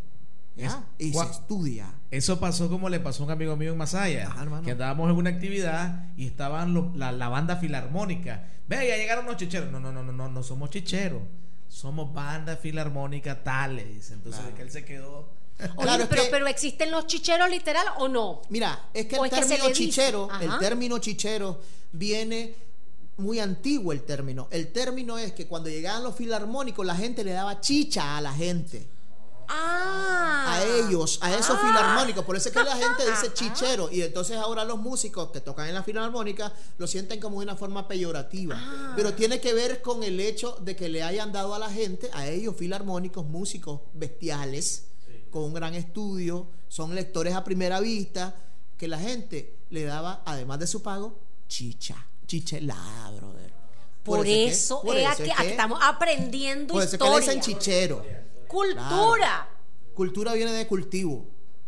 ya. 0.59 0.83
Y 0.97 1.11
Gua- 1.11 1.25
se 1.25 1.31
estudia. 1.31 1.93
Eso 2.11 2.39
pasó 2.39 2.69
como 2.69 2.89
le 2.89 2.99
pasó 2.99 3.23
a 3.23 3.25
un 3.27 3.31
amigo 3.31 3.55
mío 3.55 3.71
en 3.71 3.77
Masaya, 3.77 4.27
Ajá, 4.27 4.61
que 4.63 4.71
andábamos 4.71 5.09
en 5.09 5.15
una 5.17 5.29
actividad 5.29 6.07
y 6.17 6.25
estaban 6.27 6.73
lo- 6.73 6.91
la, 6.95 7.11
la 7.11 7.29
banda 7.29 7.57
filarmónica. 7.57 8.45
Ve, 8.67 8.87
ya 8.87 8.97
llegaron 8.97 9.25
los 9.25 9.37
chicheros. 9.37 9.71
No, 9.71 9.79
no, 9.79 9.91
no, 9.91 10.03
no, 10.03 10.11
no, 10.11 10.27
no 10.29 10.43
somos 10.43 10.69
chicheros. 10.69 11.21
Somos 11.67 12.13
banda 12.13 12.55
filarmónica 12.57 13.43
tales. 13.43 14.11
Entonces 14.11 14.41
Claro. 14.41 14.55
que 14.55 14.61
él 14.63 14.71
se 14.71 14.85
quedó. 14.85 15.29
Oye, 15.59 15.69
Claro, 15.83 16.03
es 16.03 16.09
pero, 16.09 16.23
que- 16.23 16.29
pero 16.29 16.47
¿existen 16.47 16.89
los 16.91 17.05
chicheros 17.07 17.49
literal 17.49 17.85
o 17.97 18.07
no? 18.07 18.41
Mira, 18.49 18.87
es 18.93 19.05
que 19.07 19.17
¿O 19.17 19.25
el 19.25 19.31
es 19.31 19.37
que 19.39 19.45
término 19.45 19.71
chichero, 19.73 20.29
el 20.41 20.57
término 20.59 20.97
chichero 20.99 21.59
viene 21.91 22.53
muy 23.17 23.39
antiguo 23.39 23.91
el 23.91 24.03
término. 24.03 24.47
El 24.51 24.71
término 24.71 25.17
es 25.17 25.33
que 25.33 25.45
cuando 25.47 25.67
llegaban 25.69 26.01
los 26.03 26.15
filarmónicos 26.15 26.85
la 26.85 26.95
gente 26.95 27.23
le 27.25 27.31
daba 27.33 27.59
chicha 27.59 28.17
a 28.17 28.21
la 28.21 28.31
gente. 28.33 28.87
Ah. 29.49 30.53
a 30.53 30.63
ellos, 30.63 31.19
a 31.21 31.33
esos 31.33 31.57
Ah. 31.59 31.67
filarmónicos. 31.67 32.23
Por 32.23 32.35
eso 32.35 32.49
es 32.49 32.55
que 32.55 32.63
la 32.63 32.75
gente 32.75 33.09
dice 33.09 33.33
chichero. 33.33 33.89
Y 33.91 34.01
entonces 34.01 34.37
ahora 34.37 34.63
los 34.63 34.77
músicos 34.79 35.31
que 35.31 35.41
tocan 35.41 35.67
en 35.67 35.73
la 35.73 35.83
filarmónica 35.83 36.53
lo 36.77 36.87
sienten 36.87 37.19
como 37.19 37.39
de 37.39 37.45
una 37.45 37.55
forma 37.55 37.87
peyorativa. 37.87 38.55
Ah. 38.57 38.93
Pero 38.95 39.13
tiene 39.13 39.41
que 39.41 39.53
ver 39.53 39.81
con 39.81 40.03
el 40.03 40.19
hecho 40.19 40.57
de 40.61 40.75
que 40.75 40.89
le 40.89 41.03
hayan 41.03 41.31
dado 41.31 41.53
a 41.55 41.59
la 41.59 41.69
gente, 41.69 42.09
a 42.13 42.27
ellos 42.27 42.55
filarmónicos, 42.55 43.25
músicos 43.25 43.81
bestiales, 43.93 44.85
con 45.31 45.43
un 45.43 45.53
gran 45.53 45.75
estudio, 45.75 46.47
son 46.67 46.95
lectores 46.95 47.35
a 47.35 47.43
primera 47.43 47.79
vista, 47.79 48.35
que 48.77 48.87
la 48.87 48.97
gente 48.97 49.57
le 49.69 49.83
daba, 49.83 50.23
además 50.25 50.59
de 50.59 50.67
su 50.67 50.81
pago, 50.81 51.19
chicha. 51.47 52.05
Chichelada, 52.25 53.11
brother. 53.11 53.51
Por, 54.03 54.25
eso, 54.25 54.81
es, 54.93 55.17
que, 55.17 55.31
estamos 55.45 55.79
aprendiendo 55.81 56.73
por 56.73 56.83
historia. 56.83 56.99
Por 56.99 57.21
eso 57.21 57.27
que 57.27 57.33
le 57.33 57.39
dicen 57.39 57.41
chichero. 57.41 58.05
Cultura. 58.49 59.47
Cultura 59.93 60.33
viene 60.33 60.51
de 60.51 60.65
cultivo. 60.65 61.27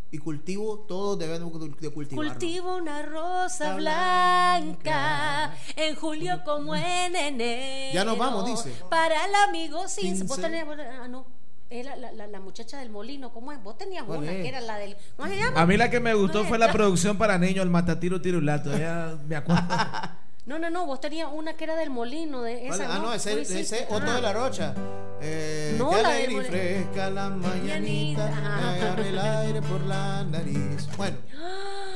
Y 0.09 0.17
cultivo, 0.17 0.79
todos 0.79 1.17
debemos 1.19 1.53
de 1.79 1.89
cultivar. 1.89 2.27
Cultivo 2.27 2.75
una 2.75 3.03
rosa 3.03 3.75
blanca 3.75 5.55
en 5.75 5.95
julio 5.95 6.41
como 6.43 6.75
en 6.75 7.15
enero. 7.15 7.93
Ya 7.93 8.03
nos 8.03 8.17
vamos, 8.17 8.45
dice. 8.45 8.75
Para 8.89 9.25
el 9.25 9.35
amigo 9.47 9.87
sin. 9.87 10.27
Vos 10.27 10.41
tenés, 10.41 10.65
ah, 10.99 11.07
no. 11.07 11.25
La, 11.69 11.95
la, 11.95 12.27
la, 12.27 12.39
muchacha 12.41 12.79
del 12.79 12.89
molino, 12.89 13.31
¿cómo 13.31 13.53
es? 13.53 13.63
Vos 13.63 13.77
tenías 13.77 14.03
una 14.05 14.29
que 14.31 14.49
era 14.49 14.59
la 14.59 14.77
del. 14.77 14.97
¿Cómo 15.15 15.29
se 15.29 15.37
llama? 15.37 15.61
A 15.61 15.65
mí 15.65 15.77
la 15.77 15.89
que 15.89 16.01
me 16.01 16.13
gustó 16.15 16.43
fue 16.43 16.57
la 16.57 16.71
producción 16.73 17.17
para 17.17 17.37
niños, 17.37 17.63
el 17.63 17.69
matatiro 17.69 18.19
tirulato. 18.19 18.77
Ya 18.77 19.17
me 19.27 19.35
acuerdo. 19.37 19.63
No, 20.51 20.59
no, 20.59 20.69
no, 20.69 20.85
vos 20.85 20.99
tenías 20.99 21.29
una 21.31 21.53
que 21.53 21.63
era 21.63 21.77
del 21.77 21.89
molino, 21.89 22.41
de 22.41 22.67
esa. 22.67 22.93
Ah, 22.93 22.99
no, 22.99 23.13
ese, 23.13 23.39
ese 23.39 23.87
otro 23.89 24.11
de 24.11 24.21
la 24.21 24.33
rocha. 24.33 24.73
Eh, 25.21 25.75
no, 25.77 25.93
la 25.93 26.09
aire 26.09 26.33
y 26.33 26.41
fresca 26.41 27.09
la 27.09 27.29
mañanita, 27.29 28.29
me 28.97 29.07
el 29.07 29.17
aire 29.17 29.61
por 29.61 29.79
la 29.79 30.25
nariz. 30.25 30.89
Bueno. 30.97 31.15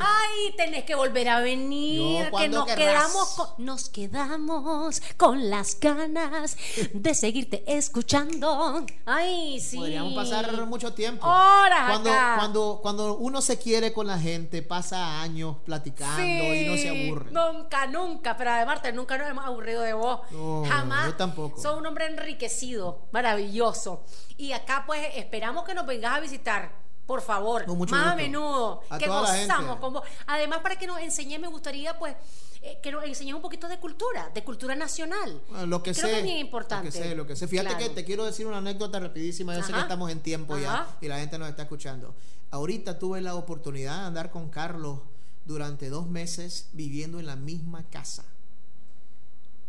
Ay, 0.00 0.54
tenés 0.56 0.84
que 0.84 0.94
volver 0.94 1.28
a 1.28 1.40
venir, 1.40 2.30
que 2.36 2.48
nos 2.48 2.66
quedamos, 2.66 3.28
con, 3.30 3.64
nos 3.64 3.88
quedamos 3.88 5.02
con 5.16 5.50
las 5.50 5.78
ganas 5.78 6.56
de 6.92 7.14
seguirte 7.14 7.64
escuchando. 7.66 8.84
Ay, 9.06 9.60
sí. 9.60 9.76
Podríamos 9.76 10.14
pasar 10.14 10.66
mucho 10.66 10.92
tiempo. 10.92 11.26
Horas 11.26 11.90
cuando, 11.90 12.10
cuando, 12.10 12.78
cuando 12.82 13.16
uno 13.16 13.40
se 13.40 13.58
quiere 13.58 13.92
con 13.92 14.06
la 14.06 14.18
gente, 14.18 14.62
pasa 14.62 15.20
años 15.20 15.56
platicando 15.64 16.22
y 16.22 16.66
no 16.66 16.76
se 16.76 16.88
aburre. 16.88 17.30
Nunca, 17.30 17.86
nunca. 17.86 18.36
Pero 18.36 18.50
además, 18.50 18.80
nunca 18.94 19.18
nos 19.18 19.28
hemos 19.28 19.44
aburrido 19.44 19.82
de 19.82 19.92
vos. 19.92 20.20
Jamás. 20.68 21.06
Yo 21.06 21.14
tampoco. 21.16 21.60
Sos 21.60 21.78
un 21.78 21.86
hombre 21.86 22.06
enriquecido, 22.06 23.06
maravilloso. 23.12 24.02
Y 24.36 24.52
acá, 24.52 24.84
pues, 24.86 25.00
esperamos 25.16 25.64
que 25.64 25.74
nos 25.74 25.86
vengas 25.86 26.16
a 26.16 26.20
visitar 26.20 26.89
por 27.10 27.22
favor, 27.22 27.66
más 27.90 28.06
a 28.12 28.14
menudo, 28.14 28.82
que 28.96 29.08
gozamos 29.08 29.80
con 29.80 29.94
vos. 29.94 30.04
Además, 30.28 30.60
para 30.60 30.76
que 30.76 30.86
nos 30.86 31.00
enseñe, 31.00 31.40
me 31.40 31.48
gustaría, 31.48 31.98
pues, 31.98 32.14
eh, 32.62 32.78
que 32.80 32.92
nos 32.92 33.02
enseñes 33.02 33.34
un 33.34 33.42
poquito 33.42 33.66
de 33.66 33.80
cultura, 33.80 34.30
de 34.32 34.44
cultura 34.44 34.76
nacional. 34.76 35.42
lo 35.66 35.82
que 35.82 35.92
Creo 35.92 36.06
sé. 36.06 36.12
que 36.12 36.18
es 36.18 36.22
bien 36.22 36.36
importante. 36.38 36.86
Lo 36.86 36.92
que 36.92 36.98
sé, 36.98 37.14
lo 37.16 37.26
que 37.26 37.34
sé. 37.34 37.48
Fíjate 37.48 37.76
que 37.76 37.88
te 37.88 38.04
quiero 38.04 38.24
decir 38.24 38.46
una 38.46 38.58
anécdota 38.58 39.00
rapidísima. 39.00 39.56
Yo 39.56 39.64
sé 39.64 39.72
que 39.72 39.80
estamos 39.80 40.08
en 40.08 40.20
tiempo 40.20 40.56
ya 40.56 40.86
y 41.00 41.08
la 41.08 41.18
gente 41.18 41.36
nos 41.36 41.48
está 41.48 41.62
escuchando. 41.62 42.14
Ahorita 42.52 42.96
tuve 43.00 43.20
la 43.20 43.34
oportunidad 43.34 44.02
de 44.02 44.06
andar 44.06 44.30
con 44.30 44.48
Carlos 44.48 45.00
durante 45.44 45.88
dos 45.88 46.06
meses 46.06 46.68
viviendo 46.74 47.18
en 47.18 47.26
la 47.26 47.34
misma 47.34 47.82
casa, 47.90 48.24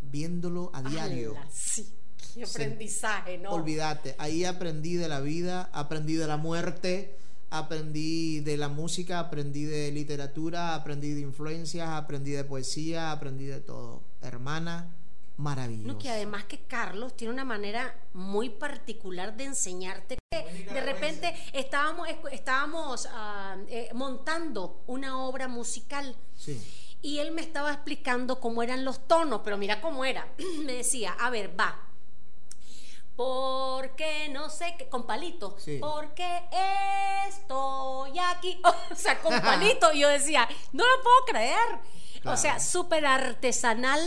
viéndolo 0.02 0.70
a 0.76 0.84
diario. 0.84 1.36
sí. 1.52 1.92
Qué 2.36 2.44
aprendizaje, 2.46 3.38
¿no? 3.38 3.52
Olvídate, 3.52 4.16
ahí 4.18 4.46
aprendí 4.46 4.96
de 4.96 5.10
la 5.10 5.20
vida, 5.20 5.70
aprendí 5.74 6.14
de 6.16 6.28
la 6.28 6.38
muerte, 6.38 7.18
aprendí 7.52 8.40
de 8.40 8.58
la 8.58 8.70
música, 8.70 9.20
aprendí 9.20 9.66
de 9.66 9.92
literatura, 9.92 10.74
aprendí 10.74 11.14
de 11.14 11.20
influencias, 11.20 11.88
aprendí 11.90 12.32
de 12.32 12.46
poesía, 12.46 13.12
aprendí 13.12 13.46
de 13.46 13.60
todo. 13.60 14.02
Hermana, 14.22 14.90
maravilloso. 15.38 15.94
No, 15.94 16.00
que 16.00 16.10
además 16.10 16.46
que 16.46 16.60
Carlos 16.60 17.16
tiene 17.16 17.34
una 17.34 17.44
manera 17.44 17.94
muy 18.14 18.50
particular 18.50 19.36
de 19.36 19.44
enseñarte 19.44 20.18
que 20.32 20.74
de 20.74 20.82
repente 20.82 21.36
estábamos, 21.52 22.08
estábamos 22.32 23.08
ah, 23.12 23.58
eh, 23.68 23.90
montando 23.94 24.82
una 24.88 25.20
obra 25.20 25.50
musical. 25.50 26.16
Y 27.04 27.18
él 27.18 27.32
me 27.32 27.42
estaba 27.42 27.74
explicando 27.74 28.40
cómo 28.40 28.64
eran 28.64 28.86
los 28.86 29.08
tonos, 29.08 29.42
pero 29.44 29.58
mira 29.58 29.82
cómo 29.82 30.06
era. 30.06 30.26
me 30.66 30.74
decía, 30.74 31.18
a 31.20 31.30
ver, 31.30 31.60
va, 31.60 31.91
porque 33.22 34.30
no 34.30 34.50
sé 34.50 34.74
qué, 34.80 34.90
con 34.90 35.06
palito, 35.06 35.56
porque 35.80 36.42
estoy 37.30 38.18
aquí, 38.18 38.60
o 38.92 38.96
sea, 38.96 39.20
con 39.22 39.40
palito, 39.42 39.94
yo 39.94 40.10
decía, 40.10 40.50
no 40.74 40.84
lo 40.84 41.04
puedo 41.04 41.26
creer, 41.28 41.80
o 42.26 42.36
sea, 42.36 42.60
súper 42.60 43.06
artesanal, 43.06 44.02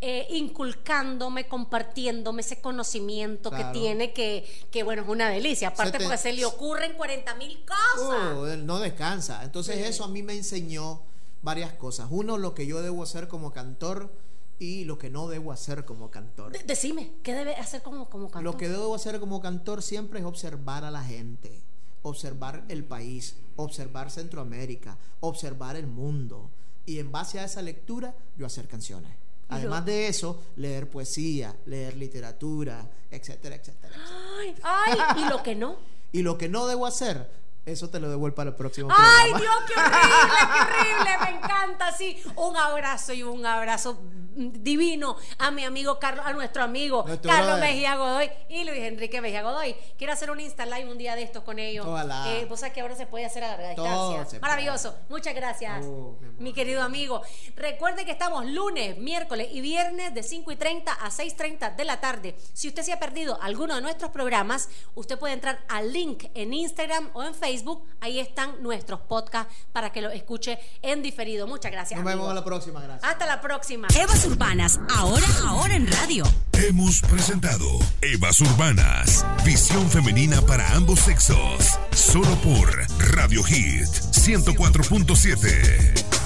eh, 0.00 0.28
inculcándome, 0.30 1.46
compartiéndome 1.46 2.40
ese 2.40 2.60
conocimiento 2.62 3.50
que 3.50 3.64
tiene, 3.64 4.14
que, 4.14 4.48
que, 4.70 4.82
bueno, 4.82 5.02
es 5.02 5.08
una 5.08 5.28
delicia, 5.28 5.68
aparte 5.68 5.98
porque 5.98 6.16
se 6.16 6.32
le 6.32 6.46
ocurren 6.46 6.94
40 6.94 7.34
mil 7.34 7.66
cosas. 7.66 8.34
Oh, 8.34 8.46
no 8.56 8.78
descansa, 8.78 9.44
entonces 9.44 9.76
eso 9.86 10.04
a 10.04 10.08
mí 10.08 10.22
me 10.22 10.32
enseñó 10.32 11.02
varias 11.42 11.74
cosas, 11.74 12.08
uno, 12.10 12.38
lo 12.38 12.54
que 12.54 12.66
yo 12.66 12.80
debo 12.80 13.02
hacer 13.02 13.28
como 13.28 13.52
cantor, 13.52 14.10
y 14.58 14.84
lo 14.84 14.98
que 14.98 15.10
no 15.10 15.28
debo 15.28 15.52
hacer 15.52 15.84
como 15.84 16.10
cantor. 16.10 16.52
decime, 16.64 17.12
¿qué 17.22 17.34
debe 17.34 17.54
hacer 17.54 17.82
como, 17.82 18.08
como 18.10 18.30
cantor? 18.30 18.42
Lo 18.42 18.56
que 18.56 18.68
debo 18.68 18.94
hacer 18.94 19.20
como 19.20 19.40
cantor 19.40 19.82
siempre 19.82 20.20
es 20.20 20.24
observar 20.24 20.84
a 20.84 20.90
la 20.90 21.02
gente, 21.02 21.62
observar 22.02 22.64
el 22.68 22.84
país, 22.84 23.36
observar 23.56 24.10
Centroamérica, 24.10 24.98
observar 25.20 25.76
el 25.76 25.86
mundo. 25.86 26.50
Y 26.86 26.98
en 26.98 27.12
base 27.12 27.38
a 27.38 27.44
esa 27.44 27.62
lectura, 27.62 28.14
yo 28.36 28.46
hacer 28.46 28.66
canciones. 28.66 29.12
Además 29.50 29.84
de 29.86 30.08
eso, 30.08 30.42
leer 30.56 30.90
poesía, 30.90 31.56
leer 31.66 31.96
literatura, 31.96 32.86
etcétera, 33.10 33.56
etcétera. 33.56 33.94
Ay, 34.38 34.54
ay, 34.62 35.22
¿y 35.22 35.28
lo 35.28 35.42
que 35.42 35.54
no? 35.54 35.76
y 36.12 36.22
lo 36.22 36.36
que 36.36 36.48
no 36.48 36.66
debo 36.66 36.86
hacer, 36.86 37.30
eso 37.64 37.88
te 37.88 38.00
lo 38.00 38.10
devuelvo 38.10 38.34
para 38.34 38.50
el 38.50 38.56
próximo 38.56 38.88
¡Ay, 38.90 39.30
Dios, 39.32 39.54
qué 39.66 39.80
horrible, 39.80 39.98
qué 40.42 40.60
horrible! 40.60 41.18
Me 41.24 41.38
encanta, 41.38 41.92
sí. 41.92 42.22
Un 42.36 42.56
abrazo 42.56 43.12
y 43.12 43.22
un 43.22 43.44
abrazo 43.44 43.98
divino 44.38 45.16
a 45.38 45.50
mi 45.50 45.64
amigo 45.64 45.98
Carlos, 45.98 46.24
a 46.24 46.32
nuestro 46.32 46.62
amigo 46.62 47.04
Carlos 47.22 47.58
Mejía 47.58 47.96
Godoy 47.96 48.30
y 48.48 48.64
Luis 48.64 48.78
Enrique 48.78 49.20
Mejía 49.20 49.42
Godoy. 49.42 49.74
Quiero 49.96 50.12
hacer 50.12 50.30
un 50.30 50.40
Insta 50.40 50.64
Live 50.64 50.90
un 50.90 50.98
día 50.98 51.16
de 51.16 51.22
estos 51.22 51.42
con 51.42 51.58
ellos. 51.58 51.86
Eh, 52.28 52.46
vos 52.48 52.60
sabés 52.60 52.74
que 52.74 52.80
ahora 52.80 52.94
se 52.94 53.06
puede 53.06 53.24
hacer 53.24 53.44
a 53.44 53.48
larga 53.48 53.70
distancia. 53.70 54.40
Maravilloso. 54.40 54.94
Muchas 55.08 55.34
gracias, 55.34 55.84
oh, 55.84 56.16
mi, 56.38 56.52
querido 56.52 56.82
amigo. 56.82 57.22
Recuerde 57.56 58.04
que 58.04 58.12
estamos 58.12 58.46
lunes, 58.46 58.98
miércoles 58.98 59.48
y 59.52 59.60
viernes 59.60 60.14
de 60.14 60.22
5 60.22 60.52
y 60.52 60.56
30 60.56 60.92
a 60.92 61.10
6.30 61.10 61.76
de 61.76 61.84
la 61.84 62.00
tarde. 62.00 62.36
Si 62.52 62.68
usted 62.68 62.82
se 62.82 62.92
ha 62.92 63.00
perdido 63.00 63.40
alguno 63.42 63.74
de 63.74 63.80
nuestros 63.80 64.10
programas, 64.10 64.68
usted 64.94 65.18
puede 65.18 65.34
entrar 65.34 65.60
al 65.68 65.92
link 65.92 66.26
en 66.34 66.52
Instagram 66.52 67.10
o 67.14 67.22
en 67.22 67.34
Facebook. 67.34 67.84
Ahí 68.00 68.20
están 68.20 68.62
nuestros 68.62 69.00
podcasts 69.00 69.52
para 69.72 69.90
que 69.90 70.00
lo 70.00 70.10
escuche 70.10 70.58
en 70.82 71.02
diferido. 71.02 71.46
Muchas 71.46 71.72
gracias. 71.72 71.98
Nos 71.98 72.06
vemos 72.06 72.28
a 72.30 72.34
la 72.34 72.44
próxima. 72.44 72.80
Gracias. 72.80 73.10
Hasta 73.10 73.26
la 73.26 73.40
próxima. 73.40 73.88
Urbanas, 74.28 74.78
ahora, 74.94 75.26
ahora 75.46 75.74
en 75.74 75.86
radio. 75.86 76.24
Hemos 76.52 77.00
presentado 77.00 77.66
Evas 78.02 78.40
Urbanas, 78.40 79.24
visión 79.44 79.88
femenina 79.88 80.42
para 80.42 80.74
ambos 80.74 81.00
sexos. 81.00 81.78
Solo 81.92 82.34
por 82.42 82.68
Radio 83.14 83.42
Hit 83.42 83.88
104.7. 84.12 86.17